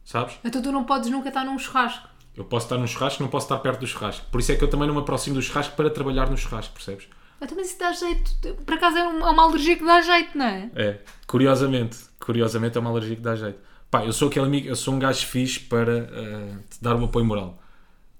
Sabes? 0.03 0.35
Então 0.43 0.61
tu 0.61 0.71
não 0.71 0.83
podes 0.83 1.09
nunca 1.09 1.29
estar 1.29 1.43
num 1.43 1.57
churrasco. 1.57 2.07
Eu 2.38 2.43
posso 2.45 2.65
estar 2.65 2.78
no 2.78 2.88
churrasco, 2.88 3.21
não 3.24 3.30
posso 3.30 3.45
estar 3.45 3.58
perto 3.60 3.80
do 3.80 3.88
churrasco. 3.88 4.26
Por 4.32 4.39
isso 4.39 4.52
é 4.52 4.56
que 4.56 4.63
eu 4.63 4.69
também 4.69 4.88
não 4.88 4.95
me 4.95 5.02
aproximo 5.02 5.36
do 5.36 5.41
churrasco 5.41 5.76
para 5.76 5.89
trabalhar 5.89 6.30
no 6.30 6.38
churrasco, 6.38 6.74
percebes? 6.74 7.08
Então, 7.41 7.58
mas 7.58 7.67
isso 7.69 7.80
dá 7.80 7.91
jeito. 7.91 8.32
Por 8.65 8.74
acaso 8.74 8.98
é 8.98 9.04
uma, 9.08 9.28
é 9.28 9.32
uma 9.32 9.43
alergia 9.43 9.78
que 9.78 9.84
dá 9.86 10.02
jeito, 10.02 10.38
não 10.38 10.45
é? 10.45 10.69
É, 10.76 11.00
curiosamente, 11.28 11.98
curiosamente 12.19 12.78
é 12.78 12.82
uma 12.82 12.89
alergia 12.89 13.15
que 13.15 13.21
dá 13.21 13.36
jeito. 13.36 13.60
Pá, 13.91 14.06
eu 14.06 14.12
sou 14.13 14.28
aquele 14.30 14.45
amigo, 14.45 14.67
eu 14.67 14.76
sou 14.76 14.93
um 14.93 15.00
gajo 15.00 15.26
fixe 15.28 15.60
para 15.60 16.10
eh, 16.12 16.56
te 16.69 16.82
dar 16.82 16.95
um 16.95 17.06
apoio 17.06 17.26
moral. 17.26 17.62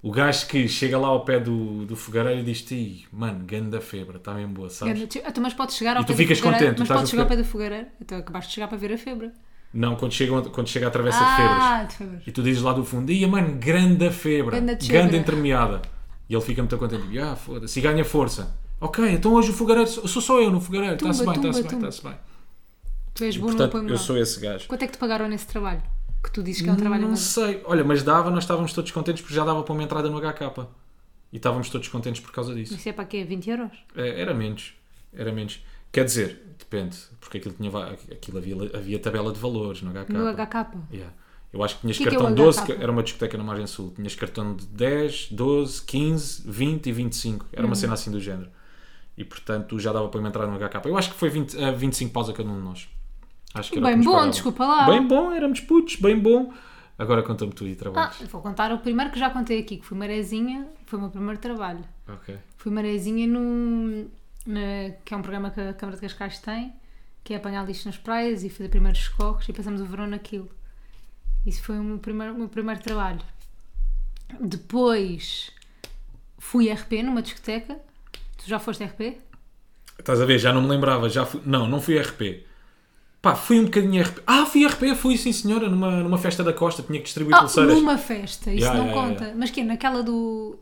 O 0.02 0.10
gajo 0.12 0.46
que 0.46 0.68
chega 0.68 0.96
lá 0.98 1.08
ao 1.08 1.24
pé 1.24 1.40
do, 1.40 1.84
do 1.84 1.96
fogareiro 1.96 2.40
e 2.40 2.44
diz-te, 2.44 3.06
mano, 3.12 3.44
ganda 3.44 3.80
febre, 3.80 4.18
está 4.18 4.32
bem 4.32 4.46
boa, 4.46 4.70
sabes? 4.70 5.00
Ganda- 5.00 5.28
Então, 5.28 5.42
mas 5.42 5.54
podes 5.54 5.74
chegar 5.76 5.96
ao 5.96 6.02
E 6.02 6.04
tu 6.04 6.08
pé 6.08 6.12
do 6.14 6.16
ficas 6.18 6.40
contente, 6.40 6.74
tu 6.76 6.80
Mas 6.80 6.88
podes 6.88 7.10
chegar 7.10 7.22
ao 7.24 7.28
pé 7.28 7.36
do 7.36 7.44
fogareiro. 7.44 7.86
Então 8.00 8.18
acabaste 8.18 8.50
de 8.50 8.54
chegar 8.54 8.68
para 8.68 8.78
ver 8.78 8.92
a 8.92 8.98
febre. 8.98 9.32
Não, 9.76 9.94
quando 9.94 10.12
chega, 10.12 10.42
quando 10.42 10.68
chega 10.68 10.86
a 10.88 10.90
travessa 10.90 11.18
de 11.18 11.36
febres. 11.36 11.62
Ah, 11.62 11.84
de 11.84 11.94
febres. 11.94 12.22
E 12.26 12.32
tu 12.32 12.42
dizes 12.42 12.62
lá 12.62 12.72
do 12.72 12.82
fundo, 12.82 13.12
ia 13.12 13.28
mano, 13.28 13.56
grande 13.58 14.10
febre, 14.10 14.58
grande 14.58 14.86
febre." 14.86 15.16
entremeada. 15.18 15.82
E 16.28 16.34
ele 16.34 16.42
fica 16.42 16.62
muito 16.62 16.76
contente, 16.78 17.06
e, 17.10 17.18
ah, 17.18 17.36
foda-se, 17.36 17.78
e 17.78 17.82
ganha 17.82 18.04
força. 18.04 18.56
Ok, 18.80 19.06
então 19.08 19.34
hoje 19.34 19.50
o 19.50 19.52
fogareiro, 19.52 19.88
sou 19.88 20.20
só 20.22 20.40
eu 20.40 20.50
no 20.50 20.60
fogareiro, 20.60 20.94
está-se 20.94 21.24
bem, 21.24 21.34
está-se 21.34 21.62
bem, 21.62 21.74
está-se 21.78 22.02
bem. 22.02 22.14
Tu 23.14 23.24
és 23.24 23.34
E, 23.34 23.38
bom 23.38 23.46
no 23.46 23.52
portanto, 23.52 23.76
apoio 23.76 23.90
eu 23.90 23.98
sou 23.98 24.16
esse 24.18 24.40
gajo. 24.40 24.66
Quanto 24.66 24.82
é 24.82 24.86
que 24.86 24.92
te 24.94 24.98
pagaram 24.98 25.28
nesse 25.28 25.46
trabalho? 25.46 25.82
Que 26.22 26.30
tu 26.30 26.42
dizes 26.42 26.62
que 26.62 26.68
é 26.68 26.72
um 26.72 26.76
trabalho 26.76 27.08
Não 27.08 27.16
sei, 27.16 27.62
olha, 27.64 27.84
mas 27.84 28.02
dava, 28.02 28.30
nós 28.30 28.44
estávamos 28.44 28.72
todos 28.72 28.90
contentes 28.90 29.22
porque 29.22 29.34
já 29.34 29.44
dava 29.44 29.62
para 29.62 29.72
uma 29.72 29.82
entrada 29.82 30.08
no 30.10 30.18
HK. 30.18 30.66
E 31.32 31.36
estávamos 31.36 31.68
todos 31.68 31.86
contentes 31.88 32.20
por 32.20 32.32
causa 32.32 32.54
disso. 32.54 32.74
Isso 32.74 32.88
é 32.88 32.92
para 32.92 33.04
quê? 33.04 33.24
20 33.24 33.50
euros? 33.50 33.72
É, 33.94 34.20
Era 34.20 34.32
menos, 34.34 34.74
era 35.12 35.30
menos. 35.32 35.62
Quer 35.92 36.04
dizer, 36.04 36.45
depende, 36.70 36.96
porque 37.20 37.38
aquilo, 37.38 37.54
tinha, 37.54 37.70
aquilo 38.12 38.38
havia, 38.38 38.56
havia 38.76 38.98
tabela 38.98 39.32
de 39.32 39.38
valores 39.38 39.82
no 39.82 39.90
HK. 39.92 40.12
No 40.12 40.26
HK. 40.32 40.54
Yeah. 40.92 41.12
Eu 41.52 41.62
acho 41.62 41.76
que 41.76 41.80
tinhas 41.82 41.96
Que 41.96 42.02
que 42.02 42.08
é 42.08 42.12
cartão 42.12 42.32
o 42.32 42.34
12, 42.34 42.58
HK? 42.60 42.66
que 42.66 42.72
era 42.82 42.92
uma 42.92 43.02
discoteca 43.02 43.38
na 43.38 43.44
Margem 43.44 43.66
Sul. 43.66 43.92
Tinhas 43.94 44.14
cartão 44.14 44.54
de 44.54 44.66
10, 44.66 45.28
12, 45.30 45.82
15, 45.84 46.42
20 46.50 46.86
e 46.86 46.92
25. 46.92 47.46
Era 47.52 47.62
uma 47.62 47.68
Uhum. 47.70 47.74
cena 47.74 47.94
assim 47.94 48.10
do 48.10 48.20
género. 48.20 48.50
E 49.16 49.24
portanto 49.24 49.78
já 49.78 49.92
dava 49.92 50.08
para 50.08 50.20
eu 50.20 50.26
entrar 50.26 50.46
no 50.46 50.58
HK. 50.58 50.86
Eu 50.88 50.98
acho 50.98 51.10
que 51.12 51.16
foi 51.16 51.30
20, 51.30 51.56
a 51.64 51.70
25 51.70 52.12
paus 52.12 52.28
a 52.28 52.32
cada 52.34 52.48
um 52.50 52.56
de 52.58 52.62
nós. 52.64 52.88
Acho 53.54 53.70
que 53.72 53.78
era 53.78 53.86
Bem 53.86 53.98
bom, 54.00 54.10
pagavam. 54.10 54.30
desculpa 54.30 54.66
lá. 54.66 54.86
Bem 54.86 55.06
bom, 55.06 55.32
éramos 55.32 55.60
putos, 55.60 55.96
bem 55.96 56.18
bom. 56.18 56.52
Agora 56.98 57.22
conta-me 57.22 57.52
tu 57.52 57.66
e 57.66 57.72
Ah, 57.72 57.76
trabalhos. 57.76 58.20
eu 58.20 58.26
vou 58.28 58.42
contar 58.42 58.72
o 58.72 58.78
primeiro 58.78 59.10
que 59.10 59.18
já 59.18 59.30
contei 59.30 59.60
aqui, 59.60 59.76
que 59.78 59.86
foi 59.86 59.96
Marezinha, 59.96 60.66
foi 60.86 60.98
o 60.98 61.02
meu 61.02 61.10
primeiro 61.10 61.38
trabalho. 61.38 61.84
Ok. 62.08 62.36
Fui 62.58 62.72
Marezinha 62.72 63.26
no, 63.26 64.10
na- 64.46 64.92
que 65.04 65.12
é 65.12 65.16
um 65.16 65.22
programa 65.22 65.50
que 65.50 65.60
a 65.60 65.74
Câmara 65.74 65.96
de 65.96 66.02
Cascais 66.02 66.38
tem, 66.38 66.72
que 67.24 67.34
é 67.34 67.36
apanhar 67.36 67.66
lixo 67.66 67.86
nas 67.88 67.96
praias 67.98 68.44
e 68.44 68.48
fazer 68.50 68.68
primeiros 68.68 69.00
socorros 69.00 69.48
e 69.48 69.52
passamos 69.52 69.80
o 69.80 69.86
verão 69.86 70.06
naquilo. 70.06 70.48
Isso 71.44 71.62
foi 71.62 71.78
o 71.78 71.82
meu 71.84 71.98
primeiro, 71.98 72.34
o 72.34 72.38
meu 72.38 72.48
primeiro 72.48 72.80
trabalho. 72.80 73.20
Depois 74.40 75.50
fui 76.38 76.70
RP 76.70 77.02
numa 77.02 77.22
discoteca. 77.22 77.78
Tu 78.38 78.46
já 78.48 78.58
foste 78.58 78.84
RP? 78.84 79.18
Estás 79.98 80.20
a 80.20 80.26
ver, 80.26 80.38
já 80.38 80.52
não 80.52 80.62
me 80.62 80.68
lembrava. 80.68 81.08
Já 81.08 81.24
fui... 81.24 81.40
Não, 81.44 81.66
não 81.68 81.80
fui 81.80 81.98
RP. 81.98 82.44
Pá, 83.22 83.34
fui 83.34 83.58
um 83.58 83.64
bocadinho 83.64 84.02
RP. 84.02 84.20
Ah, 84.26 84.44
fui 84.46 84.66
RP, 84.66 84.94
fui 84.94 85.16
sim 85.16 85.32
senhora, 85.32 85.68
numa, 85.68 86.02
numa 86.02 86.18
festa 86.18 86.44
da 86.44 86.52
Costa. 86.52 86.82
Tinha 86.82 86.98
que 86.98 87.04
distribuir 87.04 87.34
Ah, 87.36 87.40
pulseiras. 87.40 87.74
numa 87.74 87.98
festa, 87.98 88.50
isso 88.52 88.60
Yeah, 88.64 88.78
não 88.78 88.86
yeah, 88.88 89.08
conta. 89.08 89.22
yeah. 89.24 89.38
Mas 89.38 89.50
que 89.50 89.62
Naquela 89.62 90.02
do. 90.02 90.58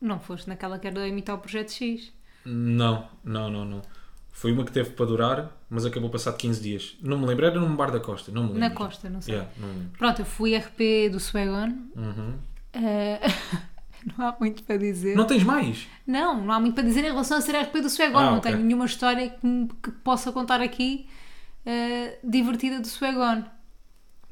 Não 0.00 0.20
foste 0.20 0.48
naquela 0.48 0.78
que 0.78 0.86
era 0.86 1.00
de 1.02 1.08
imitar 1.08 1.34
o 1.34 1.38
Projeto 1.38 1.72
X. 1.72 2.12
Não, 2.48 3.06
não, 3.24 3.50
não, 3.50 3.64
não. 3.64 3.82
Foi 4.32 4.52
uma 4.52 4.64
que 4.64 4.70
teve 4.72 4.90
para 4.90 5.04
durar, 5.06 5.50
mas 5.68 5.84
acabou 5.84 6.08
passado 6.10 6.36
15 6.36 6.62
dias. 6.62 6.96
Não 7.02 7.18
me 7.18 7.26
lembro, 7.26 7.44
era 7.44 7.58
num 7.58 7.74
bar 7.74 7.90
da 7.90 7.98
Costa. 7.98 8.30
Não 8.30 8.42
me 8.42 8.48
lembro. 8.48 8.60
Na 8.60 8.70
Costa, 8.70 9.10
não 9.10 9.20
sei. 9.20 9.34
Yeah, 9.34 9.52
não. 9.58 9.88
Pronto, 9.98 10.20
eu 10.20 10.24
fui 10.24 10.56
RP 10.56 11.10
do 11.10 11.18
Swagon. 11.18 11.74
Uhum. 11.96 12.34
Eh, 12.72 13.20
não 14.16 14.28
há 14.28 14.36
muito 14.38 14.62
para 14.62 14.76
dizer. 14.76 15.16
Não 15.16 15.26
tens 15.26 15.42
mais? 15.42 15.88
Não, 16.06 16.40
não 16.40 16.52
há 16.54 16.60
muito 16.60 16.74
para 16.74 16.84
dizer 16.84 17.00
em 17.00 17.08
relação 17.08 17.38
a 17.38 17.40
ser 17.40 17.56
RP 17.60 17.80
do 17.82 17.90
Swagon. 17.90 18.18
Ah, 18.18 18.30
não 18.30 18.38
ok. 18.38 18.52
tenho 18.52 18.64
nenhuma 18.64 18.86
história 18.86 19.28
que, 19.28 19.68
que 19.82 19.90
possa 19.90 20.30
contar 20.30 20.60
aqui 20.60 21.08
eh, 21.66 22.18
divertida 22.22 22.80
do 22.80 22.86
Swagon. 22.86 23.42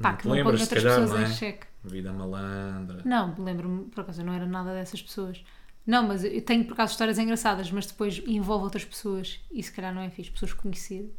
Pá, 0.00 0.10
Não 0.10 0.16
que 0.16 0.28
não 0.28 0.34
ponha 0.36 0.44
outras 0.44 0.68
calhar, 0.68 1.00
pessoas 1.00 1.20
é? 1.20 1.24
em 1.24 1.34
xeque. 1.34 1.66
Vida 1.82 2.12
malandra. 2.12 3.02
Não, 3.04 3.34
lembro-me, 3.38 3.84
por 3.86 4.02
acaso 4.02 4.20
eu 4.20 4.26
não 4.26 4.32
era 4.32 4.46
nada 4.46 4.72
dessas 4.72 5.02
pessoas. 5.02 5.42
Não, 5.86 6.06
mas 6.06 6.24
eu 6.24 6.40
tenho 6.42 6.64
por 6.64 6.72
acaso 6.72 6.92
histórias 6.92 7.18
engraçadas, 7.18 7.70
mas 7.70 7.86
depois 7.86 8.20
envolve 8.26 8.64
outras 8.64 8.84
pessoas 8.84 9.38
e 9.52 9.62
se 9.62 9.70
calhar 9.72 9.94
não 9.94 10.02
é 10.02 10.10
fixe. 10.10 10.30
Pessoas 10.30 10.52
conhecidas, 10.52 11.10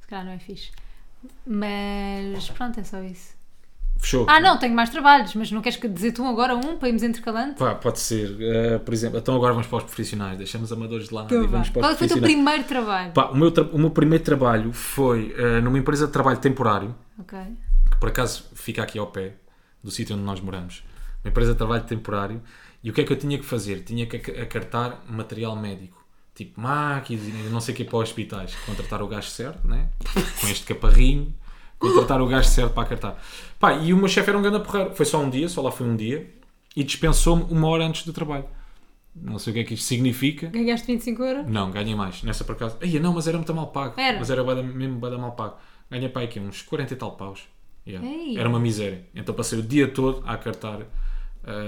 se 0.00 0.06
calhar 0.06 0.24
não 0.24 0.32
é 0.32 0.38
fixe. 0.38 0.70
Mas 1.46 2.48
pronto, 2.50 2.78
é 2.80 2.84
só 2.84 3.02
isso. 3.02 3.34
Fechou. 3.98 4.26
Ah, 4.28 4.40
não, 4.40 4.58
tenho 4.58 4.74
mais 4.74 4.90
trabalhos, 4.90 5.32
mas 5.34 5.52
não 5.52 5.60
queres 5.62 5.78
que 5.78 5.86
dizer 5.86 6.12
tu 6.12 6.24
agora 6.24 6.56
um 6.56 6.76
para 6.76 6.88
irmos 6.88 7.02
intercalando? 7.04 7.54
Pá, 7.54 7.74
pode 7.74 8.00
ser. 8.00 8.36
Eh, 8.40 8.78
por 8.78 8.92
exemplo, 8.92 9.18
então 9.18 9.34
agora 9.36 9.52
vamos 9.52 9.68
para 9.68 9.78
os 9.78 9.84
profissionais. 9.84 10.36
Deixamos 10.38 10.70
os 10.72 10.76
amadores 10.76 11.08
de 11.08 11.14
lado 11.14 11.26
Então 11.26 11.44
e 11.44 11.46
vamos 11.46 11.68
para 11.70 11.80
os 11.80 11.86
Qual 11.86 11.92
que 11.92 11.98
foi 11.98 12.06
o 12.08 12.10
teu 12.10 12.22
primeiro 12.22 12.64
trabalho? 12.64 13.12
Pá, 13.12 13.26
o, 13.26 13.36
meu 13.36 13.50
tra- 13.52 13.64
o 13.72 13.78
meu 13.78 13.90
primeiro 13.90 14.24
trabalho 14.24 14.72
foi 14.72 15.32
eh, 15.38 15.60
numa 15.60 15.78
empresa 15.78 16.06
de 16.06 16.12
trabalho 16.12 16.38
temporário, 16.38 16.94
Ok. 17.18 17.38
que 17.90 17.96
por 17.98 18.08
acaso 18.08 18.44
fica 18.54 18.82
aqui 18.82 18.98
ao 18.98 19.06
pé 19.06 19.34
do 19.84 19.90
sítio 19.90 20.16
onde 20.16 20.24
nós 20.24 20.40
moramos. 20.40 20.82
Uma 21.24 21.30
empresa 21.30 21.52
de 21.52 21.58
trabalho 21.58 21.84
temporário. 21.84 22.42
E 22.82 22.90
o 22.90 22.92
que 22.92 23.00
é 23.00 23.04
que 23.04 23.12
eu 23.12 23.16
tinha 23.18 23.38
que 23.38 23.44
fazer? 23.44 23.82
Tinha 23.84 24.06
que 24.06 24.16
ac- 24.16 24.40
acartar 24.40 25.04
material 25.08 25.54
médico. 25.56 26.02
Tipo 26.34 26.60
máquinas 26.60 27.24
e 27.26 27.30
não 27.50 27.60
sei 27.60 27.74
o 27.74 27.76
que 27.76 27.84
para 27.84 27.98
hospitais. 27.98 28.54
Contratar 28.66 29.02
o 29.02 29.06
gajo 29.06 29.28
certo, 29.28 29.66
né? 29.68 29.88
Com 30.40 30.48
este 30.48 30.64
caparrinho. 30.66 31.34
Contratar 31.78 32.20
o 32.22 32.26
gajo 32.26 32.48
certo 32.48 32.72
para 32.72 32.82
acartar. 32.84 33.22
Pá, 33.58 33.74
e 33.74 33.92
o 33.92 33.96
meu 33.96 34.08
chefe 34.08 34.28
era 34.30 34.38
um 34.38 34.42
grande 34.42 34.60
porreiro. 34.60 34.94
Foi 34.94 35.04
só 35.06 35.20
um 35.20 35.28
dia, 35.28 35.48
só 35.48 35.60
lá 35.62 35.70
foi 35.70 35.86
um 35.86 35.94
dia. 35.96 36.28
E 36.74 36.82
dispensou-me 36.82 37.44
uma 37.50 37.68
hora 37.68 37.84
antes 37.84 38.04
do 38.06 38.12
trabalho. 38.12 38.46
Não 39.14 39.38
sei 39.38 39.50
o 39.50 39.54
que 39.54 39.60
é 39.60 39.64
que 39.64 39.74
isto 39.74 39.84
significa. 39.84 40.46
Ganhaste 40.46 40.86
25 40.86 41.22
euros? 41.22 41.46
Não, 41.46 41.70
ganhei 41.70 41.94
mais. 41.94 42.22
Nessa 42.22 42.44
por 42.44 42.52
acaso. 42.52 42.78
Ai, 42.80 42.98
não, 42.98 43.12
mas 43.12 43.28
era 43.28 43.36
muito 43.36 43.54
mal 43.54 43.66
pago. 43.66 44.00
Era? 44.00 44.18
Mas 44.18 44.30
era 44.30 44.42
bué 44.42 44.54
da- 44.54 44.62
mesmo 44.62 44.98
bada 44.98 45.18
mal 45.18 45.32
pago. 45.32 45.56
Ganhei 45.90 46.08
para 46.08 46.22
aqui 46.22 46.40
uns 46.40 46.62
40 46.62 46.94
e 46.94 46.96
tal 46.96 47.12
paus. 47.12 47.40
Yeah. 47.86 48.08
Era 48.40 48.48
uma 48.48 48.58
miséria. 48.58 49.04
Então 49.14 49.34
passei 49.34 49.58
o 49.58 49.62
dia 49.62 49.86
todo 49.86 50.22
a 50.26 50.32
acartar. 50.32 50.78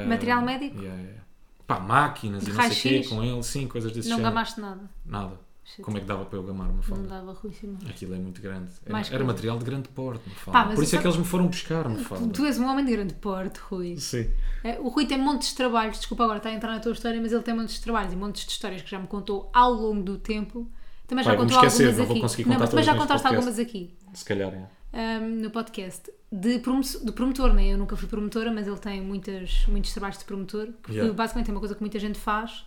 Material 0.08 0.42
médico? 0.42 0.76
Yeah, 0.80 1.00
yeah. 1.02 1.20
Pá, 1.66 1.80
máquinas 1.80 2.46
e 2.46 2.52
não 2.52 2.70
sei 2.72 3.00
o 3.00 3.02
quê 3.02 3.08
com 3.08 3.22
ele. 3.24 3.42
Sim, 3.42 3.66
coisas 3.66 3.90
desse 3.92 4.08
Não 4.08 4.16
género. 4.18 4.34
gamaste 4.34 4.60
nada. 4.60 4.82
Nada. 5.04 5.40
Como 5.80 5.96
é 5.96 6.00
que 6.00 6.06
dava 6.06 6.26
para 6.26 6.38
eu 6.38 6.42
gamar 6.42 6.66
uma 6.66 6.74
Não 6.74 6.82
falda? 6.82 7.08
dava 7.08 7.32
Rui. 7.32 7.50
Aquilo 7.88 8.14
é 8.14 8.18
muito 8.18 8.42
grande. 8.42 8.70
Era, 8.84 9.00
era 9.14 9.24
material 9.24 9.58
de 9.58 9.64
grande 9.64 9.88
porte, 9.88 10.28
me 10.28 10.34
Pá, 10.34 10.40
fala. 10.52 10.64
mas 10.66 10.74
Por 10.74 10.84
isso 10.84 10.94
é 10.94 10.98
que 11.00 11.06
eles 11.06 11.16
me 11.16 11.24
foram 11.24 11.46
buscar, 11.46 11.88
me 11.88 12.04
fala. 12.04 12.28
Tu 12.28 12.44
és 12.44 12.58
um 12.58 12.66
homem 12.66 12.84
de 12.84 12.92
grande 12.92 13.14
porte, 13.14 13.58
Rui. 13.60 13.96
Sim. 13.96 14.30
Eh, 14.62 14.78
O 14.80 14.88
Rui 14.90 15.06
tem 15.06 15.16
montes 15.18 15.48
de 15.48 15.54
trabalhos, 15.54 15.96
desculpa 15.96 16.24
agora 16.24 16.36
estar 16.36 16.50
a 16.50 16.52
entrar 16.52 16.70
na 16.70 16.80
tua 16.80 16.92
história, 16.92 17.18
mas 17.18 17.32
ele 17.32 17.42
tem 17.42 17.54
montes 17.56 17.76
de 17.76 17.80
trabalhos 17.80 18.12
e 18.12 18.16
montes 18.16 18.44
de 18.44 18.52
histórias 18.52 18.82
que 18.82 18.90
já 18.90 18.98
me 18.98 19.06
contou 19.06 19.50
ao 19.54 19.72
longo 19.72 20.02
do 20.02 20.18
tempo. 20.18 20.70
Também 21.06 21.24
já 21.24 21.34
vou-me 21.34 21.50
contou 21.50 21.66
esquecer, 21.66 21.88
algumas 21.88 22.08
não 22.08 22.26
aqui. 22.26 22.44
não, 22.48 22.58
mas 22.58 22.70
também 22.70 22.84
já 22.84 22.94
contaste 22.94 23.26
algumas 23.26 23.58
aqui 23.58 23.94
Se 24.12 24.24
calhar 24.24 24.52
é. 24.52 24.68
Ahm, 24.94 25.40
no 25.42 25.50
podcast. 25.50 26.10
De, 26.32 26.58
de 26.58 27.12
promotor, 27.12 27.52
né? 27.52 27.68
Eu 27.72 27.78
nunca 27.78 27.96
fui 27.96 28.08
promotora, 28.08 28.50
mas 28.52 28.66
ele 28.66 28.78
tem 28.78 29.00
muitas, 29.00 29.64
muitos 29.68 29.92
trabalhos 29.92 30.18
de 30.18 30.24
promotor, 30.24 30.68
que 30.82 30.92
Yeah. 30.92 31.12
basicamente 31.12 31.48
é 31.50 31.52
uma 31.52 31.60
coisa 31.60 31.74
que 31.74 31.80
muita 31.80 31.98
gente 31.98 32.18
faz 32.18 32.64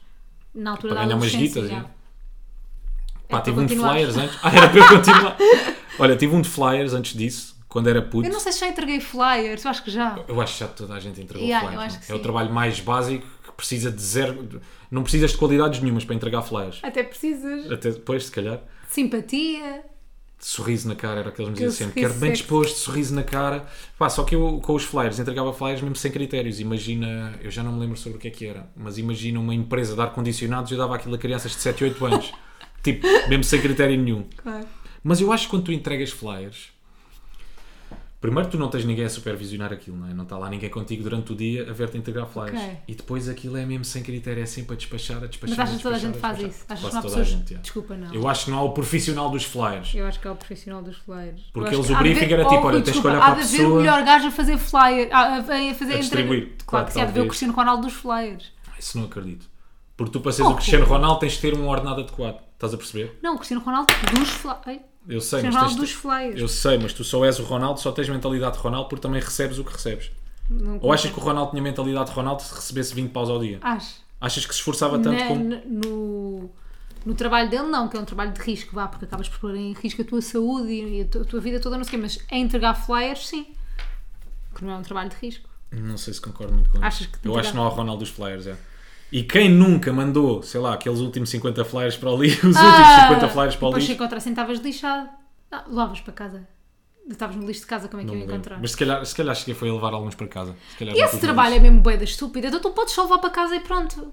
na 0.54 0.72
altura 0.72 0.94
Para 0.94 1.02
da 1.02 1.08
ganhar 1.08 1.18
umas 1.18 1.28
adolescência. 1.34 1.62
guitas, 1.63 1.78
já. 1.78 1.90
Pá, 3.28 3.40
É 3.40 3.42
tive 3.42 3.56
para 3.56 3.63
um 3.63 3.66
de 3.66 3.76
flyers 3.76 4.18
antes. 4.18 4.40
Ah, 4.42 4.56
era 4.56 4.70
para 4.70 4.80
eu 4.80 4.88
continuar. 4.88 5.38
Olha, 6.00 6.16
tive 6.16 6.36
um 6.36 6.42
de 6.42 6.48
flyers 6.50 6.94
antes 6.94 7.13
disso, 7.18 7.58
quando 7.68 7.90
era 7.90 8.02
puto. 8.02 8.26
Eu 8.28 8.32
não 8.32 8.40
sei 8.40 8.52
se 8.54 8.60
já 8.62 8.68
entreguei 8.70 9.02
flyers, 9.02 9.66
eu 9.66 9.72
acho 9.72 9.84
que 9.84 9.92
já. 9.92 10.18
Eu 10.28 10.40
acho 10.40 10.54
que 10.54 10.60
já 10.62 10.68
toda 10.68 10.94
a 10.94 11.00
gente 11.00 11.20
entregou 11.20 11.46
Yeah, 11.46 11.68
flyers. 11.70 11.98
que 11.98 12.12
é 12.12 12.16
o 12.16 12.20
trabalho 12.20 12.54
mais 12.54 12.80
básico 12.80 13.26
que 13.44 13.52
precisa 13.52 13.92
de 13.92 14.02
zero. 14.02 14.62
Não 14.90 15.04
precisas 15.04 15.32
de 15.32 15.38
qualidades 15.38 15.82
nenhumas 15.82 16.06
para 16.06 16.16
entregar 16.16 16.42
flyers. 16.44 16.80
Até 16.84 17.04
precisas. 17.04 17.70
Até 17.70 17.92
depois, 17.92 18.26
se 18.28 18.32
calhar, 18.32 18.62
Simpatia. 18.88 19.84
Sorriso 20.39 20.88
na 20.88 20.95
cara 20.95 21.19
era 21.21 21.30
o 21.30 21.32
que 21.32 21.41
eles 21.41 21.50
me 21.50 21.56
diziam 21.56 21.71
sempre. 21.71 22.02
Quero 22.02 22.13
bem 22.15 22.32
disposto, 22.32 22.78
sorriso 22.78 23.13
na 23.13 23.23
cara. 23.23 23.65
Pá, 23.97 24.10
só 24.10 24.23
que 24.23 24.36
eu 24.36 24.60
com 24.62 24.73
os 24.73 24.84
flyers 24.84 25.19
entregava 25.19 25.52
flyers 25.54 25.82
mesmo 25.82 25.95
sem 25.95 26.12
critérios. 26.12 26.60
Imagina, 26.60 27.38
eu 27.41 27.50
já 27.50 27.63
não 27.63 27.73
me 27.73 27.80
lembro 27.80 27.97
sobre 27.97 28.17
o 28.17 28.21
que 28.21 28.28
é 28.28 28.32
que 28.32 28.45
era, 28.45 28.69
mas 28.76 28.97
imagina 28.97 29.39
uma 29.39 29.54
empresa 29.54 29.95
de 29.95 30.02
ar-condicionados 30.02 30.71
e 30.71 30.73
eu 30.76 30.78
dava 30.78 30.95
aquilo 30.95 31.15
a 31.15 31.17
crianças 31.17 31.52
de 31.52 31.58
7 31.58 31.82
e 31.82 31.84
8 31.86 32.06
anos. 32.06 32.32
tipo, 32.84 33.08
mesmo 33.28 33.43
sem 33.43 33.62
critério 33.62 33.97
nenhum. 33.97 34.26
Claro. 34.38 34.67
Mas 35.04 35.21
eu 35.21 35.32
acho 35.32 35.45
que 35.45 35.52
quando 35.52 35.63
tu 35.63 35.71
entregas 35.71 36.12
flyers, 36.12 36.69
primeiro 38.19 38.49
tu 38.49 38.58
não 38.58 38.69
tens 38.69 38.84
ninguém 38.86 39.06
a 39.06 39.10
supervisionar 39.10 39.71
aquilo, 39.71 39.97
não 39.97 40.08
é? 40.08 40.13
Não 40.13 40.23
está 40.23 40.38
lá 40.38 40.49
ninguém 40.49 40.69
contigo 40.69 41.03
durante 41.03 41.32
o 41.32 41.36
dia 41.36 41.69
a 41.69 41.73
ver-te 41.73 41.97
entregar 41.97 42.25
flyers. 42.25 42.58
Ok. 42.60 42.77
E 42.88 42.95
depois 42.95 43.30
aquilo 43.30 43.58
é 43.58 43.65
mesmo 43.65 43.86
sem 43.86 44.01
critério, 44.03 44.41
é 44.41 44.45
sempre 44.45 44.73
a 44.73 44.77
despachar, 44.77 45.23
a 45.23 45.27
despachar. 45.27 45.58
Mas 45.58 45.67
achas 45.67 45.77
que 45.77 45.84
toda 45.84 45.95
a 45.95 45.99
gente 45.99 46.17
faz 46.17 46.39
isso? 46.39 46.65
Achas 46.67 46.86
que 46.86 46.91
não 46.93 46.99
há 46.99 47.03
pessoas. 47.03 47.27
gente, 47.27 47.49
yeah. 47.49 47.62
Desculpa, 47.62 47.95
não. 47.95 48.13
Eu 48.13 48.27
acho 48.27 48.45
que 48.45 48.51
não 48.51 48.58
há 48.60 48.63
o 48.63 48.71
profissional 48.71 49.30
dos 49.30 49.43
flyers. 49.43 49.93
Eu 49.95 50.06
acho 50.08 50.19
que 50.19 50.27
é 50.27 50.32
o 50.32 50.36
profissional 50.36 50.82
dos 50.82 50.97
flyers. 50.97 51.41
Porque 51.53 51.69
acho 51.69 51.77
eles, 51.80 51.89
o 51.89 51.95
há 51.95 51.99
briefing 51.99 52.34
era 52.34 52.43
tipo, 52.43 52.56
Oh, 52.56 52.65
olha, 52.67 52.71
Rui, 52.77 52.82
tens 52.84 52.99
que 52.99 53.08
olhar 53.08 53.19
para 53.19 53.27
há 53.27 53.32
a 53.32 53.36
de 53.36 53.41
haver 53.41 53.58
pessoa- 53.58 53.73
o 53.73 53.77
melhor 53.77 54.03
gajo 54.03 54.27
a 54.27 54.32
fazer 54.32 54.58
flyer, 54.58 55.10
a, 55.15 55.43
fazer 55.43 55.93
A 55.93 55.97
distribuir. 55.97 56.41
Claro 56.43 56.63
Claro, 56.65 56.86
que 56.88 56.93
sim, 56.93 57.01
há 57.01 57.06
de 57.06 57.12
haver 57.12 57.21
o. 57.21 57.27
Cristiano 57.27 57.53
Ronaldo 57.53 57.84
dos 57.88 57.93
flyers. 57.93 58.51
Isso 58.80 58.97
não 58.97 59.06
acredito. 59.06 59.47
Porque 59.95 60.12
tu 60.12 60.21
para 60.21 60.32
seres 60.32 60.49
Oh, 60.49 60.53
o 60.53 60.56
Cristiano 60.56 60.86
Rui. 60.86 60.93
Ronaldo 60.95 61.19
tens 61.19 61.34
de 61.34 61.39
ter 61.39 61.53
um 61.56 61.67
ordenado 61.67 62.01
adequado. 62.01 62.39
Estás 62.53 62.73
a 62.73 62.77
perceber? 62.77 63.17
Não, 63.21 63.34
o 63.34 63.38
Cristiano 63.38 63.63
Ronaldo 63.63 63.88
dos 64.15 64.30
flyers. 64.30 64.82
Eu 65.08 65.22
sei, 65.22 65.41
mas 65.43 65.54
Ronaldo 65.56 65.76
tens 65.76 65.82
dos 65.82 65.91
flyers. 65.93 66.39
Eu 66.39 66.48
sei, 66.48 66.78
mas 66.78 66.91
tu 66.93 67.04
só 67.04 67.24
és 67.26 67.39
o 67.39 67.43
Ronaldo, 67.43 67.80
só 67.80 67.91
tens 67.91 68.10
mentalidade 68.10 68.58
de 68.58 68.62
Ronaldo 68.62 68.89
porque 68.89 69.02
também 69.02 69.22
recebes 69.22 69.58
o 69.58 69.63
que 69.63 69.72
recebes. 69.72 70.12
Não 70.50 70.80
Ou 70.82 70.91
achas 70.93 71.12
que 71.12 71.17
o 71.20 71.22
Ronaldo 71.22 71.52
tinha 71.52 71.62
mentalidade 71.63 72.10
de 72.10 72.15
Ronaldo 72.15 72.41
se 72.41 72.54
recebesse 72.54 72.93
20 72.93 73.12
paus 73.12 73.30
ao 73.30 73.39
dia? 73.39 73.58
Acho. 73.62 73.96
Achas 74.20 74.46
que 74.46 74.54
se 74.54 74.60
esforçava 74.60 74.98
tanto 75.00 75.17
Na- 75.20 75.28
como. 75.28 75.43
no, 75.65 76.50
no 77.06 77.13
trabalho 77.15 77.50
dele, 77.50 77.67
não, 77.67 77.88
que 77.88 77.96
é 77.96 78.00
um 78.00 78.06
trabalho 78.06 78.32
de 78.34 78.41
risco, 78.41 78.74
vá, 78.76 78.88
porque 78.88 79.06
acabas 79.06 79.30
por 79.30 79.39
pôr 79.39 79.56
em 79.56 79.74
risco 79.74 80.02
a 80.02 80.06
tua 80.06 80.22
saúde 80.22 80.72
e 80.72 81.02
a 81.02 81.06
tua, 81.06 81.22
a 81.22 81.26
tua 81.26 81.39
vida 81.39 81.60
toda, 81.60 81.78
não 81.78 81.84
sei 81.84 81.89
o 81.89 81.91
quê, 81.91 81.98
mas 81.98 82.20
a 82.32 82.36
entregar 82.38 82.74
flyers, 82.74 83.28
sim. 83.28 83.48
Que 84.56 84.65
não 84.65 84.74
é 84.74 84.78
um 84.78 84.82
trabalho 84.82 85.10
de 85.10 85.15
risco. 85.17 85.48
Não 85.72 85.98
sei 85.98 86.13
se 86.13 86.22
concordo 86.22 86.54
muito 86.54 86.70
com 86.70 86.78
Achas 86.84 87.02
isso. 87.02 87.10
que 87.12 87.20
tem 87.20 87.30
Eu 87.30 87.34
que 87.36 87.39
acho 87.41 87.52
que 87.52 87.56
não 87.58 87.65
há 87.67 87.70
Ronaldo 87.70 88.00
dos 88.00 88.10
flyers, 88.10 88.48
é. 88.48 88.58
E 89.12 89.24
quem 89.24 89.50
nunca 89.50 89.93
mandou, 89.93 90.43
sei 90.43 90.60
lá, 90.60 90.74
aqueles 90.74 91.00
últimos 91.00 91.30
50 91.30 91.63
flyers 91.65 91.96
para 91.96 92.12
o 92.12 92.22
lixo, 92.22 92.39
os 92.50 92.56
últimos 92.56 92.88
50 93.02 93.30
flyers 93.30 93.56
para 93.56 93.65
o 93.67 93.70
depois 93.70 93.76
lixo. 93.76 93.86
se 93.88 93.93
encontrassem, 93.93 94.32
estavas 94.34 94.60
lixado. 94.60 95.10
Ah, 95.52 95.63
levavas 95.67 96.02
para 96.02 96.13
casa. 96.13 96.48
Estavas 97.10 97.38
no 97.38 97.48
lixo 97.48 97.62
de 97.62 97.67
casa, 97.67 97.88
como 97.88 98.02
é 98.02 98.04
que 98.06 98.12
Não 98.12 98.15
eu 98.15 98.20
ia 98.20 98.26
encontrar? 98.26 98.60
Mas 98.60 98.72
se 98.72 98.78
calhar, 98.78 99.06
se 99.06 99.15
calhar 99.15 99.34
cheguei 99.34 99.54
foi 99.56 99.70
a 99.70 99.74
levar 99.74 99.93
alguns 99.93 100.13
para 100.13 100.28
casa. 100.28 100.54
E 100.80 100.84
não 100.84 100.93
esse 100.93 101.20
trabalho 101.20 101.52
é 101.54 101.58
lixo. 101.58 101.63
mesmo 101.63 101.80
boeda 101.80 102.04
estúpido. 102.04 102.48
Então 102.48 102.60
tu 102.60 102.72
podes 102.72 102.93
só 102.93 103.04
levar 103.04 103.20
para 103.20 103.30
casa 103.30 103.56
e 103.56 103.62
pronto. 103.62 104.12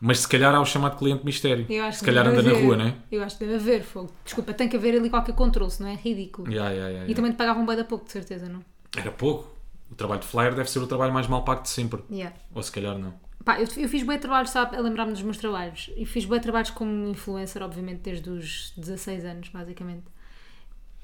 Mas 0.00 0.20
se 0.20 0.28
calhar 0.28 0.52
há 0.54 0.60
o 0.60 0.64
chamado 0.64 0.96
cliente 0.96 1.24
mistério. 1.24 1.64
Eu 1.68 1.84
acho 1.84 1.98
se 1.98 2.04
que 2.04 2.10
calhar 2.10 2.26
anda 2.26 2.42
na 2.42 2.50
haver. 2.50 2.64
rua, 2.64 2.76
não 2.76 2.86
é? 2.86 2.94
Eu 3.10 3.22
acho 3.22 3.38
que 3.38 3.44
deve 3.44 3.56
haver 3.56 3.82
fogo. 3.84 4.10
Desculpa, 4.24 4.52
tem 4.52 4.68
que 4.68 4.76
haver 4.76 4.96
ali 4.96 5.08
qualquer 5.08 5.34
controle, 5.34 5.70
senão 5.70 5.90
é 5.90 5.94
ridículo. 5.94 6.50
Ya, 6.50 6.70
ya, 6.70 6.88
ya, 6.88 7.06
E 7.06 7.14
também 7.14 7.30
te 7.32 7.36
pagavam 7.36 7.64
bem 7.64 7.76
da 7.76 7.84
pouco, 7.84 8.06
de 8.06 8.12
certeza, 8.12 8.48
não? 8.48 8.64
Era 8.96 9.12
pouco. 9.12 9.48
O 9.90 9.94
trabalho 9.94 10.20
de 10.20 10.26
flyer 10.26 10.54
deve 10.54 10.68
ser 10.70 10.78
o 10.80 10.86
trabalho 10.86 11.12
mais 11.12 11.26
mal 11.28 11.44
pago 11.44 11.62
de 11.62 11.68
sempre. 11.68 12.02
Yeah. 12.10 12.34
Ou 12.54 12.62
se 12.62 12.72
calhar 12.72 12.98
não. 12.98 13.14
Pá, 13.44 13.60
eu, 13.60 13.66
eu 13.76 13.88
fiz 13.88 14.02
bem 14.02 14.18
trabalhos, 14.18 14.50
sabe, 14.50 14.76
a 14.76 14.80
lembrar-me 14.80 15.12
dos 15.12 15.22
meus 15.22 15.36
trabalhos. 15.36 15.90
E 15.96 16.04
fiz 16.06 16.24
bem 16.24 16.40
trabalhos 16.40 16.70
como 16.70 17.08
influencer, 17.08 17.62
obviamente, 17.62 18.00
desde 18.00 18.30
os 18.30 18.72
16 18.76 19.24
anos, 19.24 19.48
basicamente. 19.48 20.04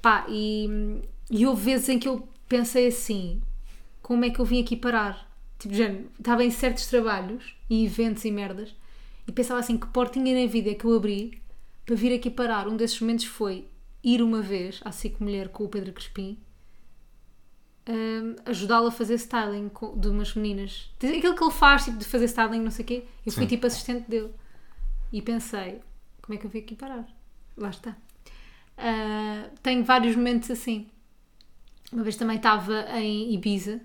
Pá, 0.01 0.25
e, 0.29 1.01
e 1.29 1.45
houve 1.45 1.65
vezes 1.65 1.89
em 1.89 1.99
que 1.99 2.07
eu 2.07 2.27
pensei 2.47 2.87
assim: 2.87 3.41
como 4.01 4.25
é 4.25 4.29
que 4.29 4.39
eu 4.39 4.45
vim 4.45 4.61
aqui 4.61 4.75
parar? 4.75 5.29
Tipo, 5.57 5.73
género, 5.73 6.09
estava 6.17 6.43
em 6.43 6.49
certos 6.49 6.87
trabalhos 6.87 7.55
e 7.69 7.85
eventos 7.85 8.23
e 8.23 8.31
merdas 8.31 8.73
e 9.27 9.31
pensava 9.31 9.59
assim: 9.59 9.77
que 9.77 9.87
portinha 9.87 10.39
na 10.39 10.49
vida 10.49 10.73
que 10.73 10.85
eu 10.85 10.95
abri 10.95 11.41
para 11.85 11.95
vir 11.95 12.13
aqui 12.13 12.29
parar? 12.29 12.67
Um 12.67 12.77
desses 12.77 12.99
momentos 13.01 13.25
foi 13.25 13.67
ir 14.03 14.21
uma 14.21 14.41
vez 14.41 14.79
à 14.85 14.91
Cico 14.91 15.23
Mulher 15.23 15.49
com 15.49 15.65
o 15.65 15.69
Pedro 15.69 15.91
Crespim 15.91 16.37
hum, 17.89 18.35
ajudá-lo 18.45 18.87
a 18.87 18.91
fazer 18.91 19.15
styling 19.15 19.71
de 19.97 20.07
umas 20.07 20.35
meninas. 20.35 20.91
Aquilo 20.97 21.35
que 21.35 21.43
ele 21.43 21.51
faz, 21.51 21.85
tipo, 21.85 21.97
de 21.97 22.05
fazer 22.05 22.25
styling, 22.25 22.61
não 22.61 22.71
sei 22.71 22.85
o 22.85 22.87
quê. 22.87 23.03
Eu 23.25 23.31
fui 23.31 23.43
Sim. 23.43 23.49
tipo 23.49 23.65
assistente 23.67 24.09
dele. 24.09 24.31
E 25.11 25.21
pensei, 25.21 25.81
como 26.21 26.37
é 26.37 26.37
que 26.37 26.45
eu 26.45 26.49
vim 26.49 26.59
aqui 26.59 26.75
parar? 26.75 27.07
Lá 27.57 27.69
está. 27.69 27.97
Ah, 28.77 29.49
tenho 29.63 29.83
vários 29.83 30.15
momentos 30.15 30.51
assim. 30.51 30.87
Uma 31.91 32.03
vez 32.03 32.15
também 32.15 32.37
estava 32.37 32.85
em 32.99 33.33
Ibiza 33.33 33.81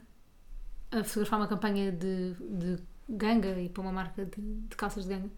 a 0.92 1.02
fotografar 1.02 1.40
uma 1.40 1.48
campanha 1.48 1.90
de, 1.90 2.34
de 2.34 2.78
ganga 3.08 3.58
e 3.60 3.68
para 3.68 3.82
uma 3.82 3.92
marca 3.92 4.24
de, 4.24 4.40
de 4.40 4.76
calças 4.76 5.04
de 5.04 5.10
ganga 5.10 5.30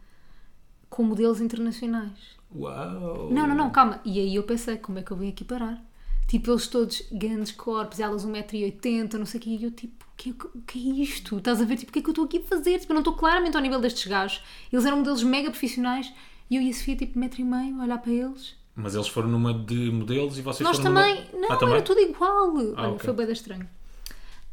com 0.90 1.02
modelos 1.02 1.40
internacionais. 1.40 2.36
Uau! 2.54 3.30
Não, 3.30 3.46
não, 3.46 3.54
não, 3.54 3.70
calma. 3.70 4.00
E 4.04 4.20
aí 4.20 4.34
eu 4.34 4.42
pensei, 4.42 4.76
como 4.76 4.98
é 4.98 5.02
que 5.02 5.10
eu 5.10 5.16
vim 5.16 5.28
aqui 5.28 5.44
parar? 5.44 5.82
Tipo, 6.28 6.50
eles 6.50 6.66
todos 6.66 7.02
grandes 7.12 7.52
corpos, 7.52 8.00
elas 8.00 8.26
1,80m, 8.26 9.14
não 9.14 9.26
sei 9.26 9.38
o 9.38 9.42
quê, 9.42 9.50
e 9.50 9.64
eu 9.64 9.70
tipo, 9.70 10.04
o 10.04 10.16
que, 10.16 10.30
o 10.30 10.62
que 10.66 10.78
é 10.78 11.02
isto? 11.02 11.38
Estás 11.38 11.60
a 11.60 11.64
ver? 11.64 11.76
Tipo, 11.76 11.90
o 11.90 11.92
que 11.92 11.98
é 12.00 12.02
que 12.02 12.08
eu 12.08 12.12
estou 12.12 12.24
aqui 12.24 12.38
a 12.38 12.42
fazer? 12.42 12.78
Tipo, 12.80 12.92
eu 12.92 12.94
não 12.94 13.00
estou 13.00 13.14
claramente 13.14 13.56
ao 13.56 13.62
nível 13.62 13.80
destes 13.80 14.06
gajos. 14.06 14.42
Eles 14.72 14.84
eram 14.84 14.96
modelos 14.98 15.22
mega 15.22 15.50
profissionais 15.50 16.12
e 16.50 16.56
eu 16.56 16.62
e 16.62 16.68
a 16.70 16.72
Sofia, 16.72 16.96
tipo, 16.96 17.18
metro 17.18 17.40
e 17.40 17.44
meio, 17.44 17.78
a 17.80 17.84
olhar 17.84 17.98
para 17.98 18.12
eles. 18.12 18.56
Mas 18.74 18.94
eles 18.94 19.06
foram 19.08 19.28
numa 19.28 19.54
de 19.54 19.90
modelos 19.90 20.36
e 20.36 20.42
vocês 20.42 20.66
Nós 20.66 20.76
foram 20.78 20.94
também, 20.94 21.24
numa... 21.32 21.40
não, 21.48 21.52
Ah, 21.52 21.56
também? 21.56 21.74
era 21.76 21.82
tudo 21.84 22.00
igual. 22.00 22.54
Olha, 22.56 22.88
ok. 22.90 22.98
foi 22.98 23.14
bem 23.14 23.32
estranho. 23.32 23.68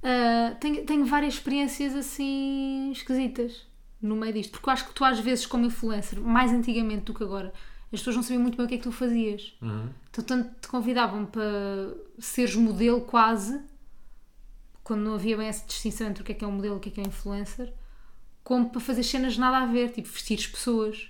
Ah, 0.03 0.55
tenho, 0.59 0.85
tenho 0.85 1.05
várias 1.05 1.33
experiências 1.35 1.95
assim 1.95 2.91
esquisitas 2.91 3.65
no 4.01 4.15
meio 4.15 4.33
disto, 4.33 4.51
porque 4.51 4.69
eu 4.69 4.73
acho 4.73 4.87
que 4.87 4.93
tu 4.93 5.03
às 5.05 5.19
vezes 5.19 5.45
como 5.45 5.65
influencer, 5.65 6.19
mais 6.19 6.51
antigamente 6.51 7.03
do 7.05 7.13
que 7.13 7.23
agora, 7.23 7.53
as 7.93 7.99
pessoas 7.99 8.15
não 8.15 8.23
sabiam 8.23 8.41
muito 8.41 8.55
bem 8.57 8.65
o 8.65 8.69
que 8.69 8.75
é 8.75 8.77
que 8.77 8.83
tu 8.83 8.91
fazias. 8.91 9.53
Uhum. 9.61 9.87
Então 10.09 10.23
tanto 10.23 10.49
te 10.61 10.67
convidavam 10.67 11.25
para 11.25 11.93
seres 12.19 12.55
modelo 12.55 13.01
quase, 13.01 13.61
quando 14.83 15.01
não 15.01 15.13
havia 15.15 15.37
bem 15.37 15.47
essa 15.47 15.65
distinção 15.65 16.07
entre 16.07 16.21
o 16.21 16.25
que 16.25 16.31
é 16.31 16.35
que 16.35 16.43
é 16.43 16.47
um 16.47 16.51
modelo 16.51 16.75
e 16.75 16.77
o 16.77 16.79
que 16.79 16.89
é 16.89 16.91
que 16.91 16.99
é 16.99 17.03
um 17.03 17.07
influencer, 17.07 17.71
como 18.43 18.69
para 18.69 18.81
fazer 18.81 19.03
cenas 19.03 19.37
nada 19.37 19.57
a 19.59 19.65
ver, 19.65 19.91
tipo 19.91 20.09
vestires 20.09 20.47
pessoas. 20.47 21.09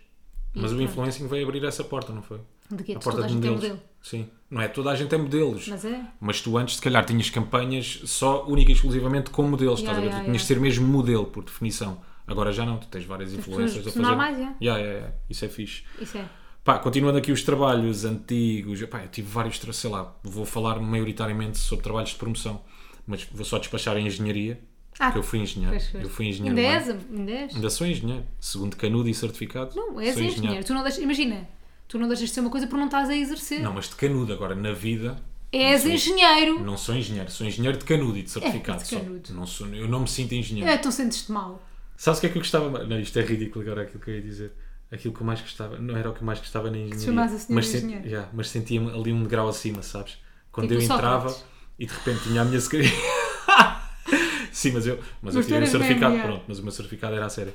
E 0.54 0.60
Mas 0.62 0.72
o 0.72 0.76
pronto. 0.76 0.90
influencing 0.92 1.28
veio 1.28 1.48
abrir 1.48 1.64
essa 1.66 1.84
porta, 1.84 2.14
não 2.14 2.22
foi? 2.22 2.40
De 2.70 2.84
quê? 2.84 2.92
A 2.94 3.00
porta 3.00 3.12
toda 3.22 3.24
a 3.26 3.28
de 3.28 3.34
gente 3.34 3.48
é 3.48 3.50
modelos. 3.52 3.70
modelo. 3.72 3.90
Sim. 4.02 4.30
Não 4.52 4.62
é 4.62 4.68
toda 4.68 4.92
a 4.92 4.96
gente 4.96 5.16
é 5.16 5.18
modelos. 5.18 5.68
Mas 5.68 5.86
é. 5.86 6.06
Mas 6.20 6.42
tu 6.42 6.58
antes, 6.58 6.76
se 6.76 6.82
calhar, 6.82 7.04
tinhas 7.06 7.30
campanhas 7.30 8.02
só 8.06 8.46
única 8.46 8.70
e 8.72 8.74
exclusivamente 8.76 9.32
com 9.32 9.44
modelos, 9.44 9.80
Yeah, 9.80 9.92
estás 9.92 9.98
a 9.98 10.02
ver? 10.02 10.08
yeah, 10.08 10.22
tu 10.24 10.26
tinhas 10.26 10.42
de 10.42 10.48
ser 10.48 10.60
mesmo 10.60 10.88
modelo, 10.88 11.26
por 11.26 11.44
definição. 11.44 12.00
Agora 12.28 12.52
já 12.52 12.66
não, 12.66 12.78
tu 12.78 12.88
tens 12.88 13.04
várias 13.06 13.34
influências 13.34 13.82
a 13.82 13.90
pessoas 13.90 13.94
fazer. 13.96 14.08
normais, 14.08 14.38
yeah. 14.38 14.56
Yeah, 14.62 14.82
yeah, 14.84 15.00
yeah. 15.00 15.18
Isso 15.30 15.46
é 15.46 15.50
fixe. 15.50 15.84
Isso 16.00 16.18
é. 16.18 16.30
Pá, 16.64 16.80
continuando 16.80 17.18
aqui 17.18 17.32
os 17.32 17.44
trabalhos 17.44 18.06
antigos, 18.06 18.82
pá, 18.84 19.02
eu 19.04 19.10
tive 19.10 19.28
vários, 19.30 19.60
sei 19.76 19.90
lá, 19.90 20.16
vou 20.24 20.46
falar 20.46 20.80
maioritariamente 20.80 21.58
sobre 21.58 21.84
trabalhos 21.84 22.12
de 22.12 22.16
promoção, 22.16 22.62
mas 23.06 23.28
vou 23.34 23.44
só 23.44 23.58
despachar 23.60 23.98
em 23.98 24.08
engenharia, 24.08 24.62
Ah, 24.98 25.06
porque 25.08 25.20
eu 25.20 25.24
fui 25.24 25.40
engenheiro. 25.40 25.76
Eu 25.96 26.10
fui 26.10 26.28
engenheiro. 26.28 26.58
Ainda 26.58 27.32
és? 27.32 27.56
Ainda 27.56 27.70
sou 27.70 27.86
engenheiro, 27.86 28.24
segundo 28.40 28.78
canudo 28.78 29.10
e 29.10 29.14
certificado. 29.14 29.76
Não, 29.76 30.00
és 30.00 30.14
sou 30.14 30.24
engenheiro. 30.24 30.64
Tu 30.66 30.74
não 30.74 30.84
deixas, 30.84 31.02
imagina, 31.04 31.50
tu 31.88 32.00
não 32.00 32.08
deixas 32.08 32.30
de 32.30 32.34
ser 32.36 32.40
uma 32.40 32.50
coisa 32.50 32.66
por 32.66 32.78
não 32.78 32.86
estás 32.86 33.10
a 33.10 33.16
exercer. 33.16 33.60
Não, 33.62 33.74
mas 33.74 33.90
de 33.90 33.96
canudo 33.96 34.32
agora, 34.32 34.56
na 34.56 34.72
vida. 34.72 35.18
és 35.52 35.74
não 35.84 35.90
sou- 35.90 35.92
engenheiro. 35.92 36.64
Não 36.64 36.78
sou 36.78 36.96
engenheiro, 36.96 37.30
sou 37.30 37.46
engenheiro 37.46 37.78
de 37.78 37.84
canudo 37.84 38.18
e 38.18 38.24
de 38.24 38.32
certificado. 38.32 38.82
de 38.84 38.88
só. 38.88 39.00
canudo. 39.00 39.34
Não 39.34 39.46
sou, 39.46 39.68
eu 39.68 39.88
não 39.90 40.00
me 40.00 40.08
sinto 40.08 40.34
engenheiro. 40.34 40.70
É, 40.70 40.78
tu 40.78 40.90
sentes-te 40.94 41.30
mal. 41.30 41.62
Sabes 41.98 42.20
o 42.20 42.22
que 42.22 42.28
é 42.28 42.30
que 42.30 42.38
eu 42.38 42.42
gostava 42.42 42.70
mais? 42.70 42.88
Não, 42.88 42.98
isto 43.00 43.20
é 43.20 43.22
ridículo 43.22 43.66
agora 43.66 43.82
aquilo 43.82 44.00
que 44.02 44.10
eu 44.10 44.16
ia 44.16 44.22
dizer. 44.22 44.54
Aquilo 44.94 45.14
que 45.14 45.22
eu 45.22 45.26
mais 45.26 45.42
gostava, 45.42 45.78
não 45.80 45.98
era 45.98 46.10
o 46.10 46.14
que 46.14 46.22
eu 46.22 46.26
mais 46.26 46.40
gostava 46.40 46.70
na 46.70 46.78
engenharia. 46.78 47.30
mas, 47.50 47.68
sen- 47.68 47.90
yeah, 48.06 48.30
mas 48.34 48.50
sentia-me 48.50 48.92
ali 48.92 49.12
um 49.12 49.24
degrau 49.24 49.50
acima, 49.50 49.82
sabes? 49.82 50.18
Quando 50.52 50.68
Tipo 50.70 50.82
eu 50.82 50.86
entrava 50.86 51.30
Sócrates. 51.30 51.54
e 51.80 51.86
de 51.88 51.94
repente 51.94 52.24
tinha 52.24 52.42
a 52.42 52.46
minha 52.46 52.60
secretária. 52.62 52.98
Sim, 54.52 54.72
mas 54.74 54.86
eu, 54.86 55.00
mas 55.22 55.34
eu 55.34 55.40
Mas 55.40 55.46
tirei 55.46 55.58
o 55.60 55.64
eras 55.64 55.70
mesmo, 55.74 55.84
certificado, 55.84 56.20
pronto, 56.22 56.44
mas 56.48 56.60
o 56.60 56.62
meu 56.64 56.72
certificado 56.72 57.16
era 57.16 57.26
a 57.26 57.30
sério. 57.30 57.54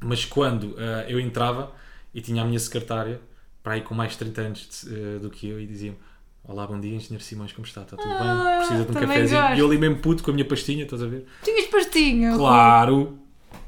Mas 0.00 0.24
quando 0.24 0.74
ah, 0.78 1.04
eu 1.08 1.18
entrava 1.20 1.72
e 2.14 2.20
tinha 2.20 2.42
a 2.42 2.44
minha 2.46 2.58
secretária, 2.58 3.20
para 3.62 3.74
aí 3.74 3.82
com 3.82 3.94
mais 3.94 4.12
de 4.12 4.18
30 4.18 4.40
anos 4.42 4.66
de- 4.66 4.94
eh, 4.94 5.18
do 5.18 5.28
que 5.30 5.48
eu, 5.48 5.60
e 5.60 5.66
dizia-me: 5.66 5.98
Olá, 6.44 6.66
bom 6.66 6.80
dia, 6.80 6.94
engenheiro 6.94 7.22
Simões, 7.22 7.52
como 7.52 7.66
está? 7.66 7.82
Está 7.82 7.96
tudo 7.96 8.14
Ah, 8.18 8.24
bem? 8.24 8.58
Precisa 8.58 8.84
de 8.84 8.90
um 8.92 8.94
cafezinho? 8.94 9.40
gosto. 9.42 9.56
E 9.56 9.60
eu 9.60 9.66
ali 9.66 9.78
mesmo 9.78 9.98
puto 9.98 10.22
com 10.22 10.30
a 10.30 10.34
minha 10.34 10.46
pastinha, 10.46 10.84
estás 10.84 11.02
a 11.02 11.06
ver? 11.06 11.26
Tinhas 11.42 11.66
pastinha. 11.66 12.34
Claro! 12.34 13.18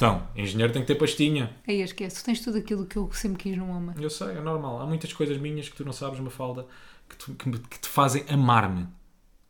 Então, 0.00 0.26
engenheiro 0.34 0.72
tem 0.72 0.80
que 0.80 0.86
ter 0.88 0.94
pastinha. 0.94 1.54
Aí 1.68 1.82
esquece, 1.82 2.22
tu 2.22 2.24
tens 2.24 2.40
tudo 2.40 2.56
aquilo 2.56 2.86
que 2.86 2.96
eu 2.96 3.10
sempre 3.12 3.42
quis 3.42 3.56
num 3.58 3.68
homem. 3.70 3.94
Eu 4.00 4.08
sei, 4.08 4.28
é 4.28 4.40
normal. 4.40 4.80
Há 4.80 4.86
muitas 4.86 5.12
coisas 5.12 5.36
minhas 5.36 5.68
que 5.68 5.76
tu 5.76 5.84
não 5.84 5.92
sabes, 5.92 6.18
Mafalda, 6.20 6.66
que, 7.06 7.16
tu- 7.16 7.34
que, 7.34 7.50
que 7.50 7.78
te 7.80 7.86
fazem 7.88 8.24
amar-me 8.30 8.86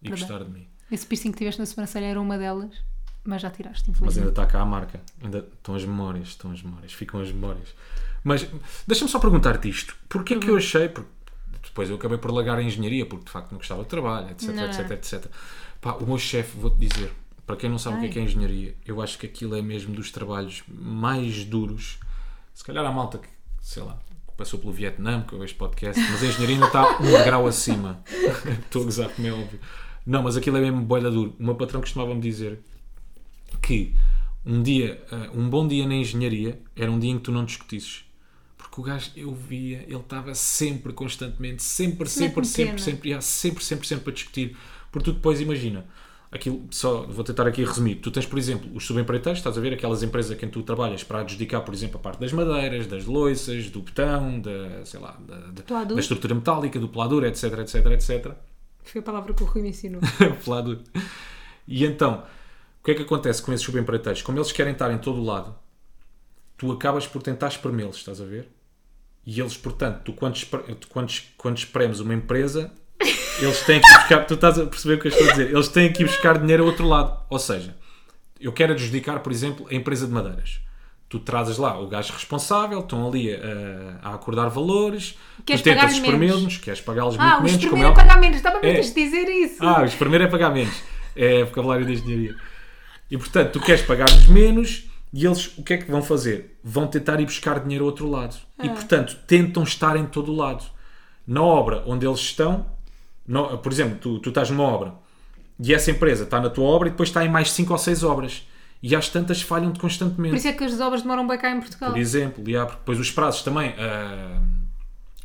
e 0.03 0.09
Verdade. 0.09 0.33
gostar 0.33 0.45
de 0.45 0.51
mim. 0.51 0.67
Esse 0.91 1.07
piercing 1.07 1.31
que 1.31 1.39
tiveste 1.39 1.61
na 1.61 1.67
sobrancelha 1.67 2.07
era 2.07 2.21
uma 2.21 2.37
delas, 2.37 2.83
mas 3.23 3.43
já 3.43 3.49
tiraste, 3.49 3.85
Mas 3.91 3.97
infelizmente. 3.97 4.19
ainda 4.29 4.31
está 4.43 4.47
cá 4.47 4.61
a 4.61 4.65
marca. 4.65 5.01
Ainda 5.23 5.39
estão 5.39 5.77
as 5.77 5.85
memórias, 5.85 6.29
estão 6.31 6.51
as 6.51 6.61
memórias, 6.65 6.93
ficam 6.93 7.21
as 7.21 7.31
memórias. 7.31 7.69
Mas 8.25 8.45
deixa-me 8.89 9.09
só 9.09 9.21
perguntar-te 9.21 9.69
isto. 9.69 9.95
Porquê 10.09 10.37
que 10.37 10.51
eu 10.51 10.57
achei. 10.57 10.89
Porque 10.89 11.09
depois 11.63 11.89
eu 11.89 11.95
acabei 11.95 12.19
por 12.19 12.33
largar 12.33 12.59
a 12.59 12.63
engenharia, 12.65 13.07
porque 13.07 13.27
de 13.27 13.31
facto 13.31 13.53
não 13.53 13.59
gostava 13.59 13.85
de 13.85 13.89
trabalho, 13.89 14.31
etc, 14.31 14.49
Não. 14.49 14.65
etc, 14.65 14.91
etc. 14.91 15.27
Pá, 15.81 15.93
o 15.93 16.05
meu 16.07 16.19
chefe, 16.19 16.59
vou-te 16.59 16.77
dizer, 16.89 17.13
para 17.51 17.57
quem 17.57 17.69
não 17.69 17.79
sabe 17.79 17.97
o 17.97 17.99
que 17.99 18.05
é 18.05 18.09
Ai. 18.09 18.13
que 18.13 18.19
é 18.21 18.23
engenharia, 18.23 18.77
eu 18.87 19.03
acho 19.03 19.19
que 19.19 19.27
aquilo 19.27 19.57
é 19.57 19.61
mesmo 19.61 19.93
dos 19.93 20.13
trabalhos 20.13 20.63
mais 20.69 21.45
duros. 21.45 21.99
Se 22.55 22.63
calhar 22.63 22.87
a 22.87 22.93
malta 22.93 23.19
que, 23.19 23.27
sei 23.61 23.83
lá, 23.83 23.99
passou 24.37 24.61
pelo 24.61 24.73
Vietnã, 24.73 25.25
que 25.25 25.33
eu 25.33 25.43
este 25.43 25.57
podcast, 25.57 26.01
mas 26.01 26.23
a 26.23 26.27
engenharia 26.27 26.55
ainda 26.55 26.67
está 26.67 26.99
um 27.01 27.25
grau 27.25 27.49
acima. 27.49 28.05
Estou 28.65 28.83
a 28.83 28.85
gozar, 28.85 29.09
como 29.11 29.27
é 29.27 29.33
óbvio. 29.33 29.59
Não, 30.07 30.23
mas 30.23 30.37
aquilo 30.37 30.59
é 30.59 30.61
mesmo 30.61 30.81
boeda 30.83 31.11
duro. 31.11 31.35
O 31.41 31.43
meu 31.43 31.57
patrão 31.57 31.81
costumava-me 31.81 32.21
dizer 32.21 32.61
que 33.61 33.97
um 34.47 34.63
dia, 34.63 35.05
eh, 35.11 35.31
um 35.35 35.51
bom 35.51 35.67
dia 35.67 35.85
na 35.89 35.95
engenharia 35.95 36.63
era 36.77 36.89
um 36.89 37.01
dia 37.01 37.11
em 37.11 37.19
que 37.19 37.25
tu 37.25 37.33
não 37.33 37.45
discutisses. 37.45 38.05
Porque 38.57 38.81
o 38.81 38.85
gajo, 38.85 39.11
eu 39.17 39.35
via, 39.35 39.83
ele 39.89 39.97
estava 39.97 40.37
sempre, 40.37 40.93
constantemente, 40.93 41.65
sempre, 41.65 42.09
sempre, 42.09 42.43
Mete-me 42.43 42.47
sempre, 42.47 42.65
pena. 42.67 42.79
sempre, 42.79 43.11
ia 43.11 43.21
sempre, 43.21 43.65
sempre, 43.65 43.89
sempre 43.89 44.11
a 44.11 44.15
discutir. 44.15 44.57
Porque 44.93 45.11
tu 45.11 45.15
depois 45.15 45.41
imagina, 45.41 45.85
aquilo, 46.33 46.67
só 46.71 47.03
vou 47.03 47.25
tentar 47.25 47.47
aqui 47.47 47.65
resumir. 47.65 47.97
Tu 47.97 48.11
tens, 48.11 48.27
por 48.27 48.39
exemplo, 48.39 48.71
os 48.75 48.87
subempreiteiros, 48.87 49.39
estás 49.41 49.59
a 49.59 49.61
ver 49.61 49.73
aquelas 49.73 50.03
empresas 50.03 50.31
a 50.31 50.37
quem 50.37 50.49
tu 50.49 50.63
trabalhas 50.63 51.03
para 51.03 51.21
adjudicar, 51.21 51.63
por 51.63 51.75
exemplo, 51.75 51.99
a 51.99 52.03
parte 52.03 52.21
das 52.21 52.33
madeiras, 52.33 52.87
das 52.87 53.05
loiças, 53.05 53.69
do 53.71 53.83
betão, 53.83 54.41
da, 54.41 54.85
sei 54.85 55.01
lá, 55.01 55.19
da, 55.27 55.37
da, 55.37 56.01
estrutura 56.01 56.35
metálica, 56.35 56.79
do 56.79 56.89
pelador, 56.89 57.25
etc, 57.25 57.45
etc, 57.59 57.87
etc. 57.87 58.33
Foi 58.85 59.01
a 59.01 59.05
palavra 59.05 59.35
que 59.35 59.43
o 59.43 59.47
Rui 59.47 59.63
me 59.63 59.71
ensinou. 59.71 60.01
Pelador. 60.45 60.79
E 61.67 61.85
então, 61.85 62.25
o 62.81 62.85
que 62.85 62.93
é 62.93 62.95
que 62.95 63.03
acontece 63.03 63.43
com 63.43 63.53
esses 63.53 63.65
subempreiteiros? 63.65 64.23
Como 64.23 64.39
eles 64.39 64.53
querem 64.53 64.73
estar 64.73 64.91
em 64.91 64.99
todo 64.99 65.21
o 65.21 65.25
lado, 65.25 65.55
tu 66.57 66.73
acabas 66.73 67.07
por 67.07 67.23
tentar 67.23 67.49
espremê-los, 67.49 67.97
estás 67.97 68.21
a 68.21 68.25
ver? 68.25 68.49
E 69.27 69.39
eles, 69.39 69.57
portanto, 69.57 70.03
tu 70.05 70.13
quando, 70.13 70.37
espre- 70.37 70.77
quando, 70.89 71.13
quando 71.37 71.59
espremes 71.59 72.01
uma 72.01 72.15
empresa, 72.15 72.73
eles 73.45 73.61
têm 73.63 73.81
que 73.81 73.89
buscar, 73.95 74.27
tu 74.27 74.35
estás 74.35 74.59
a 74.59 74.67
perceber 74.67 74.95
o 74.95 74.99
que 75.01 75.09
eu 75.09 75.11
estou 75.13 75.27
a 75.29 75.31
dizer, 75.33 75.51
eles 75.51 75.69
têm 75.69 75.93
que 75.93 76.03
ir 76.03 76.07
buscar 76.07 76.39
dinheiro 76.39 76.63
a 76.65 76.67
outro 76.67 76.87
lado. 76.87 77.19
Ou 77.29 77.39
seja, 77.39 77.77
eu 78.41 78.53
quero 78.53 78.73
adjudicar, 78.73 79.21
por 79.21 79.33
exemplo, 79.33 79.67
a 79.71 79.75
empresa 79.75 80.07
de 80.07 80.13
madeiras. 80.13 80.61
Tu 81.09 81.19
trazes 81.19 81.59
lá 81.59 81.77
o 81.81 81.89
gajo 81.89 82.13
responsável, 82.13 82.79
estão 82.81 83.09
ali 83.09 83.35
a, 83.35 83.99
a 84.11 84.15
acordar 84.15 84.49
valores, 84.49 85.19
Queres 85.45 85.61
tu 85.61 85.65
tentas 85.65 85.93
espremê-los, 85.93 86.59
queres 86.59 86.81
pagá-los 86.81 87.17
Ah, 87.19 87.41
muito 87.41 87.41
o 87.41 87.43
menos, 87.43 87.65
como 87.65 87.83
espremer 87.83 87.87
é 87.87 87.91
é 87.91 87.95
pagar 87.95 88.21
menos. 88.21 88.37
Estava 88.37 88.59
É. 88.65 88.79
a 88.79 88.81
de 88.81 88.93
dizer 88.95 89.29
isso. 89.29 89.57
ah, 89.61 89.83
os 89.83 89.95
primeiro 89.95 90.25
é 90.25 90.27
pagar 90.29 90.51
menos. 90.53 90.75
É 91.17 91.43
vocabulário 91.43 91.85
da 91.85 91.93
engenharia. 91.93 92.37
E 93.11 93.19
portanto, 93.19 93.51
tu 93.55 93.61
queres 93.61 93.83
pagar-lhes 93.83 94.27
menos 94.29 94.85
e 95.13 95.27
eles 95.27 95.59
o 95.59 95.65
que 95.65 95.75
é 95.75 95.79
que 95.79 95.91
vão 95.91 96.01
fazer? 96.01 96.57
Vão 96.63 96.87
tentar 96.87 97.19
ir 97.21 97.25
buscar 97.25 97.59
dinheiro 97.59 97.85
ao 97.85 97.91
outro 97.91 98.09
lado. 98.09 98.37
E 98.63 98.69
portanto, 98.69 99.17
tentam 99.27 99.65
estar 99.65 99.97
em 99.97 100.07
todo 100.07 100.31
o 100.31 100.37
lado. 100.37 100.65
Na 101.27 101.43
obra 101.43 101.83
onde 101.87 102.07
eles 102.07 102.21
estão, 102.21 102.65
no- 103.31 103.59
por 103.59 103.73
exemplo, 103.73 103.97
tu, 103.99 104.19
tu 104.19 104.29
estás 104.31 104.51
numa 104.51 104.65
obra 104.65 104.93
e 105.59 105.73
essa 105.75 105.91
empresa 105.91 106.25
está 106.25 106.41
na 106.41 106.51
tua 106.51 106.65
obra 106.65 106.89
e 106.89 106.91
depois 106.91 107.09
está 107.09 107.25
em 107.25 107.29
mais 107.29 107.51
5 107.53 107.73
ou 107.73 107.79
6 107.79 108.03
obras. 108.05 108.47
E 108.83 108.97
às 108.97 109.09
tantas 109.11 109.43
falham-te 109.43 109.79
constantemente. 109.79 110.31
Por 110.33 110.39
isso 110.39 110.49
é 110.49 110.53
que 110.55 110.65
as 110.65 110.81
obras 110.81 111.03
demoram 111.03 111.27
bem 111.29 111.37
cá 111.39 111.51
em 111.51 111.61
Portugal. 111.61 111.91
Por 111.91 111.99
exemplo, 111.99 112.43
e 112.49 112.57
há, 112.57 112.65
porque 112.65 112.79
depois 112.79 112.99
os 112.99 113.11
prazos 113.11 113.43
também. 113.43 113.75
ah, 113.79 114.41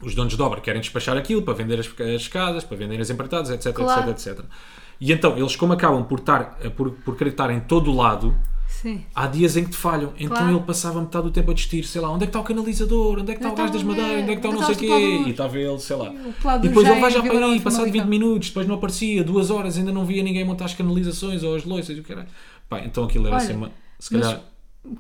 os 0.01 0.13
donos 0.13 0.35
de 0.35 0.41
obra 0.41 0.59
querem 0.59 0.81
despachar 0.81 1.15
aquilo 1.15 1.41
para 1.41 1.53
vender 1.53 1.79
as, 1.79 1.89
as 2.15 2.27
casas, 2.27 2.65
para 2.65 2.75
vender 2.75 2.99
as 2.99 3.09
empreitadas, 3.09 3.49
etc, 3.49 3.73
Claro. 3.73 4.09
etc, 4.11 4.27
etc. 4.33 4.45
E 4.99 5.13
então, 5.13 5.37
eles 5.37 5.55
como 5.55 5.71
acabam 5.71 6.03
por, 6.03 6.19
estar, 6.19 6.57
por, 6.75 6.91
por 6.91 7.25
estar 7.27 7.49
em 7.49 7.61
todo 7.61 7.89
o 7.91 7.95
lado, 7.95 8.35
Sim. 8.81 9.03
há 9.15 9.27
dias 9.27 9.55
em 9.57 9.63
que 9.63 9.71
te 9.71 9.77
falham. 9.77 10.13
Então 10.17 10.35
Claro. 10.37 10.55
ele 10.55 10.63
passava 10.63 11.01
metade 11.01 11.23
do 11.25 11.31
tempo 11.31 11.51
a 11.51 11.53
distir, 11.53 11.83
sei 11.85 12.01
lá, 12.01 12.09
onde 12.11 12.23
é 12.23 12.27
que 12.27 12.29
está 12.29 12.39
o 12.39 12.43
canalizador, 12.43 13.19
onde 13.19 13.31
é 13.31 13.35
que 13.35 13.39
está 13.39 13.49
o 13.49 13.51
Onde 13.51 13.61
gás 13.61 13.71
das 13.71 13.81
o- 13.81 13.85
madeiras, 13.85 14.21
onde 14.23 14.31
é 14.31 14.35
que 14.35 14.39
está 14.39 14.49
o 14.49 14.53
não 14.53 14.63
sei 14.65 14.75
o 14.75 14.77
quê. 14.77 15.23
E 15.25 15.29
estava 15.31 15.57
ele, 15.57 15.79
sei 15.79 15.95
lá. 15.95 16.13
E 16.13 16.59
depois 16.59 16.87
ele 16.87 16.99
vai 16.99 17.11
já 17.11 17.21
para 17.23 17.45
aí, 17.45 17.59
passado 17.59 17.85
20 17.85 17.93
Famalicão. 18.01 18.07
minutos, 18.07 18.47
depois 18.49 18.67
não 18.67 18.75
aparecia, 18.75 19.23
duas 19.23 19.49
horas, 19.49 19.77
ainda 19.77 19.91
não 19.91 20.05
via 20.05 20.21
ninguém 20.23 20.43
montar 20.43 20.65
as 20.65 20.73
canalizações 20.73 21.41
ou 21.43 21.55
as 21.55 21.63
loiças 21.65 21.95
e 21.97 21.99
o 21.99 22.03
caralho. 22.03 22.27
Pá, 22.69 22.79
então 22.81 23.03
aquilo 23.03 23.27
era 23.27 23.35
Olha, 23.35 23.43
assim 23.45 23.53
uma. 23.55 23.71
Se 23.99 24.09
calhar. 24.09 24.41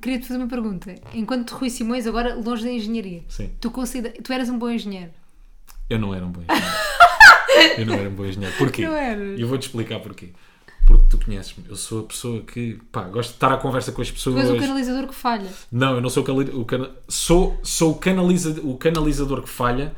Queria-te 0.01 0.27
fazer 0.27 0.39
uma 0.39 0.47
pergunta. 0.47 0.95
Enquanto 1.13 1.51
Rui 1.51 1.69
Simões, 1.69 2.07
agora 2.07 2.33
longe 2.35 2.63
da 2.63 2.71
engenharia, 2.71 3.23
Sim. 3.27 3.51
tu, 3.61 3.69
considera... 3.69 4.15
tu 4.23 4.33
eras 4.33 4.49
um 4.49 4.57
bom 4.57 4.69
engenheiro? 4.69 5.11
Eu 5.87 5.99
não 5.99 6.11
era 6.15 6.25
um 6.25 6.31
bom 6.31 6.41
engenheiro. 6.49 6.75
eu 7.77 7.85
não 7.85 7.93
era 7.93 8.09
um 8.09 8.13
bom 8.15 8.25
engenheiro. 8.25 8.55
Porquê? 8.57 8.81
E 9.37 9.41
eu 9.41 9.47
vou-te 9.47 9.67
explicar 9.67 9.99
porquê. 9.99 10.29
Porque 10.85 11.05
tu 11.09 11.17
conheces-me. 11.23 11.65
Eu 11.67 11.75
sou 11.75 12.01
a 12.01 12.03
pessoa 12.03 12.41
que, 12.41 12.79
pá, 12.91 13.03
gosto 13.03 13.29
de 13.29 13.35
estar 13.35 13.51
à 13.51 13.57
conversa 13.57 13.91
com 13.91 14.01
as 14.01 14.07
Tu 14.09 14.13
pessoas. 14.13 14.37
és 14.37 14.49
o 14.51 14.57
canalizador 14.59 15.07
que 15.07 15.15
falha. 15.15 15.49
Não, 15.71 15.95
eu 15.95 16.01
não 16.01 16.09
sou 16.09 16.21
o, 16.21 16.25
cali- 16.25 16.51
o 16.55 16.63
cana- 16.65 16.91
sou, 17.07 17.59
sou 17.63 17.91
o, 17.93 17.95
canaliza- 17.95 18.61
o 18.63 18.77
canalizador 18.77 19.41
que 19.41 19.49
falha 19.49 19.93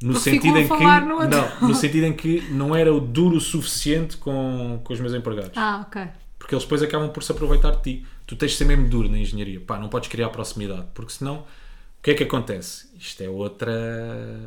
no 0.00 0.12
Porque 0.12 0.30
sentido 0.30 0.58
em 0.58 0.68
que 0.68 0.74
no 0.74 1.28
não, 1.28 1.68
no 1.68 1.74
sentido 1.74 2.04
em 2.06 2.12
que 2.12 2.40
não 2.52 2.74
era 2.76 2.94
o 2.94 3.00
duro 3.00 3.36
o 3.36 3.40
suficiente 3.40 4.16
com, 4.16 4.80
com 4.84 4.92
os 4.92 5.00
meus 5.00 5.12
empregados. 5.12 5.52
Ah, 5.56 5.84
ok. 5.88 6.02
Porque 6.38 6.54
eles 6.54 6.62
depois 6.62 6.82
acabam 6.82 7.10
por 7.10 7.22
se 7.24 7.32
aproveitar 7.32 7.72
de 7.76 7.82
ti. 7.82 8.06
Tu 8.24 8.36
tens 8.36 8.52
de 8.52 8.58
ser 8.58 8.64
mesmo 8.64 8.88
duro 8.88 9.08
na 9.08 9.18
engenharia. 9.18 9.58
Pá, 9.60 9.76
não 9.78 9.88
podes 9.88 10.08
criar 10.08 10.28
proximidade. 10.28 10.86
Porque 10.94 11.12
senão, 11.12 11.38
o 11.38 11.44
que 12.02 12.12
é 12.12 12.14
que 12.14 12.22
acontece? 12.22 12.88
Isto 12.96 13.22
é 13.24 13.28
outra, 13.28 13.72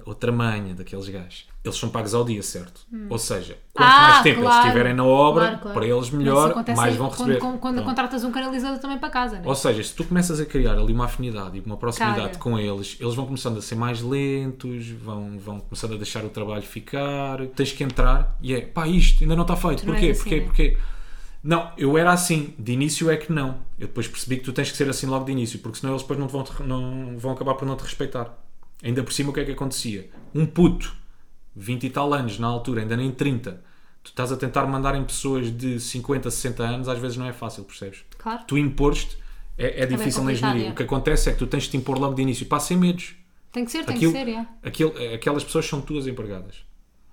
outra 0.05 0.31
manha 0.31 0.73
daqueles 0.73 1.09
gajos. 1.09 1.50
Eles 1.63 1.77
são 1.77 1.89
pagos 1.89 2.15
ao 2.15 2.23
dia, 2.25 2.41
certo? 2.41 2.81
Ou 3.07 3.19
seja, 3.19 3.55
quanto 3.71 3.87
Ah, 3.87 4.01
mais 4.01 4.23
tempo 4.23 4.39
eles 4.39 4.49
claro. 4.49 4.65
estiverem 4.67 4.93
na 4.95 5.03
obra, 5.05 5.43
Claro, 5.45 5.59
claro. 5.61 5.73
para 5.79 5.85
eles 5.87 6.09
melhor, 6.09 6.65
mais 6.75 6.95
vão 6.95 7.09
receber. 7.09 7.37
Quando, 7.39 7.59
quando 7.59 7.75
Pronto. 7.75 7.87
contratas 7.87 8.23
um 8.23 8.31
canalizador 8.31 8.79
também 8.79 8.97
para 8.97 9.09
casa, 9.11 9.35
né? 9.35 9.43
Ou 9.45 9.53
seja, 9.53 9.83
se 9.83 9.93
tu 9.93 10.03
começas 10.03 10.39
a 10.39 10.45
criar 10.45 10.71
ali 10.79 10.91
uma 10.91 11.05
afinidade 11.05 11.57
e 11.57 11.61
uma 11.61 11.77
proximidade 11.77 12.29
Caga. 12.29 12.37
com 12.39 12.57
eles, 12.57 12.97
eles 12.99 13.13
vão 13.13 13.25
começando 13.27 13.59
a 13.59 13.61
ser 13.61 13.75
mais 13.75 14.01
lentos, 14.01 14.87
vão, 14.89 15.37
vão 15.37 15.59
começando 15.59 15.93
a 15.93 15.97
deixar 15.97 16.25
o 16.25 16.29
trabalho 16.29 16.63
ficar, 16.63 17.45
tens 17.55 17.71
que 17.71 17.83
entrar 17.83 18.35
e 18.41 18.55
é 18.55 18.61
pá, 18.61 18.87
isto 18.87 19.23
ainda 19.23 19.35
não 19.35 19.43
está 19.43 19.55
feito. 19.55 19.85
Porquê? 19.85 20.07
assim, 20.07 20.19
Porquê? 20.23 20.35
né? 20.39 20.45
Porquê? 20.45 20.77
Não, 21.43 21.71
eu 21.77 21.95
era 21.97 22.11
assim, 22.11 22.53
de 22.57 22.71
início 22.71 23.09
é 23.09 23.17
que 23.17 23.31
não. 23.31 23.49
Eu 23.79 23.87
depois 23.87 24.07
percebi 24.07 24.37
que 24.37 24.43
tu 24.43 24.53
tens 24.53 24.71
que 24.71 24.77
ser 24.77 24.89
assim 24.89 25.05
logo 25.05 25.25
de 25.25 25.31
início, 25.31 25.59
porque 25.59 25.77
senão 25.79 25.93
eles 25.93 26.01
depois 26.01 26.19
não, 26.19 26.25
te 26.27 26.31
vão, 26.33 26.43
te- 26.43 26.63
não 26.63 27.17
vão 27.17 27.31
acabar 27.33 27.53
por 27.55 27.67
não 27.67 27.75
te 27.75 27.83
respeitar. 27.83 28.35
Ainda 28.83 29.03
por 29.03 29.13
cima, 29.13 29.29
o 29.29 29.33
que 29.33 29.39
é 29.39 29.45
que 29.45 29.51
acontecia? 29.51 30.09
Um 30.33 30.45
puto, 30.45 30.91
20 31.55 31.83
e 31.85 31.89
tal 31.89 32.13
anos 32.13 32.39
na 32.39 32.47
altura, 32.47 32.81
ainda 32.81 32.95
nem 32.97 33.11
30, 33.11 33.61
tu 34.03 34.07
estás 34.09 34.31
a 34.31 34.37
tentar 34.37 34.65
mandar 34.67 34.95
em 34.95 35.03
pessoas 35.03 35.51
de 35.55 35.79
50, 35.79 36.29
60 36.31 36.63
anos, 36.63 36.87
às 36.89 36.97
vezes 36.99 37.17
não 37.17 37.25
é 37.25 37.33
fácil, 37.33 37.63
percebes? 37.63 38.03
Claro. 38.17 38.43
tu 38.47 38.57
impores-te 38.57 39.17
é, 39.57 39.83
é 39.83 39.85
difícil 39.85 40.23
na 40.23 40.31
engenharia. 40.31 40.67
é. 40.67 40.71
O 40.71 40.75
que 40.75 40.83
acontece 40.83 41.29
é 41.29 41.33
que 41.33 41.39
tu 41.39 41.45
tens 41.45 41.63
de 41.63 41.69
te 41.71 41.77
impor 41.77 41.99
logo 41.99 42.15
de 42.15 42.21
início. 42.21 42.45
Pá, 42.47 42.59
sem 42.59 42.77
medos. 42.77 43.15
Tem 43.51 43.63
que 43.65 43.71
ser, 43.71 43.85
tem 43.85 43.95
Aquilo- 43.95 44.13
que 44.13 44.17
ser, 44.17 45.01
é. 45.11 45.13
Aquelas 45.15 45.43
pessoas 45.43 45.65
são 45.67 45.81
tuas 45.81 46.07
empregadas. 46.07 46.63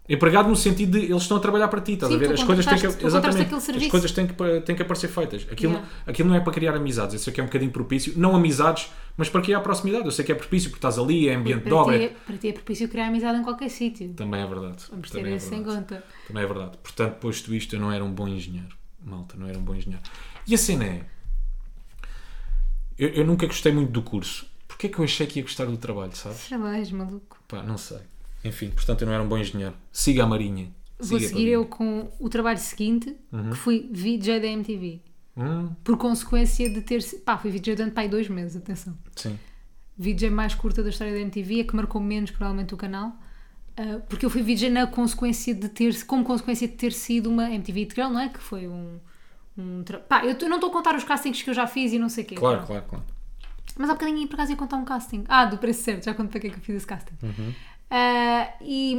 Empregado 0.09 0.48
no 0.48 0.56
sentido 0.56 0.98
de 0.98 1.04
eles 1.04 1.22
estão 1.22 1.36
a 1.36 1.40
trabalhar 1.40 1.68
para 1.68 1.82
ti, 1.82 1.92
estás 1.92 2.11
Sim, 2.11 2.16
a 2.16 2.20
ver? 2.20 2.32
As 2.32 2.42
coisas 2.42 2.64
têm 2.64 2.78
que, 2.78 2.86
exatamente, 3.06 3.54
as 3.54 3.86
coisas 3.88 4.11
têm 4.11 4.26
que, 4.26 4.61
têm 4.62 4.74
que 4.74 4.80
aparecer 4.82 5.09
feitas. 5.09 5.46
Aquilo, 5.50 5.74
Yeah. 5.74 5.88
aquilo 6.06 6.28
não 6.30 6.34
é 6.34 6.40
para 6.40 6.52
criar 6.52 6.74
amizades, 6.74 7.16
isso 7.16 7.28
aqui 7.28 7.40
é 7.40 7.42
um 7.42 7.46
bocadinho 7.46 7.70
propício. 7.70 8.14
Não 8.16 8.34
amizades, 8.34 8.90
mas 9.18 9.28
para 9.28 9.42
criar 9.42 9.61
proximidade. 9.61 10.06
Eu 10.06 10.11
sei 10.11 10.24
que 10.24 10.32
é 10.32 10.34
propício 10.34 10.70
porque 10.70 10.78
estás 10.78 10.98
ali, 10.98 11.28
é 11.28 11.34
ambiente 11.34 11.64
de 11.64 11.68
Para 11.68 11.76
obra. 11.76 11.98
ti, 11.98 12.04
é, 12.04 12.09
para 12.09 12.36
ti 12.38 12.48
é 12.48 12.52
propício 12.54 12.88
criar 12.88 13.09
amizade 13.09 13.38
em 13.38 13.42
qualquer 13.42 13.68
sítio. 13.68 14.14
Também 14.14 14.40
é 14.40 14.46
verdade. 14.46 14.84
Vamos 14.90 15.11
ter 15.11 15.26
é 15.26 15.36
isso 15.36 15.54
em 15.54 15.62
conta. 15.62 16.02
Também 16.26 16.42
é 16.42 16.46
verdade. 16.46 16.78
Portanto, 16.82 17.14
posto 17.16 17.54
isto, 17.54 17.76
eu 17.76 17.80
não 17.80 17.92
era 17.92 18.02
um 18.02 18.11
bom 18.11 18.26
engenheiro. 18.26 18.74
Malta, 19.04 19.36
não 19.36 19.46
era 19.46 19.59
um 19.59 19.62
bom 19.62 19.74
engenheiro. 19.74 20.02
E 20.46 20.54
a 20.54 20.59
cena 20.59 20.84
é. 20.84 21.04
Eu, 22.98 23.11
eu 23.11 23.24
nunca 23.26 23.46
gostei 23.46 23.72
muito 23.72 23.92
do 23.92 24.02
curso. 24.02 24.46
Porquê 24.66 24.86
é 24.86 24.90
que 24.90 24.98
eu 24.98 25.04
achei 25.04 25.26
que 25.26 25.38
ia 25.38 25.42
gostar 25.42 25.66
do 25.66 25.76
trabalho, 25.76 26.16
sabes? 26.16 26.48
Já 26.48 26.56
vais, 26.56 26.90
maluco. 26.90 27.38
Pá, 27.46 27.62
não 27.62 27.76
sei. 27.78 27.98
Enfim, 28.45 28.70
portanto, 28.70 29.03
eu 29.03 29.07
não 29.07 29.14
era 29.14 29.22
um 29.22 29.28
bom 29.28 29.39
engenheiro. 29.39 29.74
Siga 29.93 30.24
a 30.24 30.26
Marinha. 30.26 30.70
Vou 30.99 31.18
Siga 31.18 31.28
seguir 31.30 31.49
eu 31.49 31.64
com 31.66 32.11
o 32.18 32.28
trabalho 32.28 32.59
seguinte, 32.59 33.14
que 33.51 33.57
fui 33.57 33.89
VJ 33.93 34.41
da 34.41 34.47
MTV. 34.49 35.01
Hum, 35.36 35.70
Por 35.84 35.97
consequência 35.97 36.68
de 36.68 36.80
ter. 36.80 37.03
Pá, 37.24 37.39
fui 37.39 37.51
VJ 37.51 37.76
durante 37.76 37.93
pá, 37.95 38.01
aí 38.01 38.09
dois 38.09 38.28
meses, 38.28 38.57
atenção. 38.57 38.97
sim. 39.14 39.39
VJ 39.97 40.30
mais 40.30 40.55
curta 40.55 40.82
da 40.82 40.91
história 40.91 41.12
da 41.12 41.18
MTV, 41.20 41.61
a 41.61 41.64
que 41.64 41.74
marcou 41.76 42.01
menos 42.01 42.30
provavelmente 42.30 42.72
o 42.74 42.76
canal. 42.76 43.12
ah, 43.76 44.01
porque 44.09 44.24
eu 44.26 44.30
fui 44.30 44.43
VJ 44.43 44.70
na 44.70 44.86
consequência 44.86 45.55
de 45.55 45.68
ter, 45.68 46.05
como 46.05 46.24
consequência 46.24 46.66
de 46.68 46.74
ter 46.74 46.93
sido 46.93 47.28
uma 47.30 47.51
MTV 47.51 47.82
Integral, 47.82 48.11
não 48.11 48.20
é? 48.20 48.28
Que 48.28 48.39
foi 48.41 48.66
um. 48.68 48.99
um 49.57 49.82
tra- 49.84 49.99
Pá, 49.99 50.24
eu, 50.24 50.36
tô- 50.36 50.49
não 50.49 50.57
estou 50.57 50.70
a 50.70 50.72
contar 50.72 50.95
os 50.97 51.05
castings 51.05 51.43
que 51.43 51.51
eu 51.51 51.55
já 51.55 51.66
fiz 51.66 51.93
e 51.93 51.99
não 51.99 52.09
sei 52.09 52.24
o 52.24 52.26
quê. 52.28 52.34
Claro, 52.36 52.57
Pronto. 52.59 52.66
claro, 52.68 52.84
claro. 52.89 53.05
Mas 53.76 53.91
há 53.91 53.93
bocadinho 53.93 54.26
por 54.26 54.34
acaso 54.34 54.51
ia 54.53 54.57
contar 54.57 54.76
um 54.76 54.84
casting. 54.84 55.24
Ah, 55.28 55.45
do 55.45 55.59
preço 55.59 55.82
certo, 55.82 56.05
já 56.05 56.14
conto 56.14 56.30
para 56.30 56.41
que 56.41 56.47
é 56.49 56.51
que 56.51 56.57
eu 56.57 56.61
fiz 56.62 56.74
esse 56.76 56.86
casting. 56.86 57.14
Ah, 57.91 58.55
e 58.61 58.97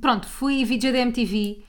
pronto, 0.00 0.26
fui 0.28 0.64
VJ 0.64 0.92
da 0.92 0.98
MTV 0.98 1.64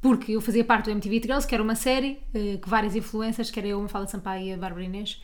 porque 0.00 0.32
eu 0.32 0.40
fazia 0.40 0.64
parte 0.64 0.86
do 0.86 0.90
MTV 0.92 1.20
Girls, 1.22 1.46
que 1.46 1.54
era 1.54 1.62
uma 1.62 1.74
série 1.74 2.18
eh, 2.32 2.58
que 2.62 2.68
várias 2.68 2.94
influências, 2.94 3.50
que 3.50 3.58
era 3.58 3.68
eu, 3.68 3.80
Mafalda 3.80 4.08
Sampaio 4.08 4.46
e 4.46 4.52
a 4.52 4.56
Bárbara 4.56 4.84
Inês. 4.84 5.20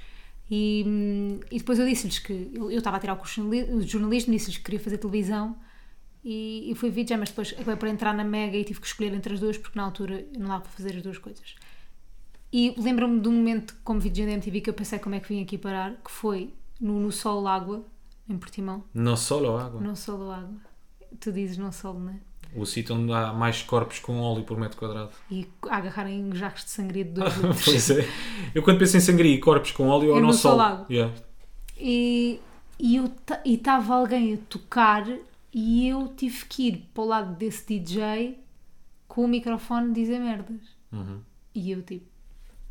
E, 0.50 0.84
hum, 0.86 1.40
e 1.50 1.58
depois 1.58 1.78
eu 1.78 1.86
disse-lhes 1.86 2.18
que 2.18 2.50
eu 2.54 2.70
estava 2.70 2.96
a 2.96 3.00
tirar 3.00 3.14
o 3.14 3.16
curso 3.16 3.48
de 3.48 3.86
jornalismo, 3.86 4.32
disse-lhes 4.32 4.58
que 4.58 4.64
queria 4.64 4.80
fazer 4.80 4.98
televisão 4.98 5.56
e, 6.24 6.70
e 6.70 6.74
fui 6.74 6.90
VJ, 6.90 7.16
mas 7.16 7.30
depois 7.30 7.52
acabei 7.52 7.76
por 7.76 7.88
entrar 7.88 8.12
na 8.14 8.24
Mega 8.24 8.56
e 8.56 8.64
tive 8.64 8.80
que 8.80 8.86
escolher 8.86 9.14
entre 9.14 9.34
as 9.34 9.40
duas 9.40 9.56
porque 9.56 9.78
na 9.78 9.84
altura 9.84 10.26
não 10.36 10.48
dava 10.48 10.62
para 10.62 10.72
fazer 10.72 10.96
as 10.96 11.02
duas 11.02 11.18
coisas. 11.18 11.54
E 12.52 12.74
lembro-me 12.78 13.20
de 13.20 13.28
um 13.28 13.32
momento 13.32 13.76
como 13.84 14.00
VJ 14.00 14.26
da 14.26 14.32
MTV 14.32 14.60
que 14.60 14.70
eu 14.70 14.74
pensei 14.74 14.98
como 14.98 15.14
é 15.14 15.20
que 15.20 15.28
vim 15.28 15.42
aqui 15.42 15.56
parar, 15.56 15.94
que 16.04 16.10
foi 16.10 16.52
no, 16.80 17.00
no 17.00 17.12
Sol 17.12 17.46
Água, 17.46 17.84
em 18.28 18.38
Portimão. 18.38 18.84
Não 18.92 19.16
solo 19.16 19.56
água. 19.56 19.80
No 19.80 19.96
Sol 19.96 20.30
Água. 20.30 20.56
Tu 21.20 21.32
dizes 21.32 21.58
no 21.58 21.72
Sol, 21.72 21.94
não 21.94 22.12
é? 22.12 22.20
O 22.54 22.64
sítio 22.64 22.94
onde 22.94 23.12
há 23.12 23.32
mais 23.32 23.62
corpos 23.62 23.98
com 23.98 24.20
óleo 24.20 24.44
por 24.44 24.56
metro 24.58 24.78
quadrado. 24.78 25.10
E 25.30 25.48
a 25.68 25.76
agarrarem 25.76 26.32
jarros 26.34 26.64
de 26.64 26.70
sangria 26.70 27.04
de 27.04 27.10
2 27.10 27.34
litros. 27.38 27.64
Pois 27.64 27.90
é. 27.90 28.08
Eu 28.54 28.62
quando 28.62 28.78
penso 28.78 28.96
em 28.96 29.00
sangria 29.00 29.34
e 29.34 29.40
corpos 29.40 29.72
com 29.72 29.88
óleo, 29.88 30.10
eu 30.10 30.18
É 30.18 30.20
não 30.20 30.32
solo. 30.32 30.54
Solago. 30.54 30.92
Yeah. 30.92 31.14
Eu 31.76 33.10
e 33.44 33.54
estava 33.54 33.94
alguém 33.94 34.34
a 34.34 34.36
tocar 34.48 35.04
e 35.52 35.88
eu 35.88 36.08
tive 36.16 36.44
que 36.46 36.68
ir 36.68 36.90
para 36.94 37.02
o 37.02 37.06
lado 37.06 37.36
desse 37.36 37.66
DJ 37.66 38.38
com 39.08 39.24
o 39.24 39.28
microfone 39.28 39.92
dizer 39.92 40.18
merdas. 40.20 40.60
Uhum. 40.92 41.20
E 41.54 41.70
eu 41.72 41.82
tipo, 41.82 42.06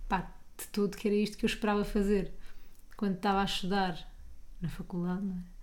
pá, 0.08 0.32
de 0.58 0.68
tudo 0.68 0.96
que 0.98 1.08
era 1.08 1.16
isto 1.16 1.38
que 1.38 1.46
eu 1.46 1.48
esperava 1.48 1.84
fazer 1.84 2.32
quando 2.96 3.16
estava 3.16 3.42
a 3.42 3.46
estudar 3.46 4.13
na 4.64 4.70
faculdade, 4.70 5.22
não 5.24 5.36
é? 5.36 5.54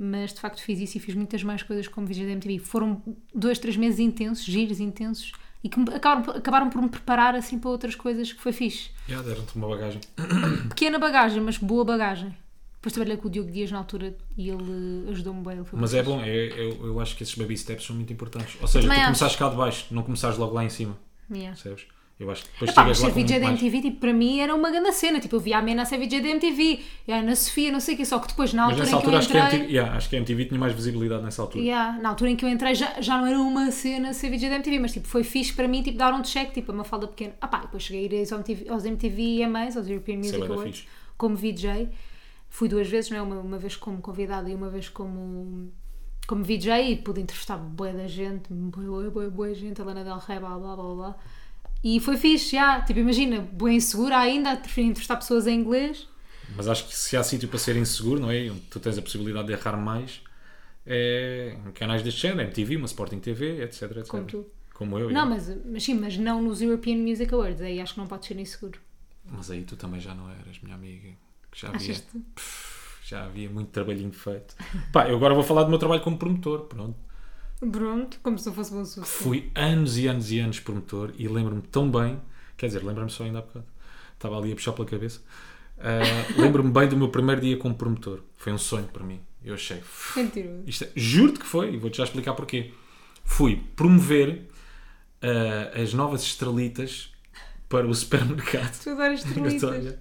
Mas 0.00 0.32
de 0.32 0.38
facto 0.40 0.62
fiz 0.62 0.78
isso 0.78 0.96
e 0.96 1.00
fiz 1.00 1.14
muitas 1.16 1.42
mais 1.42 1.62
coisas 1.64 1.88
como 1.88 2.06
VJ 2.06 2.24
da 2.26 2.30
MTV. 2.32 2.60
Foram 2.60 3.02
dois, 3.34 3.58
três 3.58 3.76
meses 3.76 3.98
intensos, 3.98 4.44
giros 4.44 4.78
intensos 4.78 5.32
e 5.64 5.68
que 5.68 5.80
acabaram, 5.92 6.22
por- 6.22 6.36
acabaram 6.36 6.70
por 6.70 6.80
me 6.80 6.88
preparar 6.88 7.34
assim 7.34 7.58
para 7.58 7.68
outras 7.70 7.96
coisas 7.96 8.32
que 8.32 8.40
foi 8.40 8.52
fixe. 8.52 8.90
Yeah, 9.08 9.26
Deram-te 9.28 9.56
uma 9.56 9.66
bagagem. 9.68 10.00
Pequena 10.68 11.00
bagagem, 11.00 11.40
mas 11.42 11.58
boa 11.58 11.84
bagagem. 11.84 12.32
Depois 12.74 12.92
trabalhei 12.92 13.16
com 13.16 13.26
o 13.26 13.30
Diogo 13.30 13.50
Dias 13.50 13.72
na 13.72 13.78
altura 13.78 14.16
e 14.36 14.48
ele 14.48 15.08
ajudou-me 15.10 15.42
bem. 15.42 15.54
ele 15.58 15.66
Mas 15.72 15.94
é 15.94 16.02
bom, 16.04 16.20
é- 16.22 16.46
eu, 16.46 16.86
eu 16.86 17.00
acho 17.00 17.16
que 17.16 17.24
esses 17.24 17.34
baby 17.34 17.56
steps 17.58 17.84
são 17.84 17.96
muito 17.96 18.12
importantes. 18.12 18.56
Ou 18.60 18.68
seja, 18.68 18.86
tu 18.86 18.92
acho. 18.92 19.02
começares 19.06 19.34
cá 19.34 19.48
de 19.48 19.56
baixo, 19.56 19.86
não 19.90 20.04
começares 20.04 20.38
logo 20.38 20.54
lá 20.54 20.64
em 20.64 20.70
cima. 20.70 20.96
Yeah. 21.28 21.60
Percebes? 21.60 21.86
Eu 22.18 22.28
acho 22.32 22.44
que 22.44 22.50
depois 22.50 22.70
Epá, 22.72 22.84
mas 22.84 22.98
ser 22.98 23.12
VJ 23.12 23.38
da 23.38 23.46
mais. 23.46 23.62
MTV, 23.62 23.80
tipo, 23.80 24.00
para 24.00 24.12
mim 24.12 24.40
era 24.40 24.52
uma 24.52 24.70
grande 24.72 24.90
cena. 24.92 25.20
Tipo, 25.20 25.36
eu 25.36 25.40
via 25.40 25.58
a 25.58 25.62
Mena 25.62 25.82
a 25.82 25.84
ser 25.84 25.98
VJ 25.98 26.20
da 26.20 26.28
MTV, 26.28 26.80
e 27.06 27.12
a 27.12 27.18
Ana 27.18 27.36
Sofia, 27.36 27.70
não 27.70 27.78
sei 27.78 27.94
o 27.94 27.96
quê. 27.96 28.04
Só 28.04 28.18
que 28.18 28.26
depois, 28.26 28.52
na 28.52 28.66
Mas 28.66 28.72
altura 28.72 28.86
em 28.86 28.88
que 28.88 28.92
eu 28.92 28.98
altura 28.98 29.18
acho 29.18 29.28
que, 29.28 29.38
entrei... 29.38 29.60
MTV, 29.60 29.72
yeah, 29.72 29.96
acho 29.96 30.08
que 30.08 30.16
a 30.16 30.18
MTV 30.18 30.44
tinha 30.46 30.58
mais 30.58 30.74
visibilidade 30.74 31.22
nessa 31.22 31.42
altura. 31.42 31.62
Yeah, 31.62 32.02
na 32.02 32.08
altura 32.08 32.30
em 32.30 32.36
que 32.36 32.44
eu 32.44 32.48
entrei 32.48 32.74
já, 32.74 33.00
já 33.00 33.18
não 33.18 33.26
era 33.26 33.38
uma 33.38 33.70
cena 33.70 34.12
ser 34.12 34.30
VJ 34.30 34.48
da 34.48 34.56
MTV, 34.56 34.78
mas 34.80 34.92
tipo, 34.92 35.06
foi 35.06 35.22
fixe 35.22 35.52
para 35.52 35.68
mim 35.68 35.80
tipo, 35.80 35.96
dar 35.96 36.12
um 36.12 36.22
check, 36.22 36.52
tipo, 36.52 36.72
uma 36.72 36.82
falda 36.82 37.06
pequena. 37.06 37.34
Ah 37.40 37.46
pá, 37.46 37.58
depois 37.58 37.84
cheguei 37.84 38.08
a 38.08 38.12
ir 38.12 38.20
aos 38.20 38.32
MTV, 38.32 38.68
aos 38.68 38.84
MTV 38.84 39.42
EMAs, 39.42 39.76
aos 39.76 39.88
European 39.88 40.14
é 40.14 40.18
Music 40.18 40.42
Awards, 40.42 40.88
como 41.16 41.36
VJ. 41.36 41.88
Fui 42.48 42.68
duas 42.68 42.88
vezes, 42.88 43.10
não 43.10 43.18
é? 43.18 43.22
Uma, 43.22 43.36
uma 43.36 43.58
vez 43.58 43.76
como 43.76 44.00
convidada 44.00 44.50
e 44.50 44.54
uma 44.56 44.68
vez 44.68 44.88
como, 44.88 45.70
como 46.26 46.42
VJ 46.42 46.90
e 46.90 46.96
pude 46.96 47.20
entrevistar 47.20 47.58
bué 47.58 47.92
da 47.92 48.08
gente, 48.08 48.52
bué, 48.52 49.08
bué, 49.08 49.30
bué 49.30 49.54
gente, 49.54 49.80
a 49.80 49.84
Lana 49.84 50.02
Del 50.02 50.18
Rey, 50.18 50.40
blá 50.40 50.58
blá 50.58 50.74
blá 50.74 50.94
blá. 50.94 51.16
E 51.82 52.00
foi 52.00 52.16
fixe, 52.16 52.52
já. 52.52 52.80
Tipo, 52.82 53.00
imagina, 53.00 53.40
bem 53.52 53.76
insegura 53.76 54.18
ainda, 54.18 54.52
a 54.52 54.56
preferir 54.56 54.90
entrevistar 54.90 55.16
pessoas 55.16 55.46
em 55.46 55.58
inglês. 55.60 56.08
Mas 56.56 56.66
acho 56.66 56.86
que 56.88 56.96
se 56.96 57.16
há 57.16 57.22
sítio 57.22 57.48
para 57.48 57.58
ser 57.58 57.76
inseguro, 57.76 58.20
não 58.20 58.30
é? 58.30 58.50
Onde 58.50 58.60
tu 58.62 58.80
tens 58.80 58.98
a 58.98 59.02
possibilidade 59.02 59.46
de 59.46 59.52
errar 59.52 59.76
mais, 59.76 60.20
é 60.86 61.56
em 61.66 61.72
canais 61.72 62.02
deste 62.02 62.22
género, 62.22 62.48
MTV, 62.48 62.76
uma 62.76 62.86
Sporting 62.86 63.20
TV, 63.20 63.62
etc, 63.62 63.82
etc. 63.82 64.06
Como 64.06 64.24
tu. 64.24 64.46
Como 64.74 64.98
eu. 64.98 65.10
Não, 65.10 65.22
é. 65.22 65.28
mas, 65.28 65.56
mas 65.64 65.82
sim, 65.82 65.94
mas 65.94 66.16
não 66.16 66.40
nos 66.40 66.62
European 66.62 66.96
Music 66.96 67.32
Awards. 67.32 67.60
Aí 67.60 67.80
acho 67.80 67.94
que 67.94 68.00
não 68.00 68.06
pode 68.06 68.26
ser 68.26 68.38
inseguro. 68.38 68.80
Mas 69.24 69.50
aí 69.50 69.62
tu 69.62 69.76
também 69.76 70.00
já 70.00 70.14
não 70.14 70.30
eras, 70.30 70.58
minha 70.62 70.74
amiga. 70.74 71.10
Já 71.54 71.68
havia, 71.68 71.96
já 73.04 73.24
havia 73.24 73.50
muito 73.50 73.70
trabalhinho 73.70 74.12
feito. 74.12 74.54
Pá, 74.92 75.08
eu 75.08 75.16
agora 75.16 75.34
vou 75.34 75.42
falar 75.42 75.64
do 75.64 75.70
meu 75.70 75.78
trabalho 75.78 76.00
como 76.00 76.16
promotor. 76.16 76.66
Pronto. 76.66 77.07
Pronto, 77.60 78.18
como 78.22 78.38
se 78.38 78.46
não 78.46 78.54
fosse 78.54 78.72
bom 78.72 78.84
sucesso. 78.84 79.06
Fui 79.06 79.50
anos 79.54 79.98
e 79.98 80.06
anos 80.06 80.30
e 80.30 80.38
anos 80.38 80.60
promotor 80.60 81.12
e 81.18 81.26
lembro-me 81.26 81.62
tão 81.62 81.90
bem, 81.90 82.20
quer 82.56 82.66
dizer, 82.66 82.84
lembro-me 82.84 83.10
só 83.10 83.24
ainda 83.24 83.38
há 83.40 83.42
bocado, 83.42 83.66
estava 84.14 84.38
ali 84.38 84.52
a 84.52 84.54
puxar 84.54 84.72
pela 84.72 84.86
cabeça. 84.88 85.20
Ah, 85.78 86.00
lembro-me 86.40 86.70
bem 86.70 86.88
do 86.88 86.96
meu 86.96 87.08
primeiro 87.08 87.40
dia 87.40 87.56
como 87.56 87.74
promotor. 87.74 88.20
Foi 88.36 88.52
um 88.52 88.58
sonho 88.58 88.86
para 88.92 89.02
mim. 89.04 89.20
Eu 89.44 89.54
achei. 89.54 89.80
Mentiroso. 90.16 90.84
É- 90.84 90.90
Juro-te 90.96 91.38
que 91.40 91.46
foi, 91.46 91.74
e 91.74 91.76
vou-te 91.76 91.96
já 91.98 92.04
explicar 92.04 92.34
porquê. 92.34 92.72
Fui 93.24 93.62
promover 93.76 94.46
ah, 95.22 95.80
as 95.80 95.92
novas 95.94 96.22
estrelitas 96.22 97.12
para 97.68 97.86
o 97.86 97.94
supermercado. 97.94 98.78
Tu 98.82 98.90
adoras 98.90 99.20
estrelitas. 99.24 99.96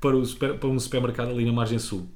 Para, 0.00 0.16
o 0.16 0.24
super- 0.24 0.58
para 0.58 0.68
um 0.68 0.78
supermercado 0.78 1.30
ali 1.30 1.44
na 1.46 1.52
Margem 1.52 1.78
Sul. 1.78 2.08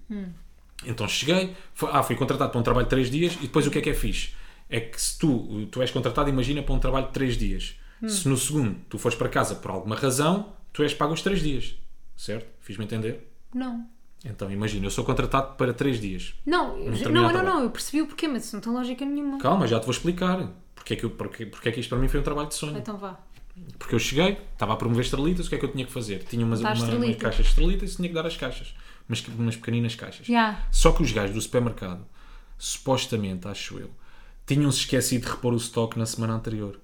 Então 0.87 1.09
cheguei, 1.09 1.55
foi- 1.75 1.89
ah, 1.93 2.03
fui 2.03 2.17
contratado 2.17 2.51
para 2.51 2.61
um 2.61 2.63
trabalho 2.63 2.85
de 2.87 2.91
3 2.91 3.11
dias 3.11 3.35
e 3.37 3.43
depois 3.43 3.67
o 3.67 3.71
que 3.71 3.79
é 3.79 3.83
que 3.83 3.91
é 3.91 3.95
fixe? 3.95 4.33
É 4.77 4.81
que 4.81 5.01
se 5.01 5.17
tu, 5.19 5.67
tu 5.71 5.81
és 5.83 5.91
contratado, 5.93 6.29
imagina, 6.29 6.61
para 6.63 6.75
um 6.75 6.79
trabalho 6.81 7.07
de 7.07 7.13
3 7.13 7.37
dias. 7.37 7.77
Se 8.09 8.29
no 8.29 8.37
segundo 8.37 8.77
tu 8.89 8.99
fores 8.99 9.17
para 9.17 9.29
casa 9.29 9.55
por 9.55 9.71
alguma 9.71 9.95
razão, 9.95 10.53
tu 10.73 10.83
és 10.83 10.93
pago 10.93 11.13
os 11.15 11.23
3 11.23 11.41
dias. 11.41 11.77
Certo? 12.17 12.47
Fiz-me 12.61 12.85
entender? 12.85 13.31
Não. 13.55 13.87
Então 14.25 14.51
imagina, 14.51 14.87
eu 14.87 14.91
sou 14.91 15.05
contratado 15.05 15.55
para 15.57 15.73
3 15.73 16.01
dias. 16.01 16.35
Não, 16.45 16.77
eu- 16.77 16.91
não, 16.91 17.11
não, 17.23 17.29
trabalho. 17.31 17.43
não, 17.49 17.63
eu 17.63 17.71
percebi 17.71 18.03
o 18.03 18.07
porquê, 18.07 18.27
mas 18.27 18.47
isso 18.47 18.57
não 18.57 18.61
tem 18.61 18.73
lógica 18.73 19.05
nenhuma. 19.05 19.39
Calma, 19.39 19.67
já 19.67 19.79
te 19.79 19.85
vou 19.85 19.93
explicar. 19.93 20.51
Porque 20.75 20.95
é, 20.95 20.97
que 20.97 21.05
eu, 21.05 21.11
porque, 21.11 21.47
porque 21.47 21.69
é 21.69 21.73
que 21.73 21.79
isto 21.81 21.89
para 21.89 21.99
mim 21.99 22.09
foi 22.09 22.19
um 22.21 22.23
trabalho 22.25 22.49
de 22.49 22.55
sonho. 22.57 22.77
Então 22.77 22.97
vá. 22.99 23.19
Porque 23.79 23.95
eu 23.95 23.99
cheguei, 24.01 24.39
estava 24.53 24.73
a 24.73 24.77
promover 24.77 25.05
estrelitas, 25.05 25.47
o 25.47 25.49
que 25.49 25.55
é 25.55 25.59
que 25.59 25.65
eu 25.65 25.71
tinha 25.71 25.87
que 25.87 25.93
fazer? 25.93 26.25
Tinha 26.25 26.45
umas, 26.45 26.59
uma, 26.61 26.71
uma 26.71 26.77
estrelitas. 26.77 27.23
caixa 27.23 27.43
de 27.45 27.49
estrelitas 27.49 27.93
e 27.93 27.97
tinha 27.97 28.09
que 28.09 28.15
dar 28.15 28.27
as 28.27 28.37
caixas. 28.37 28.75
Umas, 29.09 29.25
umas 29.29 29.55
pequeninas 29.57 29.95
caixas. 29.95 30.27
Já. 30.27 30.61
Só 30.73 30.91
que 30.93 31.03
os 31.03 31.13
gajos 31.13 31.35
do 31.35 31.41
supermercado, 31.41 32.05
supostamente, 32.59 33.47
acho 33.47 33.79
eu, 33.79 33.91
tinham-se 34.47 34.79
esquecido 34.81 35.25
de 35.25 35.31
repor 35.31 35.53
o 35.53 35.57
estoque 35.57 35.99
na 35.99 36.07
semana 36.07 36.35
anterior. 36.35 36.81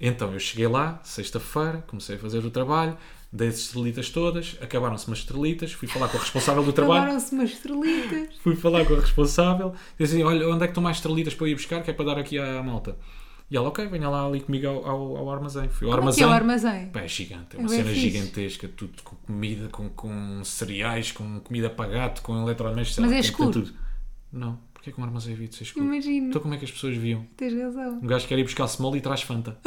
Então 0.00 0.32
eu 0.32 0.38
cheguei 0.40 0.66
lá, 0.68 1.00
sexta-feira, 1.02 1.82
comecei 1.86 2.16
a 2.16 2.18
fazer 2.18 2.44
o 2.44 2.50
trabalho, 2.50 2.96
dei 3.32 3.48
as 3.48 3.58
estrelitas 3.58 4.10
todas, 4.10 4.56
acabaram-se 4.60 5.06
umas 5.06 5.18
estrelitas, 5.20 5.72
fui 5.72 5.88
falar 5.88 6.08
com 6.08 6.18
a 6.18 6.20
responsável 6.20 6.62
do 6.62 6.72
trabalho. 6.72 7.00
Acabaram-se 7.02 7.34
umas 7.34 7.50
estrelitas. 7.50 8.36
Fui 8.42 8.56
falar 8.56 8.84
com 8.84 8.94
a 8.94 9.00
responsável 9.00 9.74
disse 9.98 10.14
assim, 10.14 10.22
olha, 10.22 10.46
onde 10.48 10.64
é 10.64 10.66
que 10.66 10.72
estão 10.72 10.82
mais 10.82 10.98
estrelitas 10.98 11.34
para 11.34 11.46
eu 11.46 11.50
ir 11.50 11.54
buscar, 11.54 11.82
que 11.82 11.90
é 11.90 11.94
para 11.94 12.04
dar 12.04 12.18
aqui 12.18 12.38
à 12.38 12.62
malta. 12.62 12.96
E 13.50 13.56
ela, 13.56 13.68
ok, 13.68 13.86
venha 13.86 14.08
lá 14.08 14.26
ali 14.26 14.40
comigo 14.40 14.66
ao, 14.66 14.84
ao, 14.86 15.16
ao 15.18 15.30
armazém. 15.30 15.68
Fui 15.68 15.86
ao 15.88 15.96
Como 15.96 16.10
é 16.10 16.12
que 16.12 16.22
armazém. 16.22 16.24
é 16.24 16.26
o 16.26 16.30
armazém? 16.32 16.86
Pá, 16.90 17.00
é 17.02 17.08
gigante, 17.08 17.56
é 17.56 17.56
É 17.56 17.60
uma 17.60 17.68
cena 17.68 17.90
fixe. 17.90 18.00
gigantesca, 18.00 18.68
tudo 18.68 19.02
com 19.04 19.14
comida, 19.16 19.68
com, 19.68 19.88
com 19.88 20.42
cereais, 20.44 21.12
com 21.12 21.38
comida 21.40 21.70
para 21.70 21.88
gato, 21.90 22.22
com 22.22 22.42
eletrodomésticos, 22.42 23.04
Mas 23.04 23.12
é 23.12 23.20
escuro? 23.20 23.52
tudo. 23.52 23.72
Não, 24.32 24.58
porque 24.86 24.90
é 24.90 24.92
que 24.94 25.00
um 25.00 25.04
armazém 25.04 25.34
havia 25.34 25.48
de 25.48 25.56
ser 25.56 25.64
escuro? 25.64 25.84
Imagino. 25.84 26.28
Então 26.28 26.40
como 26.40 26.54
é 26.54 26.58
que 26.58 26.64
as 26.64 26.70
pessoas 26.70 26.96
viam? 26.96 27.26
Tens 27.36 27.52
razão. 27.60 27.98
Um 28.00 28.06
gajo 28.06 28.26
quer 28.28 28.38
ir 28.38 28.44
buscar 28.44 28.68
small 28.68 28.94
e 28.96 29.00
traz 29.00 29.22
Fanta. 29.22 29.58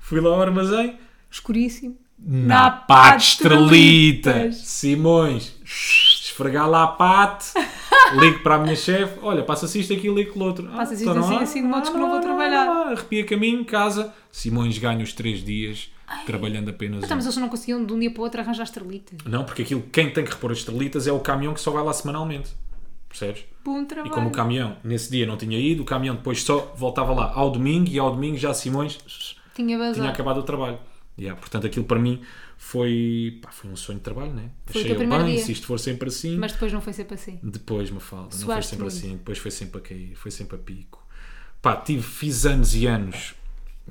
Fui 0.00 0.20
lá 0.20 0.28
ao 0.30 0.42
armazém, 0.42 0.98
Escuríssimo. 1.30 1.96
na 2.18 2.68
de 2.68 3.22
estrelita. 3.22 4.30
estrelitas. 4.30 4.56
Simões, 4.56 5.54
esfregar 5.64 6.68
lá 6.68 6.84
a 6.84 6.88
pate, 6.88 7.46
ligo 8.20 8.40
para 8.40 8.56
a 8.56 8.58
minha 8.58 8.76
chefe, 8.76 9.18
olha, 9.22 9.42
passa-se 9.42 9.80
isto 9.80 9.92
aqui, 9.94 10.08
ligo 10.10 10.34
com 10.34 10.40
o 10.40 10.44
outro. 10.44 10.68
Ah, 10.72 10.76
Passa-se 10.76 11.02
então 11.02 11.14
isto 11.18 11.26
não 11.28 11.36
assim, 11.36 11.42
assim, 11.44 11.62
de 11.62 11.68
modos 11.68 11.88
que 11.88 11.96
não 11.96 12.10
vou 12.10 12.20
trabalhar. 12.20 12.68
Arrepia 12.92 13.24
caminho, 13.24 13.64
casa. 13.64 14.12
Simões 14.30 14.76
ganha 14.78 15.02
os 15.02 15.12
três 15.14 15.42
dias, 15.42 15.90
trabalhando 16.24 16.68
apenas 16.70 17.04
Então, 17.04 17.14
um. 17.14 17.18
mas 17.18 17.24
eles 17.26 17.36
não 17.38 17.48
conseguiam 17.48 17.84
de 17.84 17.92
um 17.92 17.98
dia 17.98 18.10
para 18.10 18.20
o 18.20 18.24
outro 18.24 18.40
arranjar 18.40 18.64
estrelitas. 18.64 19.18
Não, 19.24 19.44
porque 19.44 19.62
aquilo, 19.62 19.82
quem 19.92 20.12
tem 20.12 20.24
que 20.24 20.30
repor 20.30 20.50
as 20.52 20.58
estrelitas 20.58 21.06
é 21.06 21.12
o 21.12 21.20
caminhão 21.20 21.54
que 21.54 21.60
só 21.60 21.70
vai 21.70 21.82
lá 21.82 21.92
semanalmente. 21.92 22.50
Percebes? 23.08 23.44
Bom 23.64 23.80
E 23.82 23.86
trabalho. 23.86 24.12
como 24.14 24.28
o 24.28 24.32
caminhão 24.32 24.76
nesse 24.84 25.10
dia 25.10 25.26
não 25.26 25.36
tinha 25.36 25.58
ido, 25.58 25.82
o 25.82 25.86
caminhão 25.86 26.16
depois 26.16 26.42
só 26.42 26.74
voltava 26.76 27.12
lá 27.14 27.32
ao 27.34 27.50
domingo 27.50 27.88
e 27.90 27.98
ao 27.98 28.10
domingo 28.12 28.36
já 28.36 28.52
Simões 28.52 28.98
Tinha 29.54 29.78
bazar. 29.78 29.94
tinha 29.94 30.10
acabado 30.10 30.38
o 30.38 30.42
trabalho. 30.42 30.78
Yeah, 31.18 31.40
portanto, 31.40 31.66
aquilo 31.66 31.86
para 31.86 31.98
mim 31.98 32.20
foi, 32.58 33.38
pá, 33.42 33.50
foi 33.50 33.70
um 33.70 33.76
sonho 33.76 33.98
de 33.98 34.04
trabalho, 34.04 34.32
né? 34.32 34.50
Foi 34.66 34.82
Achei 34.82 34.94
bem, 34.96 35.24
dia. 35.34 35.38
se 35.44 35.52
isto 35.52 35.66
for 35.66 35.78
sempre 35.80 36.08
assim. 36.08 36.36
Mas 36.36 36.52
depois 36.52 36.72
não 36.72 36.80
foi 36.82 36.92
sempre 36.92 37.14
assim. 37.14 37.38
Depois, 37.42 37.90
me 37.90 38.00
falta, 38.00 38.36
não 38.36 38.44
foi 38.46 38.62
sempre 38.62 38.84
muito. 38.84 38.96
assim, 38.96 39.16
depois 39.16 39.38
foi 39.38 39.50
sempre 39.50 39.78
a 39.78 39.80
cair, 39.80 40.14
foi 40.14 40.30
sempre 40.30 40.56
a 40.56 40.58
pico. 40.58 41.02
Pá, 41.62 41.74
tive, 41.76 42.02
fiz 42.02 42.44
anos 42.44 42.74
e 42.74 42.86
anos 42.86 43.34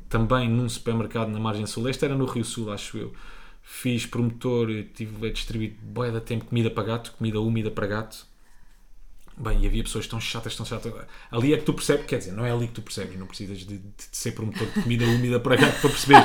também 0.10 0.50
num 0.50 0.68
supermercado 0.70 1.30
na 1.30 1.40
margem 1.40 1.66
sul, 1.66 1.90
este 1.90 2.06
era 2.06 2.16
no 2.16 2.26
Rio 2.26 2.44
Sul, 2.46 2.72
acho 2.72 2.98
eu. 2.98 3.14
Fiz 3.62 4.06
promotor, 4.06 4.68
tive 4.94 5.28
a 5.28 5.32
distribuir 5.32 5.74
boia 5.82 6.12
da 6.12 6.22
tempo 6.22 6.46
comida 6.46 6.70
para 6.70 6.84
gato, 6.84 7.12
comida 7.18 7.40
úmida 7.42 7.72
para 7.72 7.88
gato. 7.88 8.26
Bem, 9.38 9.64
e 9.64 9.68
havia 9.68 9.84
pessoas 9.84 10.08
tão 10.08 10.20
chatas, 10.20 10.56
tão 10.56 10.66
chatas. 10.66 10.94
Ali 11.30 11.54
é 11.54 11.58
que 11.58 11.64
tu 11.64 11.74
percebes, 11.74 12.06
quer 12.06 12.20
dizer, 12.20 12.32
não 12.32 12.46
é 12.46 12.52
ali 12.52 12.68
que 12.68 12.74
tu 12.74 12.82
percebes, 12.82 13.18
não 13.20 13.28
precisas 13.28 13.58
de, 13.60 13.66
de- 13.66 13.80
de 13.80 13.94
ser 14.12 14.32
promotor 14.32 14.66
de 14.68 14.82
comida 14.84 15.04
úmida 15.06 15.40
para 15.40 15.56
gato 15.58 15.82
para 15.82 15.90
perceber. 15.90 16.24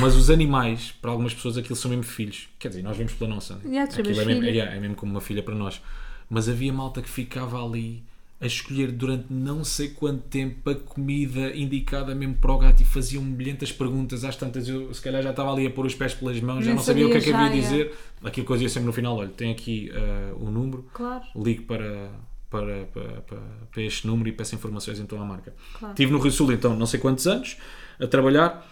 Mas 0.00 0.14
os 0.14 0.28
animais, 0.28 0.92
para 1.00 1.10
algumas 1.10 1.32
pessoas, 1.32 1.56
aquilo 1.56 1.74
são 1.76 1.88
mesmo 1.90 2.02
filhos. 2.04 2.48
Quer 2.58 2.68
dizer, 2.68 2.82
nós 2.82 2.96
vemos 2.96 3.14
pela 3.14 3.30
nossa. 3.30 3.54
né? 3.54 3.60
Yeah, 3.64 3.90
é, 4.00 4.02
mesmo, 4.26 4.42
yeah, 4.56 4.76
é 4.76 4.80
mesmo 4.80 4.96
como 4.96 5.12
uma 5.12 5.20
filha 5.22 5.42
para 5.42 5.54
nós. 5.54 5.80
Mas 6.28 6.46
havia 6.48 6.70
malta 6.70 7.00
que 7.00 7.08
ficava 7.08 7.64
ali 7.64 8.04
a 8.40 8.46
escolher 8.46 8.92
durante 8.92 9.26
não 9.30 9.64
sei 9.64 9.88
quanto 9.88 10.22
tempo 10.28 10.70
a 10.70 10.74
comida 10.74 11.54
indicada 11.56 12.14
mesmo 12.14 12.36
para 12.36 12.52
o 12.52 12.58
gato 12.58 12.80
e 12.80 12.84
faziam 12.84 13.22
milhentas 13.22 13.72
perguntas. 13.72 14.24
Às 14.24 14.36
tantas, 14.36 14.68
eu 14.68 14.92
se 14.94 15.02
calhar 15.02 15.22
já 15.22 15.30
estava 15.30 15.52
ali 15.52 15.66
a 15.66 15.70
pôr 15.70 15.86
os 15.86 15.94
pés 15.94 16.14
pelas 16.14 16.40
mãos, 16.40 16.64
já 16.64 16.72
não 16.72 16.82
sabia 16.82 17.06
o 17.06 17.10
que 17.10 17.16
é 17.16 17.20
que 17.20 17.30
sabia 17.30 17.46
havia 17.46 17.60
dizer. 17.60 17.94
Aquilo 18.22 18.46
que 18.46 18.52
eu 18.52 18.56
dizia 18.56 18.68
sempre 18.68 18.86
no 18.86 18.92
final: 18.92 19.16
olha, 19.16 19.28
tem 19.30 19.50
aqui 19.50 19.90
ah, 19.92 20.34
o 20.36 20.50
número, 20.50 20.86
Claro. 20.92 21.24
ligue 21.34 21.62
para, 21.62 22.10
para, 22.48 22.84
para, 22.86 23.22
para, 23.22 23.40
para 23.72 23.82
este 23.82 24.06
número 24.06 24.28
e 24.28 24.32
peço 24.32 24.54
informações 24.54 25.00
então 25.00 25.20
à 25.20 25.24
marca. 25.24 25.52
Claro. 25.78 25.92
Estive 25.94 26.12
no 26.12 26.18
Rio 26.18 26.30
Sul 26.30 26.52
então 26.52 26.76
não 26.76 26.86
sei 26.86 27.00
quantos 27.00 27.26
anos 27.26 27.56
a 28.00 28.06
trabalhar 28.06 28.64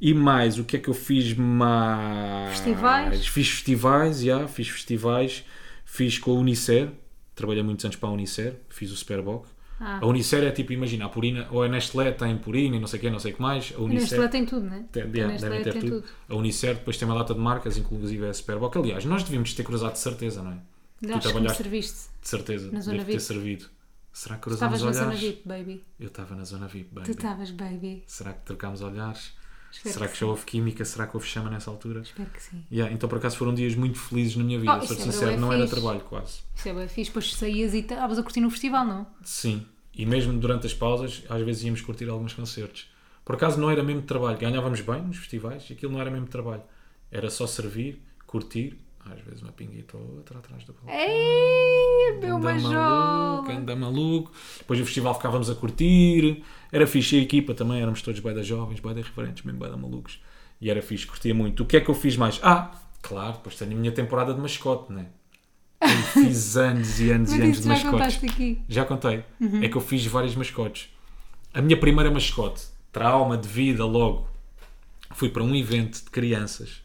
e 0.00 0.14
mais, 0.14 0.58
o 0.58 0.64
que 0.64 0.76
é 0.76 0.80
que 0.80 0.88
eu 0.88 0.94
fiz 0.94 1.34
mais? 1.34 2.50
Festivais? 2.50 3.26
Fiz 3.26 3.48
festivais, 3.48 4.20
já, 4.22 4.48
fiz 4.48 4.68
festivais, 4.68 5.44
fiz 5.84 6.18
com 6.18 6.32
a 6.32 6.34
Unicer, 6.34 6.88
trabalhei 7.34 7.62
muitos 7.62 7.84
anos 7.84 7.96
para 7.96 8.08
a 8.08 8.12
Unicer, 8.12 8.56
fiz 8.68 8.90
o 8.92 8.96
Superboc. 8.96 9.46
Ah. 9.80 9.98
A 10.00 10.06
Unicer 10.06 10.44
é 10.44 10.50
tipo, 10.52 10.72
imagina, 10.72 11.06
a 11.06 11.08
Purina, 11.08 11.48
ou 11.50 11.62
a 11.62 11.68
Nestlé 11.68 12.12
tem 12.12 12.36
Purina 12.38 12.76
e 12.76 12.78
não 12.80 12.86
sei 12.86 12.98
o 12.98 13.02
que, 13.02 13.10
não 13.10 13.18
sei 13.18 13.32
o 13.32 13.34
que 13.36 13.42
mais. 13.42 13.72
A 13.74 13.78
A 13.80 13.82
Unicer 13.82 14.00
Nestlé 14.02 14.28
tem 14.28 14.46
tudo, 14.46 14.66
né? 14.66 14.84
tem- 14.92 15.02
yeah, 15.12 15.36
devem 15.36 15.62
ter 15.62 15.72
tem 15.72 15.80
tudo. 15.80 16.04
A 16.28 16.34
Unicer 16.36 16.74
depois 16.76 16.96
tem 16.96 17.08
uma 17.08 17.16
data 17.18 17.34
de 17.34 17.40
marcas, 17.40 17.76
inclusive 17.76 18.26
a 18.26 18.32
Superboc. 18.32 18.76
Aliás, 18.76 19.04
nós 19.04 19.24
devíamos 19.24 19.52
ter 19.54 19.64
cruzado 19.64 19.92
de 19.94 19.98
certeza, 19.98 20.42
não 20.42 20.52
é? 20.52 20.58
Já 21.04 21.18
tu 21.18 21.22
trabalhaste 21.22 21.62
serviste. 21.64 22.10
de 22.20 22.28
certeza, 22.28 22.70
Na 22.70 22.78
deve 22.78 23.12
ter 23.12 23.20
servido. 23.20 23.64
Será 24.12 24.36
que 24.36 24.42
cruzámos 24.42 24.76
Estavas 24.78 24.96
na 24.98 25.02
olhares? 25.04 25.20
zona 25.20 25.32
VIP, 25.32 25.48
baby. 25.48 25.84
Eu 25.98 26.06
estava 26.08 26.34
na 26.36 26.44
zona 26.44 26.68
VIP, 26.68 26.94
baby. 26.94 27.06
Tu 27.06 27.12
estavas, 27.12 27.50
baby. 27.50 28.02
Será 28.06 28.34
que 28.34 28.44
trocámos 28.44 28.82
olhares? 28.82 29.32
Espero 29.72 29.94
Será 29.94 30.06
que 30.06 30.12
que, 30.12 30.20
já 30.20 30.26
houve 30.26 30.44
química? 30.44 30.84
Será 30.84 31.06
que 31.06 31.16
houve 31.16 31.26
chama 31.26 31.48
nessa 31.48 31.70
altura? 31.70 32.00
Espero 32.00 32.28
que 32.28 32.42
sim. 32.42 32.62
Yeah, 32.70 32.92
então 32.92 33.08
por 33.08 33.16
acaso 33.16 33.38
foram 33.38 33.54
dias 33.54 33.74
muito 33.74 33.98
felizes 33.98 34.36
na 34.36 34.44
minha 34.44 34.60
vida, 34.60 34.76
Oh, 34.76 34.86
sou 34.86 34.96
é 34.96 35.00
sincero, 35.00 35.40
não 35.40 35.52
era 35.52 35.66
trabalho 35.66 36.00
quase. 36.00 36.40
Isso 36.54 36.68
é 36.68 36.74
bem 36.74 36.86
fixe. 36.88 37.10
Depois 37.10 37.34
saías 37.34 37.72
e 37.72 37.78
estavas 37.78 38.18
a 38.18 38.22
curtir 38.22 38.40
no 38.40 38.50
festival, 38.50 38.84
não? 38.86 39.06
Sim, 39.24 39.66
e 39.94 40.04
mesmo 40.04 40.38
durante 40.38 40.66
as 40.66 40.74
pausas, 40.74 41.22
às 41.28 41.42
vezes 41.42 41.64
íamos 41.64 41.80
curtir 41.80 42.08
alguns 42.08 42.34
concertos. 42.34 42.90
Por 43.24 43.36
acaso 43.36 43.58
não 43.58 43.70
era 43.70 43.82
mesmo 43.82 44.02
trabalho, 44.02 44.36
ganhávamos 44.36 44.80
bem 44.82 45.02
nos 45.02 45.16
festivais 45.16 45.68
e 45.70 45.72
aquilo 45.72 45.92
não 45.92 46.00
era 46.00 46.10
mesmo 46.10 46.26
trabalho. 46.26 46.62
Era 47.10 47.30
só 47.30 47.46
servir, 47.46 48.02
curtir, 48.26 48.78
às 49.10 49.20
vezes 49.20 49.42
uma 49.42 49.52
pinguita 49.52 49.96
ou 49.96 50.16
outra 50.16 50.38
atrás 50.38 50.64
da 50.64 50.72
bola. 50.72 50.96
Ei, 50.96 52.18
meu 52.20 52.36
Anda 52.36 52.54
maluco, 52.54 53.50
anda 53.50 53.76
maluco. 53.76 54.32
Depois 54.58 54.78
do 54.78 54.86
festival 54.86 55.14
ficávamos 55.14 55.50
a 55.50 55.54
curtir. 55.54 56.42
Era 56.70 56.86
fixe. 56.86 57.16
E 57.16 57.20
a 57.20 57.22
equipa 57.22 57.54
também, 57.54 57.80
éramos 57.80 58.02
todos 58.02 58.20
bem 58.20 58.34
da 58.34 58.42
jovens, 58.42 58.80
bem 58.80 58.94
da 58.94 59.00
referentes, 59.00 59.42
mesmo 59.42 59.58
bem 59.58 59.70
da 59.70 59.76
malucos. 59.76 60.20
E 60.60 60.70
era 60.70 60.80
fixe, 60.80 61.06
curtia 61.06 61.34
muito. 61.34 61.64
O 61.64 61.66
que 61.66 61.76
é 61.76 61.80
que 61.80 61.88
eu 61.88 61.94
fiz 61.94 62.16
mais? 62.16 62.38
Ah, 62.42 62.70
claro, 63.00 63.34
depois 63.34 63.56
tenho 63.56 63.72
a 63.72 63.74
minha 63.74 63.92
temporada 63.92 64.32
de 64.32 64.40
mascote, 64.40 64.92
né? 64.92 65.06
Eu 65.80 65.88
fiz 66.22 66.56
anos 66.56 67.00
e 67.00 67.10
anos 67.10 67.32
e 67.32 67.42
anos 67.42 67.56
de 67.58 67.64
já 67.64 67.68
mascotes. 67.70 68.20
Já 68.68 68.84
contei. 68.84 69.24
É 69.60 69.68
que 69.68 69.76
eu 69.76 69.80
fiz 69.80 70.06
vários 70.06 70.36
mascotes. 70.36 70.88
A 71.52 71.60
minha 71.60 71.76
primeira 71.76 72.10
mascote, 72.10 72.62
trauma 72.92 73.36
de 73.36 73.48
vida 73.48 73.84
logo, 73.84 74.28
fui 75.10 75.28
para 75.28 75.42
um 75.42 75.54
evento 75.54 76.02
de 76.04 76.10
crianças. 76.10 76.81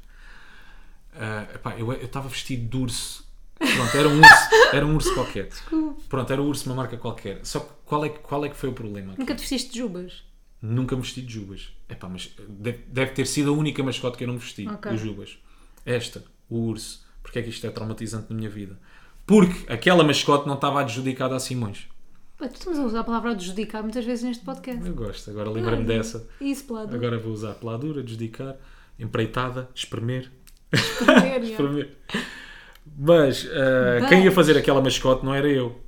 Ah, 1.20 1.48
epá, 1.56 1.76
eu 1.78 1.92
estava 1.94 2.28
vestido 2.30 2.68
de 2.70 2.78
urso. 2.78 3.26
Pronto, 3.58 3.98
era 3.98 4.08
um 4.08 4.20
urso, 4.20 4.50
era 4.74 4.86
um 4.86 4.96
urso 4.96 5.14
qualquer. 5.16 5.50
Pronto, 6.08 6.32
era 6.32 6.42
um 6.42 6.48
urso 6.48 6.70
uma 6.70 6.76
marca 6.76 6.96
qualquer. 6.98 7.40
Só 7.44 7.60
que 7.62 7.70
qual 7.86 8.06
é, 8.06 8.10
que- 8.10 8.20
qual 8.20 8.46
é 8.46 8.50
que 8.50 8.56
foi 8.56 8.70
o 8.70 8.74
problema? 8.74 9.16
Nunca 9.18 9.34
te 9.34 9.40
vestiste 9.40 9.72
de 9.72 9.80
jubas? 9.80 10.24
Nunca 10.62 10.96
me 10.96 11.02
vesti 11.04 11.22
de 11.22 11.32
Jubas. 11.32 11.70
Epá, 11.88 12.10
mas 12.10 12.34
deve, 12.50 12.80
deve 12.88 13.12
ter 13.12 13.28
sido 13.28 13.52
a 13.52 13.54
única 13.54 13.84
mascote 13.84 14.18
que 14.18 14.24
eu 14.24 14.28
não 14.28 14.38
vesti, 14.40 14.68
Ok. 14.68 14.92
o 14.92 14.98
Jubas. 14.98 15.38
Esta, 15.86 16.24
o 16.50 16.58
urso. 16.58 17.06
Porque 17.22 17.38
é 17.40 17.44
que 17.44 17.50
isto 17.50 17.66
é 17.68 17.70
traumatizante 17.70 18.28
na 18.32 18.36
minha 18.36 18.50
vida? 18.50 18.80
Porque 19.26 19.72
aquela 19.72 20.04
mascote 20.04 20.48
não 20.48 20.56
estava 20.56 20.82
adjudicada 20.82 21.36
a 21.36 21.40
Simões. 21.40 21.88
Pá, 22.40 22.48
tu 22.48 22.56
estamos 22.56 22.80
a 22.80 22.84
usar 22.84 23.00
a 23.02 23.04
palavra 23.04 23.32
adjudicar 23.32 23.84
muitas 23.84 24.04
vezes 24.06 24.24
neste 24.24 24.44
podcast. 24.44 24.84
Eu 24.86 24.96
gosto, 24.96 25.30
agora 25.30 25.50
lembrei-me 25.50 25.82
Ai, 25.82 25.98
dessa. 25.98 26.28
Isso, 26.42 26.64
Plado. 26.66 26.96
Agora 26.96 27.20
vou 27.20 27.34
usar 27.34 27.54
peladura, 27.56 28.02
adjudicar, 28.02 28.56
empreitada, 28.98 29.70
espremer. 29.76 30.32
Espremer. 31.44 31.98
Mas, 32.98 33.48
ah, 33.52 34.00
Mas- 34.02 34.10
quem 34.10 34.24
ia 34.24 34.32
fazer 34.32 34.58
aquela 34.58 34.82
mascote 34.82 35.26
não 35.26 35.34
era 35.34 35.48
eu. 35.48 35.80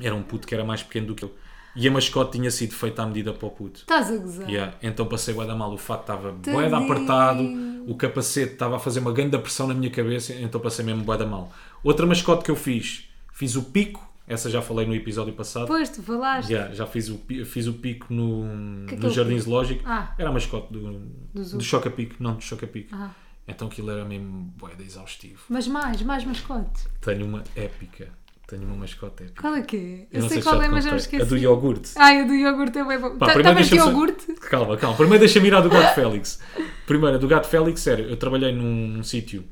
Era 0.00 0.14
um 0.14 0.22
puto 0.22 0.46
que 0.46 0.54
era 0.54 0.64
mais 0.64 0.82
pequeno 0.82 1.08
do 1.08 1.14
que 1.14 1.24
eu. 1.24 1.34
E 1.76 1.86
a 1.86 1.90
mascote 1.90 2.32
tinha 2.32 2.50
sido 2.50 2.74
feita 2.74 3.02
à 3.02 3.06
medida 3.06 3.32
para 3.32 3.46
o 3.46 3.50
puto. 3.50 3.80
Estás 3.80 4.10
a 4.10 4.16
gozar. 4.16 4.48
Yeah. 4.48 4.74
Então 4.82 5.06
passei 5.06 5.32
bué 5.32 5.46
da 5.46 5.54
mal, 5.54 5.72
o 5.72 5.78
fato 5.78 6.00
estava 6.00 6.32
bué 6.32 6.68
da 6.68 6.78
apertado, 6.78 7.42
o 7.86 7.94
capacete 7.94 8.54
estava 8.54 8.76
a 8.76 8.78
fazer 8.78 8.98
uma 9.00 9.12
grande 9.12 9.38
pressão 9.38 9.68
na 9.68 9.74
minha 9.74 9.90
cabeça, 9.90 10.34
então 10.34 10.60
passei 10.60 10.84
mesmo 10.84 11.04
bué 11.04 11.16
da 11.16 11.26
mal. 11.26 11.52
Outra 11.84 12.06
mascote 12.06 12.44
que 12.44 12.50
eu 12.50 12.56
fiz, 12.56 13.08
fiz 13.32 13.54
o 13.54 13.62
pico, 13.62 14.04
essa 14.26 14.50
já 14.50 14.60
falei 14.60 14.84
no 14.84 14.94
episódio 14.94 15.32
passado. 15.32 15.68
Pois, 15.68 15.88
tu 15.90 16.02
falaste. 16.02 16.50
Yeah, 16.50 16.74
já 16.74 16.86
fiz 16.86 17.08
o, 17.08 17.20
fiz 17.44 17.66
o 17.68 17.74
pico 17.74 18.12
no, 18.12 18.86
Que 18.86 18.94
é 18.94 18.98
que 18.98 19.04
no 19.04 19.10
Jardim? 19.10 19.38
Zoológico. 19.38 19.82
Ah. 19.86 20.12
Era 20.18 20.28
a 20.28 20.32
mascote 20.32 20.72
do, 20.72 21.00
Do 21.32 21.44
do 21.56 21.60
Choca-Pico, 21.62 22.16
não 22.18 22.34
do 22.34 22.42
Choca-Pico. 22.42 22.88
Ah. 22.92 23.10
Então 23.50 23.68
aquilo 23.68 23.90
era 23.90 24.04
mesmo 24.04 24.52
bué 24.56 24.74
da 24.74 24.82
exaustivo. 24.84 25.40
Mas 25.48 25.66
mais, 25.68 26.00
mais 26.02 26.24
mascote. 26.24 26.84
Tenho 27.00 27.26
uma 27.26 27.42
épica. 27.56 28.08
Tenho 28.46 28.62
uma 28.64 28.76
mascote 28.76 29.24
épica. 29.24 29.40
Qual 29.42 29.54
é 29.54 29.62
que 29.62 29.76
é? 30.12 30.16
Eu, 30.16 30.22
não 30.22 30.28
sei 30.28 30.38
se 30.38 30.48
qual 30.48 30.60
é, 30.62 30.68
mas 30.68 30.84
contei. 30.84 30.98
esqueci. 30.98 31.22
A 31.22 31.24
do 31.24 31.36
iogurte. 31.36 31.90
Ai, 31.96 32.20
a 32.20 32.24
do 32.24 32.34
iogurte 32.34 32.78
é 32.78 32.84
bem 32.84 32.98
bom. 32.98 33.16
Pá, 33.18 33.26
Tá- 33.26 33.32
primeiro 33.34 33.60
Estavas 33.60 33.68
de 33.68 33.76
só- 33.78 33.86
iogurte? 33.90 34.32
Calma, 34.48 34.76
calma. 34.76 34.96
Primeiro 34.96 35.20
deixa-me 35.20 35.48
ir 35.48 35.54
à 35.54 35.60
do 35.60 35.68
Gato 35.68 35.94
Félix. 35.94 36.40
Primeiro, 36.86 37.16
a 37.16 37.18
do 37.18 37.28
Gato 37.28 37.48
Félix, 37.48 37.80
sério, 37.80 38.06
eu 38.08 38.16
trabalhei 38.16 38.52
num 38.52 39.02
sítio 39.02 39.44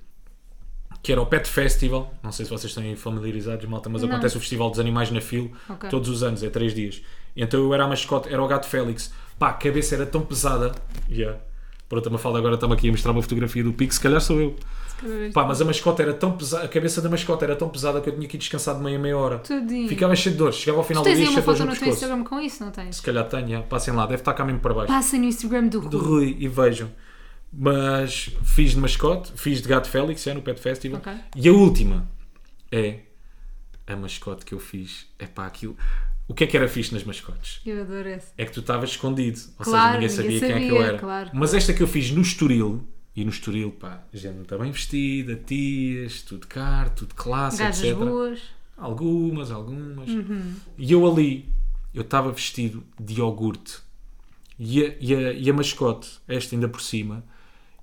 que 1.02 1.12
era 1.12 1.20
o 1.22 1.26
Pet 1.26 1.48
Festival. 1.48 2.12
Não 2.22 2.32
sei 2.32 2.44
se 2.44 2.50
vocês 2.50 2.72
estão 2.76 2.96
familiarizados, 2.96 3.64
malta, 3.66 3.88
mas 3.88 4.02
Não. 4.02 4.08
acontece 4.10 4.36
o 4.36 4.40
Festival 4.40 4.68
dos 4.70 4.80
Animais 4.80 5.10
na 5.10 5.20
FIL 5.20 5.52
Ok. 5.68 5.88
todos 5.90 6.08
os 6.08 6.22
anos, 6.22 6.42
é 6.42 6.50
três 6.50 6.74
dias. 6.74 7.00
Então 7.36 7.60
eu 7.60 7.72
era 7.72 7.84
a 7.84 7.88
mascote, 7.88 8.28
era 8.32 8.42
o 8.42 8.48
Gato 8.48 8.66
Félix. 8.66 9.12
Pá, 9.38 9.50
a 9.50 9.52
cabeça 9.52 9.94
era 9.94 10.04
tão 10.06 10.22
pesada. 10.22 10.72
Yeah. 11.08 11.38
Pronto, 11.88 12.06
a 12.06 12.12
Mafalda 12.12 12.38
agora 12.38 12.54
está-me 12.54 12.74
aqui 12.74 12.88
a 12.88 12.90
mostrar 12.90 13.12
uma 13.12 13.22
fotografia 13.22 13.64
do 13.64 13.72
pico, 13.72 13.94
se 13.94 14.00
calhar 14.00 14.20
sou 14.20 14.40
eu. 14.40 14.56
Pá, 15.32 15.44
mas 15.44 15.60
a 15.62 15.64
mascote 15.64 16.02
era 16.02 16.12
tão 16.12 16.32
pesada, 16.32 16.64
a 16.64 16.68
cabeça 16.68 17.00
da 17.00 17.08
mascote 17.08 17.44
era 17.44 17.54
tão 17.54 17.68
pesada 17.68 18.00
que 18.00 18.08
eu 18.08 18.14
tinha 18.14 18.26
que 18.26 18.36
ir 18.36 18.40
descansar 18.40 18.76
de 18.76 18.82
meia 18.82 18.98
meia 18.98 19.16
hora. 19.16 19.38
Tudinho. 19.38 19.88
Ficava 19.88 20.14
cheio 20.16 20.34
de 20.34 20.38
dores, 20.38 20.56
chegava 20.56 20.78
ao 20.78 20.84
final 20.84 21.02
Tu 21.02 21.06
do 21.06 21.08
tens 21.10 21.16
dia 21.18 21.26
cheio 21.26 21.36
uma 21.36 21.40
de 21.40 21.46
dores 21.46 21.58
foto 21.60 21.70
no 21.70 21.84
teu. 21.84 21.94
Instagram 21.94 22.24
com 22.24 22.40
isso, 22.40 22.64
não 22.64 22.70
tens? 22.72 22.96
Se 22.96 23.02
calhar 23.02 23.24
tenho, 23.28 23.46
yeah. 23.46 23.66
passem 23.66 23.94
lá, 23.94 24.06
deve 24.06 24.20
estar 24.20 24.34
cá 24.34 24.44
mesmo 24.44 24.60
para 24.60 24.74
baixo. 24.74 24.92
Passa 24.92 25.16
no 25.16 25.24
Instagram 25.24 25.68
do 25.68 25.80
Rui. 25.80 26.00
Rui 26.00 26.36
e 26.40 26.48
vejam. 26.48 26.90
Mas 27.52 28.30
fiz 28.42 28.72
de 28.72 28.78
mascote, 28.78 29.32
fiz 29.36 29.62
de 29.62 29.68
gato 29.68 29.88
Félix, 29.88 30.26
é 30.26 30.34
no 30.34 30.42
Pet 30.42 30.60
Festival. 30.60 31.00
Ok. 31.00 31.12
E 31.36 31.48
a 31.48 31.52
última 31.52 32.08
é 32.70 33.00
a 33.86 33.96
mascote 33.96 34.44
que 34.44 34.52
eu 34.52 34.58
fiz. 34.58 35.06
É 35.18 35.26
pá, 35.26 35.46
aquilo. 35.46 35.76
O 36.28 36.34
que 36.34 36.44
é 36.44 36.46
que 36.46 36.56
era 36.56 36.68
fixe 36.68 36.92
nas 36.92 37.02
mascotes? 37.04 37.60
Eu 37.64 37.80
adoro 37.80 38.06
essa. 38.08 38.32
É 38.36 38.44
que 38.44 38.52
tu 38.52 38.60
estavas 38.60 38.90
escondido. 38.90 39.40
Ou 39.58 39.64
Claro, 39.64 40.00
seja, 40.02 40.22
ninguém 40.22 40.38
ninguém 40.38 40.38
sabia, 40.38 40.40
quem 40.40 40.50
é 40.50 40.68
que 40.68 40.74
eu 40.74 40.76
sabia, 40.76 40.88
era. 40.90 40.98
claro. 40.98 41.30
Mas 41.32 41.54
esta 41.54 41.72
que 41.72 41.82
eu 41.82 41.86
fiz 41.88 42.10
no 42.10 42.20
Estoril, 42.20 42.86
e 43.16 43.24
no 43.24 43.30
Estoril, 43.30 43.72
pá, 43.72 44.04
gente 44.12 44.34
muito 44.34 44.58
bem 44.58 44.70
vestida, 44.70 45.34
tias, 45.36 46.20
tudo 46.22 46.46
caro, 46.46 46.90
tudo 46.94 47.14
classe, 47.14 47.58
Gajas 47.58 47.82
etc. 47.82 47.96
boas. 47.96 48.40
Algumas, 48.76 49.50
algumas. 49.50 50.08
Uhum. 50.08 50.54
E 50.76 50.92
eu 50.92 51.10
ali, 51.10 51.48
eu 51.94 52.02
estava 52.02 52.30
vestido 52.30 52.84
de 53.00 53.14
iogurte. 53.18 53.78
E 54.58 54.84
a, 54.84 54.94
e, 55.00 55.14
a, 55.14 55.32
e 55.32 55.50
a 55.50 55.52
mascote, 55.54 56.10
esta 56.28 56.54
ainda 56.54 56.68
por 56.68 56.80
cima, 56.82 57.24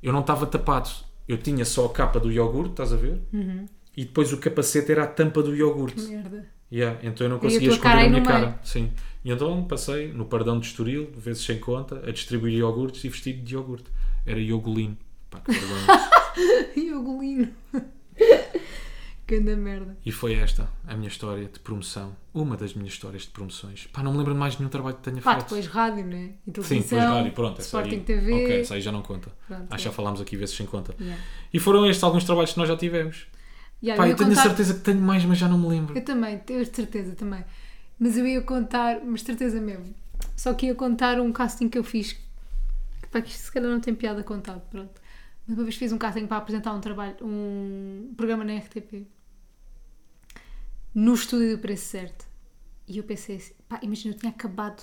eu 0.03 0.13
não 0.13 0.19
estava 0.21 0.45
tapado. 0.45 0.89
Eu 1.27 1.37
tinha 1.37 1.65
só 1.65 1.85
a 1.87 1.89
capa 1.89 2.19
do 2.19 2.31
iogurte, 2.31 2.71
estás 2.71 2.93
a 2.93 2.95
ver? 2.95 3.21
Uhum. 3.33 3.65
E 3.97 4.05
depois 4.05 4.31
o 4.31 4.37
capacete 4.37 4.91
era 4.91 5.03
a 5.03 5.07
tampa 5.07 5.41
do 5.41 5.55
iogurte. 5.55 6.01
Merda. 6.03 6.47
Yeah, 6.71 6.99
então 7.03 7.25
eu 7.27 7.31
não 7.31 7.39
conseguia 7.39 7.69
esconder 7.69 8.05
a 8.05 8.09
minha 8.09 8.23
cara. 8.23 8.59
Sim. 8.63 8.91
E 9.23 9.31
então 9.31 9.63
passei 9.65 10.11
no 10.11 10.25
pardão 10.25 10.59
de 10.59 10.67
Estoril, 10.67 11.11
vezes 11.17 11.43
sem 11.43 11.59
conta, 11.59 12.01
a 12.07 12.11
distribuir 12.11 12.53
iogurtes 12.53 13.03
e 13.03 13.09
vestido 13.09 13.43
de 13.43 13.53
iogurte. 13.55 13.89
Era 14.25 14.39
iogolino. 14.39 14.97
Pá, 15.29 15.39
que 15.39 15.51
vergonha. 15.51 16.09
Iogolino. 16.75 17.49
Ganda 19.27 19.55
merda. 19.55 19.97
E 20.05 20.11
foi 20.11 20.35
esta 20.35 20.69
a 20.87 20.95
minha 20.95 21.07
história 21.07 21.45
de 21.45 21.59
promoção. 21.59 22.15
Uma 22.31 22.55
das 22.55 22.75
minhas 22.75 22.93
histórias 22.93 23.23
de 23.23 23.29
promoções. 23.29 23.87
Pá, 23.91 24.03
não 24.03 24.11
me 24.11 24.19
lembro 24.19 24.33
de 24.33 24.39
mais 24.39 24.57
nenhum 24.59 24.69
trabalho 24.69 24.97
que 24.97 25.01
tenha 25.01 25.19
Pá, 25.19 25.33
feito. 25.33 25.45
depois 25.45 25.65
rádio, 25.65 26.05
né? 26.05 26.33
E 26.45 26.51
Sim, 26.51 26.51
televisão. 26.51 26.81
depois 26.99 27.03
rádio, 27.03 27.31
pronto. 27.31 27.59
essa 27.59 27.61
Sporting 27.67 27.95
aí, 27.95 28.01
TV. 28.01 28.33
Ok, 28.33 28.61
essa 28.61 28.73
aí 28.75 28.81
já 28.81 28.91
não 28.91 29.01
conta. 29.01 29.31
Pronto, 29.47 29.63
Acho 29.69 29.77
que 29.77 29.83
já 29.85 29.89
é. 29.89 29.93
falámos 29.93 30.21
aqui 30.21 30.37
vezes 30.37 30.55
sem 30.55 30.67
conta. 30.67 30.93
Yeah. 30.99 31.23
E 31.51 31.59
foram 31.59 31.87
estes 31.87 32.03
alguns 32.03 32.23
trabalhos 32.23 32.51
que 32.53 32.59
nós 32.59 32.67
já 32.67 32.77
tivemos. 32.77 33.25
Yeah, 33.85 34.01
Pá, 34.01 34.07
eu 34.07 34.11
eu 34.11 34.15
tenho 34.17 34.31
a 34.31 34.35
contar- 34.35 34.43
certeza 34.49 34.73
que 34.73 34.79
tenho 34.79 34.99
mais, 35.01 35.23
mas 35.25 35.37
já 35.37 35.47
não 35.47 35.59
me 35.59 35.67
lembro. 35.67 35.95
Eu 35.95 36.03
também, 36.03 36.39
tenho 36.39 36.61
a 36.61 36.65
certeza 36.65 37.13
também. 37.15 37.45
Mas 37.99 38.17
eu 38.17 38.25
ia 38.25 38.41
contar, 38.41 38.99
mas 39.05 39.21
certeza 39.21 39.61
mesmo. 39.61 39.93
Só 40.35 40.53
que 40.53 40.65
ia 40.65 40.73
contar 40.75 41.19
um 41.21 41.31
casting 41.31 41.69
que 41.69 41.77
eu 41.77 41.83
fiz. 41.83 42.13
Que, 42.13 43.07
pá, 43.11 43.21
que 43.21 43.29
isto 43.29 43.43
se 43.43 43.51
calhar 43.51 43.69
não 43.69 43.79
tem 43.79 43.93
piada 43.93 44.23
contado, 44.23 44.61
pronto. 44.71 44.99
Mas 45.47 45.55
uma 45.57 45.63
vez 45.63 45.75
fiz 45.75 45.91
um 45.91 45.97
casting 45.99 46.25
para 46.25 46.37
apresentar 46.37 46.73
um 46.73 46.81
trabalho, 46.81 47.15
um 47.21 48.11
programa 48.17 48.43
na 48.43 48.53
RTP. 48.57 49.05
No 50.93 51.13
estúdio 51.13 51.55
do 51.55 51.61
preço 51.61 51.85
certo. 51.85 52.25
E 52.87 52.97
eu 52.97 53.03
pensei 53.03 53.35
assim, 53.37 53.53
pá, 53.67 53.79
imagina, 53.81 54.13
eu 54.15 54.19
tinha 54.19 54.31
acabado 54.31 54.81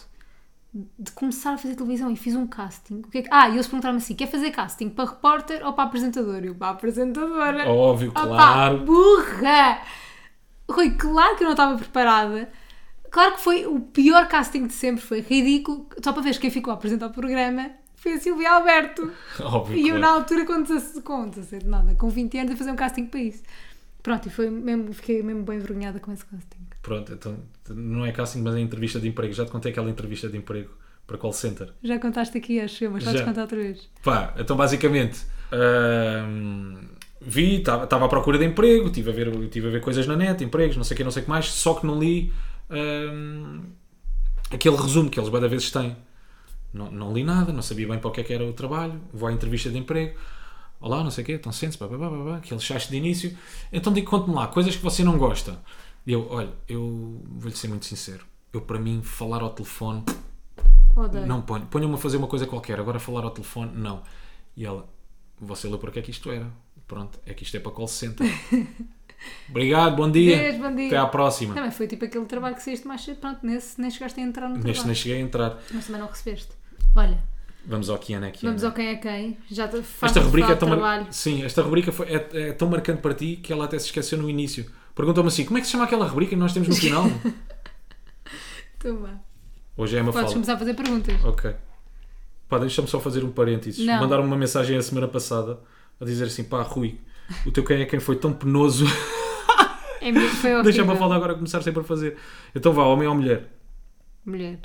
de 0.75 1.13
começar 1.13 1.53
a 1.53 1.59
fazer 1.59 1.75
televisão 1.75 2.11
e 2.11 2.17
fiz 2.17 2.35
um 2.35 2.47
casting. 2.47 3.03
É 3.13 3.23
que- 3.23 3.29
Ah, 3.31 3.49
e 3.49 3.53
eles 3.55 3.67
perguntaram-me 3.67 3.99
assim: 4.01 4.15
quer 4.15 4.27
fazer 4.29 4.51
casting 4.51 4.89
para 4.89 5.11
repórter 5.11 5.65
ou 5.67 5.73
para 5.75 5.85
apresentador? 5.85 6.43
Eu, 6.43 6.55
para 6.55 6.71
apresentadora. 6.71 7.69
Óbvio, 7.69 8.11
Ah, 8.15 8.21
pá, 8.21 8.27
claro. 8.27 8.79
burra! 8.85 9.83
Rui, 10.71 10.91
claro 10.93 11.37
que 11.37 11.43
eu 11.43 11.47
não 11.47 11.53
estava 11.53 11.77
preparada. 11.77 12.49
Claro 13.11 13.35
que 13.35 13.41
foi 13.43 13.67
o 13.67 13.79
pior 13.81 14.27
casting 14.27 14.67
de 14.67 14.73
sempre, 14.73 15.03
foi 15.05 15.21
ridículo. 15.21 15.87
Só 16.03 16.13
para 16.15 16.23
ver 16.23 16.39
quem 16.39 16.51
ficou 16.51 16.71
a 16.71 16.75
apresentar 16.75 17.09
o 17.09 17.11
programa 17.11 17.71
foi 17.97 18.15
a 18.15 18.19
Silvia 18.21 18.51
Alberto. 18.53 19.13
Óbvio, 19.41 19.77
E 19.77 19.83
eu, 19.83 19.97
claro. 19.97 20.01
na 20.01 20.09
altura, 20.09 20.47
com 20.47 20.63
16, 20.63 21.05
com 21.05 21.29
17, 21.29 21.67
nada, 21.67 21.95
com 21.95 22.09
20 22.09 22.39
anos, 22.39 22.53
a 22.55 22.57
fazer 22.57 22.71
um 22.71 22.77
casting 22.77 23.05
para 23.05 23.21
isso. 23.21 23.43
Pronto, 24.03 24.27
e 24.27 24.31
foi 24.31 24.49
mesmo, 24.49 24.93
fiquei 24.95 25.23
mesmo 25.23 25.43
bem 25.43 25.59
envergonhada 25.59 26.01
com 26.01 26.11
esse 26.11 26.25
casting. 26.25 26.59
Pronto, 26.83 27.13
então 27.13 27.39
não 27.71 28.05
é 28.05 28.11
casting, 28.11 28.43
mas 28.43 28.57
é 28.57 28.61
entrevista 28.61 28.99
de 28.99 29.09
emprego. 29.09 29.33
Já 29.33 29.45
te 29.45 29.53
contei 29.53 29.71
aquela 29.71 29.89
entrevista 29.89 30.29
de 30.29 30.37
emprego 30.37 30.71
para 31.07 31.17
call 31.17 31.33
center. 31.33 31.69
Já 31.83 31.99
contaste 31.99 32.37
aqui, 32.37 32.61
acho 32.61 32.85
eu, 32.85 32.91
mas 32.91 33.05
podes 33.05 33.23
contar 33.23 33.43
outra 33.43 33.57
vez. 33.57 33.89
Pá, 34.03 34.35
então 34.37 34.57
basicamente 34.57 35.25
hum, 35.53 36.75
vi, 37.21 37.59
estava 37.59 38.05
à 38.05 38.09
procura 38.09 38.39
de 38.39 38.45
emprego, 38.45 38.87
estive 38.87 39.11
a, 39.11 39.13
ver, 39.13 39.49
tive 39.49 39.69
a 39.69 39.71
ver 39.71 39.81
coisas 39.81 40.07
na 40.07 40.17
net, 40.17 40.43
empregos, 40.43 40.77
não 40.77 40.85
sei 40.85 40.95
o 40.95 40.99
que, 40.99 41.05
não 41.05 41.11
sei 41.11 41.23
o 41.23 41.25
que 41.25 41.31
mais, 41.31 41.47
só 41.47 41.75
que 41.75 41.87
não 41.87 41.99
li 41.99 42.33
hum, 42.71 43.63
aquele 44.51 44.77
resumo 44.77 45.09
que 45.09 45.21
eles 45.21 45.31
cada 45.31 45.49
vezes 45.49 45.71
têm. 45.71 45.97
Não, 46.73 46.91
não 46.91 47.13
li 47.13 47.23
nada, 47.23 47.53
não 47.53 47.63
sabia 47.63 47.87
bem 47.87 47.99
para 47.99 48.09
o 48.09 48.11
que 48.11 48.23
é 48.23 48.25
que 48.25 48.33
era 48.33 48.45
o 48.45 48.53
trabalho, 48.53 49.01
vou 49.13 49.29
à 49.29 49.33
entrevista 49.33 49.71
de 49.71 49.79
emprego. 49.79 50.19
Olá, 50.81 51.05
não 51.05 51.13
sei 51.13 51.23
o 51.23 51.27
quê, 51.27 51.33
estão 51.35 51.53
sentes, 51.53 51.79
aquele 51.81 52.61
chaste 52.61 52.91
de 52.91 52.97
início. 52.97 53.37
Então 53.73 53.93
digo, 53.93 54.11
conte-me 54.11 54.35
lá, 54.35 54.49
coisas 54.49 54.75
que 54.75 54.83
você 54.83 55.05
não 55.05 55.17
gosta. 55.17 55.61
Eu, 56.07 56.27
olha, 56.31 56.51
eu 56.69 57.21
vou-lhe 57.27 57.57
ser 57.57 57.69
muito 57.69 57.85
sincero. 57.87 58.25
Eu, 58.53 58.61
para 58.61 58.79
mim, 58.79 59.01
falar 59.03 59.41
ao 59.43 59.51
telefone 59.51 60.05
Odeio. 60.97 61.27
não 61.27 61.41
ponho. 61.43 61.67
Ponham-me 61.67 61.95
a 61.95 61.99
fazer 61.99 62.17
uma 62.17 62.27
coisa 62.27 62.47
qualquer. 62.47 62.79
Agora 62.81 62.99
falar 62.99 63.25
ao 63.25 63.31
telefone, 63.31 63.73
não. 63.75 64.03
E 64.57 64.65
ela, 64.67 64.89
você 65.41 65.69
leu 65.69 65.79
porque 65.79 65.99
é 65.99 66.03
que 66.03 66.11
isto 66.11 66.31
era. 66.31 66.47
Pronto, 66.87 67.19
é 67.25 67.33
que 67.33 67.43
isto 67.45 67.57
é 67.57 67.61
para 67.61 67.73
call 67.73 67.89
center. 67.89 68.27
Obrigado, 69.49 69.97
bom 69.97 70.11
dia. 70.11 70.37
Beijo, 70.37 70.59
bom 70.59 70.75
dia. 70.75 70.87
Até 70.89 70.97
à 70.97 71.07
próxima. 71.07 71.55
Também 71.55 71.71
foi 71.71 71.87
tipo 71.87 72.05
aquele 72.05 72.25
trabalho 72.27 72.57
que 72.57 72.63
saíste 72.63 72.87
mais 72.87 73.03
cedo, 73.03 73.19
pronto, 73.19 73.39
nesse 73.47 73.81
nem 73.81 73.91
chegaste 73.91 74.21
a 74.21 74.23
entrar 74.25 74.49
no 74.49 74.55
Neste 74.57 74.67
nem 74.67 74.75
trabalho. 74.75 74.95
cheguei 74.97 75.19
a 75.19 75.21
entrar. 75.21 75.59
Mas 75.73 75.87
também 75.87 76.01
não 76.01 76.09
recebeste. 76.09 76.53
Olha, 76.95 77.19
Vamos 77.65 77.89
ao 77.89 77.97
que 77.97 78.13
é, 78.13 78.31
que 78.33 78.45
é, 78.45 78.49
vamos 78.49 78.65
ao 78.65 78.73
quem 78.73 78.89
é 78.89 78.97
quem. 78.97 79.39
Já 79.49 79.71
Esta 80.03 80.21
rubrica 80.21 80.53
é 80.53 80.57
tão, 80.57 80.69
mar... 80.69 80.75
trabalho. 80.77 81.07
Sim, 81.13 81.45
esta 81.45 81.63
rubrica 81.63 81.93
foi- 81.93 82.09
é, 82.09 82.29
é 82.33 82.53
tão 82.53 82.69
marcante 82.69 83.01
para 83.01 83.15
ti 83.15 83.37
que 83.37 83.53
ela 83.53 83.67
até 83.67 83.79
se 83.79 83.87
esqueceu 83.87 84.19
no 84.19 84.29
início. 84.29 84.67
Perguntou-me 84.95 85.29
assim: 85.29 85.45
como 85.45 85.59
é 85.59 85.61
que 85.61 85.67
se 85.67 85.73
chama 85.73 85.85
aquela 85.85 86.07
rubrica 86.07 86.31
que 86.31 86.37
nós 86.37 86.53
temos 86.53 86.69
no 86.69 86.75
final? 86.75 87.05
Então 88.77 88.97
vá. 88.99 89.15
Hoje 89.77 89.97
é 89.97 90.03
uma 90.03 90.11
Podes 90.13 90.23
fala. 90.23 90.33
começar 90.35 90.55
a 90.55 90.59
fazer 90.59 90.75
perguntas. 90.75 91.25
Ok. 91.25 91.55
Pá, 92.49 92.59
deixa-me 92.59 92.89
só 92.89 92.99
fazer 93.01 93.25
um 93.25 93.31
parênteses. 93.31 93.85
Não. 93.87 94.01
Mandaram 94.01 94.25
uma 94.25 94.37
mensagem 94.37 94.77
a 94.77 94.83
semana 94.83 95.07
passada 95.09 95.61
a 96.01 96.05
dizer 96.05 96.25
assim: 96.25 96.45
pá, 96.45 96.63
Rui, 96.63 96.99
o 97.47 97.53
teu 97.53 97.65
quem 97.65 97.81
é 97.81 97.87
quem 97.87 98.01
foi 98.01 98.17
tão 98.17 98.33
penoso. 98.33 98.85
É, 100.01 100.11
mesmo- 100.11 100.29
foi 100.31 100.51
horrível. 100.53 100.65
Deixa-me 100.65 100.93
a 100.93 100.97
falar 100.97 101.15
agora 101.17 101.35
começar 101.35 101.63
sempre 101.63 101.81
a 101.81 101.85
fazer. 101.85 102.17
Então 102.55 102.73
vá, 102.73 102.83
homem 102.85 103.07
ou 103.07 103.15
mulher? 103.15 103.49
Mulher. 104.25 104.59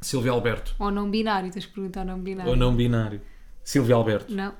Silvia 0.00 0.30
Alberto. 0.30 0.74
Ou 0.78 0.90
não 0.90 1.10
binário, 1.10 1.50
tens 1.50 1.66
que 1.66 1.72
perguntar 1.72 2.04
não 2.04 2.20
binário. 2.20 2.50
Ou 2.50 2.56
não 2.56 2.74
binário? 2.76 3.20
Silvia 3.64 3.96
Alberto. 3.96 4.32
Não. 4.32 4.54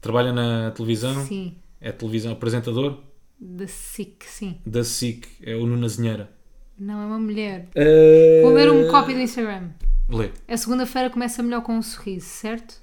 Trabalha 0.00 0.32
na 0.32 0.70
televisão? 0.70 1.24
Sim. 1.24 1.56
É 1.80 1.90
televisão 1.90 2.30
apresentador? 2.32 2.98
Da 3.46 3.66
SIC, 3.68 4.24
sim. 4.24 4.58
Da 4.64 4.82
SIC. 4.82 5.28
É 5.42 5.54
o 5.54 5.66
Nuno 5.66 5.84
Azinheira. 5.84 6.30
Não 6.78 7.02
é 7.02 7.04
uma 7.04 7.18
mulher. 7.18 7.68
Uh... 7.76 8.42
Vou 8.42 8.54
ler 8.54 8.70
um 8.70 8.88
copy 8.90 9.12
do 9.12 9.20
Instagram. 9.20 9.68
Lê. 10.08 10.30
A 10.48 10.56
segunda-feira 10.56 11.10
começa 11.10 11.42
melhor 11.42 11.60
com 11.60 11.76
um 11.76 11.82
sorriso, 11.82 12.26
certo? 12.26 12.80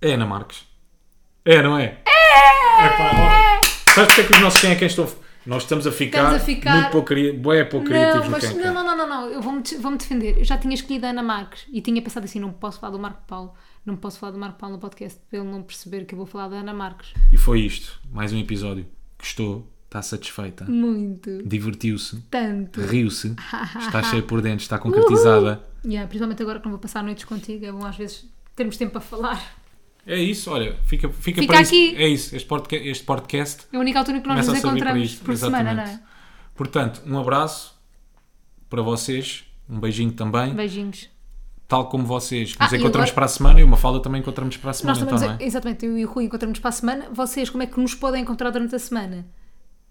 É 0.00 0.12
Ana 0.14 0.24
Marques. 0.24 0.66
É, 1.44 1.62
não 1.62 1.78
é? 1.78 1.98
É! 2.06 2.88
pá, 2.96 3.10
ó. 3.12 3.92
Sabes 3.92 4.14
porque 4.14 4.20
é 4.22 4.24
que 4.24 4.32
os 4.32 4.40
nossos 4.40 4.60
quem 4.60 4.70
é 4.70 4.74
quem 4.74 4.86
estão. 4.86 5.06
Nós 5.44 5.64
estamos 5.64 5.86
a 5.86 5.92
ficar, 5.92 6.18
Estamos 6.20 6.42
a 6.42 6.44
ficar- 6.44 6.72
muito 6.72 6.90
pouco, 6.90 7.14
bué 7.38 7.64
pouco 7.64 7.90
Não, 7.90 8.30
mas, 8.30 8.44
é 8.44 8.54
não, 8.54 8.72
não, 8.72 8.84
não, 8.84 8.96
não, 8.96 9.06
não, 9.06 9.28
eu 9.28 9.42
vou-me 9.42 9.62
vou 9.78 9.94
defender. 9.94 10.38
Eu 10.38 10.44
já 10.44 10.56
tinha 10.56 10.74
escolhido 10.74 11.04
a 11.04 11.10
Ana 11.10 11.22
Marques 11.22 11.66
e 11.70 11.82
tinha 11.82 12.00
pensado 12.00 12.24
assim: 12.24 12.40
não 12.40 12.50
posso 12.50 12.80
falar 12.80 12.92
do 12.92 12.98
Marco 12.98 13.22
Paulo, 13.26 13.52
não 13.84 13.96
posso 13.96 14.18
falar 14.18 14.32
do 14.32 14.38
Marco 14.38 14.58
Paulo 14.58 14.76
no 14.76 14.80
podcast 14.80 15.20
para 15.28 15.38
ele 15.40 15.48
não 15.48 15.62
perceber 15.62 16.04
que 16.06 16.14
eu 16.14 16.16
vou 16.16 16.26
falar 16.26 16.48
da 16.48 16.56
Ana 16.56 16.72
Marques. 16.72 17.12
E 17.32 17.36
foi 17.36 17.60
isto. 17.60 18.00
Mais 18.12 18.32
um 18.32 18.38
episódio. 18.38 18.86
Gostou? 19.18 19.70
Está 19.86 20.00
satisfeita? 20.02 20.64
Muito. 20.64 21.42
Divertiu-se? 21.46 22.20
Tanto. 22.30 22.80
Riu-se? 22.80 23.34
Está 23.78 24.02
cheio 24.10 24.22
por 24.24 24.40
dentro? 24.42 24.62
Está 24.62 24.78
concretizada? 24.78 25.62
Yeah, 25.84 26.08
principalmente 26.08 26.42
agora 26.42 26.58
que 26.58 26.64
não 26.64 26.72
vou 26.72 26.80
passar 26.80 27.02
noites 27.04 27.24
contigo, 27.24 27.64
é 27.64 27.70
bom 27.70 27.84
às 27.84 27.94
vezes 27.96 28.26
termos 28.56 28.76
tempo 28.76 28.92
para 28.92 29.00
falar. 29.02 29.56
É 30.06 30.18
isso, 30.20 30.50
olha. 30.50 30.76
Fica, 30.84 31.08
fica, 31.08 31.40
Fica 31.42 31.46
para 31.52 31.60
aqui. 31.62 31.76
isso. 31.90 31.96
É 31.96 32.08
isso. 32.08 32.36
Este 32.36 32.48
podcast, 32.48 32.88
este 32.88 33.04
podcast 33.04 33.66
É 33.72 33.76
a 33.76 33.80
única 33.80 33.98
altura 33.98 34.20
que 34.20 34.26
nós 34.28 34.46
nos 34.46 34.58
encontramos 34.58 35.02
isto. 35.12 35.24
por 35.24 35.36
semana, 35.36 35.72
não 35.74 35.82
Exatamente. 35.82 36.02
é? 36.02 36.14
Portanto, 36.54 37.02
um 37.06 37.18
abraço 37.18 37.78
para 38.68 38.82
vocês. 38.82 39.44
Um 39.68 39.78
beijinho 39.80 40.12
também. 40.12 40.52
Beijinhos. 40.54 41.08
Tal 41.74 41.86
como 41.88 42.04
vocês. 42.06 42.50
Nos 42.56 42.72
Ah, 42.72 42.76
e 42.76 42.78
encontramos 42.78 43.10
agora- 43.10 43.14
para 43.14 43.24
a 43.24 43.28
semana 43.28 43.60
e 43.60 43.64
uma 43.64 43.76
falda 43.76 43.98
também 44.00 44.20
encontramos 44.20 44.56
para 44.56 44.70
a 44.70 44.74
semana. 44.74 45.00
Nós 45.00 45.08
também, 45.10 45.24
Então, 45.34 45.44
é? 45.44 45.48
exatamente, 45.48 45.84
eu 45.84 45.98
e 45.98 46.04
o 46.04 46.08
Rui 46.08 46.24
encontramos 46.24 46.58
para 46.60 46.68
a 46.68 46.72
semana. 46.72 47.08
Vocês, 47.12 47.50
como 47.50 47.64
é 47.64 47.66
que 47.66 47.80
nos 47.80 47.94
podem 47.96 48.22
encontrar 48.22 48.50
durante 48.50 48.76
a 48.76 48.78
semana? 48.78 49.26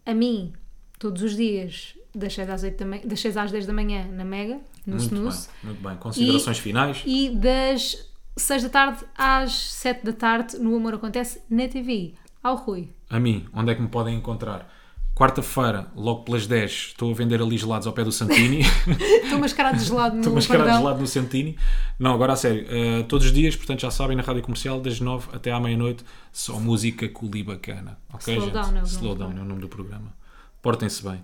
A 0.05 0.13
mim, 0.13 0.53
todos 0.97 1.21
os 1.21 1.35
dias, 1.35 1.93
das 2.15 2.33
6 2.33 2.49
às, 2.49 2.63
8 2.63 2.77
da 2.77 2.85
manhã, 2.85 3.01
das 3.03 3.19
6 3.19 3.35
às 3.35 3.51
10 3.51 3.65
da 3.65 3.73
manhã, 3.73 4.07
na 4.13 4.23
Mega, 4.23 4.61
no 4.85 4.95
Muito 4.95 5.01
Snooze. 5.13 5.47
bem, 5.61 5.71
muito 5.71 5.83
bem. 5.89 5.97
Considerações 5.97 6.57
finais? 6.59 7.03
E 7.05 7.29
das 7.31 8.09
6 8.37 8.63
da 8.63 8.69
tarde 8.69 9.03
às 9.17 9.51
7 9.53 10.05
da 10.05 10.13
tarde, 10.13 10.57
no 10.59 10.73
Amor 10.77 10.93
Acontece, 10.93 11.41
na 11.49 11.67
TV. 11.67 12.13
Ao 12.41 12.55
Rui. 12.55 12.89
A 13.09 13.19
mim, 13.19 13.45
onde 13.53 13.71
é 13.71 13.75
que 13.75 13.81
me 13.81 13.89
podem 13.89 14.15
encontrar? 14.15 14.69
Quarta-feira, 15.15 15.87
logo 15.95 16.23
pelas 16.23 16.47
10, 16.47 16.71
estou 16.71 17.11
a 17.11 17.13
vender 17.13 17.39
ali 17.39 17.55
gelados 17.55 17.85
ao 17.85 17.93
pé 17.93 18.03
do 18.03 18.11
Santini. 18.11 18.61
Estou 19.23 19.37
mascarado 19.37 19.77
de 19.77 19.83
gelado 19.85 20.15
no 20.15 20.21
estou 20.21 20.33
mascarado 20.33 20.69
de 20.71 20.77
gelado 20.77 20.99
no 21.01 21.07
Santini. 21.07 21.55
Não, 21.99 22.15
agora 22.15 22.33
a 22.33 22.35
sério. 22.35 22.65
eh, 22.67 23.03
todos 23.03 23.27
os 23.27 23.31
dias, 23.31 23.55
portanto 23.55 23.81
já 23.81 23.91
sabem, 23.91 24.17
na 24.17 24.23
rádio 24.23 24.41
comercial, 24.41 24.81
das 24.81 24.99
9 24.99 25.29
até 25.31 25.51
à 25.51 25.59
meia-noite, 25.59 26.03
só 26.31 26.59
música 26.59 27.07
culi 27.07 27.43
bacana. 27.43 27.99
Ok, 28.11 28.33
Slow 28.33 28.45
gente? 28.47 28.53
Down 28.53 28.77
é 28.77 28.81
o 28.81 28.85
Slow 28.85 29.15
Down 29.15 29.31
é 29.37 29.41
o 29.41 29.45
nome 29.45 29.61
do 29.61 29.69
programa. 29.69 30.15
Portem-se 30.63 31.03
bem. 31.03 31.23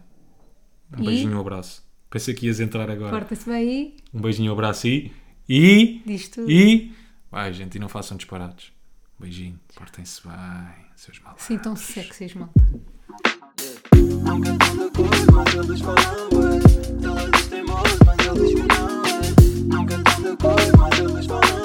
Um 0.96 1.02
E? 1.02 1.06
beijinho, 1.08 1.38
um 1.38 1.42
abraço. 1.42 1.84
Pensei 2.12 2.36
que 2.36 2.46
ias 2.46 2.60
entrar 2.60 2.92
agora. 2.92 3.10
Porta-se 3.12 3.46
bem 3.50 3.56
aí. 3.56 3.98
Um 4.14 4.22
beijinho, 4.22 4.52
um 4.52 4.54
abraço 4.54 4.88
e. 4.88 5.12
E. 5.50 6.04
Diz 6.06 6.28
tudo. 6.30 6.50
E. 6.50 6.94
Vai, 7.32 7.52
gente, 7.54 7.76
e 7.76 7.80
não 7.80 7.90
façam 7.90 8.16
disparados. 8.18 8.72
Beijinho. 9.20 9.60
Portem-se 9.76 10.22
bem, 10.28 10.36
seus 10.96 11.20
malandros. 11.20 11.48
Tão 11.64 11.76
sexys, 11.76 12.36
malta. 12.36 12.54
Tão 14.10 14.42
de 14.42 14.50
acordo, 14.50 15.32
mas 15.34 15.54
eles 15.54 15.82
falam 15.82 16.30
bué. 16.32 16.56
Eles 16.56 17.70
moço, 17.70 17.98
mas 18.06 18.18
eles 18.26 18.54
que 18.56 18.68
não 18.68 19.06
é. 19.06 19.78
Nunca 19.78 19.96
tão 20.04 20.22
de 20.22 20.28
acordo, 20.30 20.78
mas 20.80 21.00
eles 21.00 21.26
falam 21.28 21.59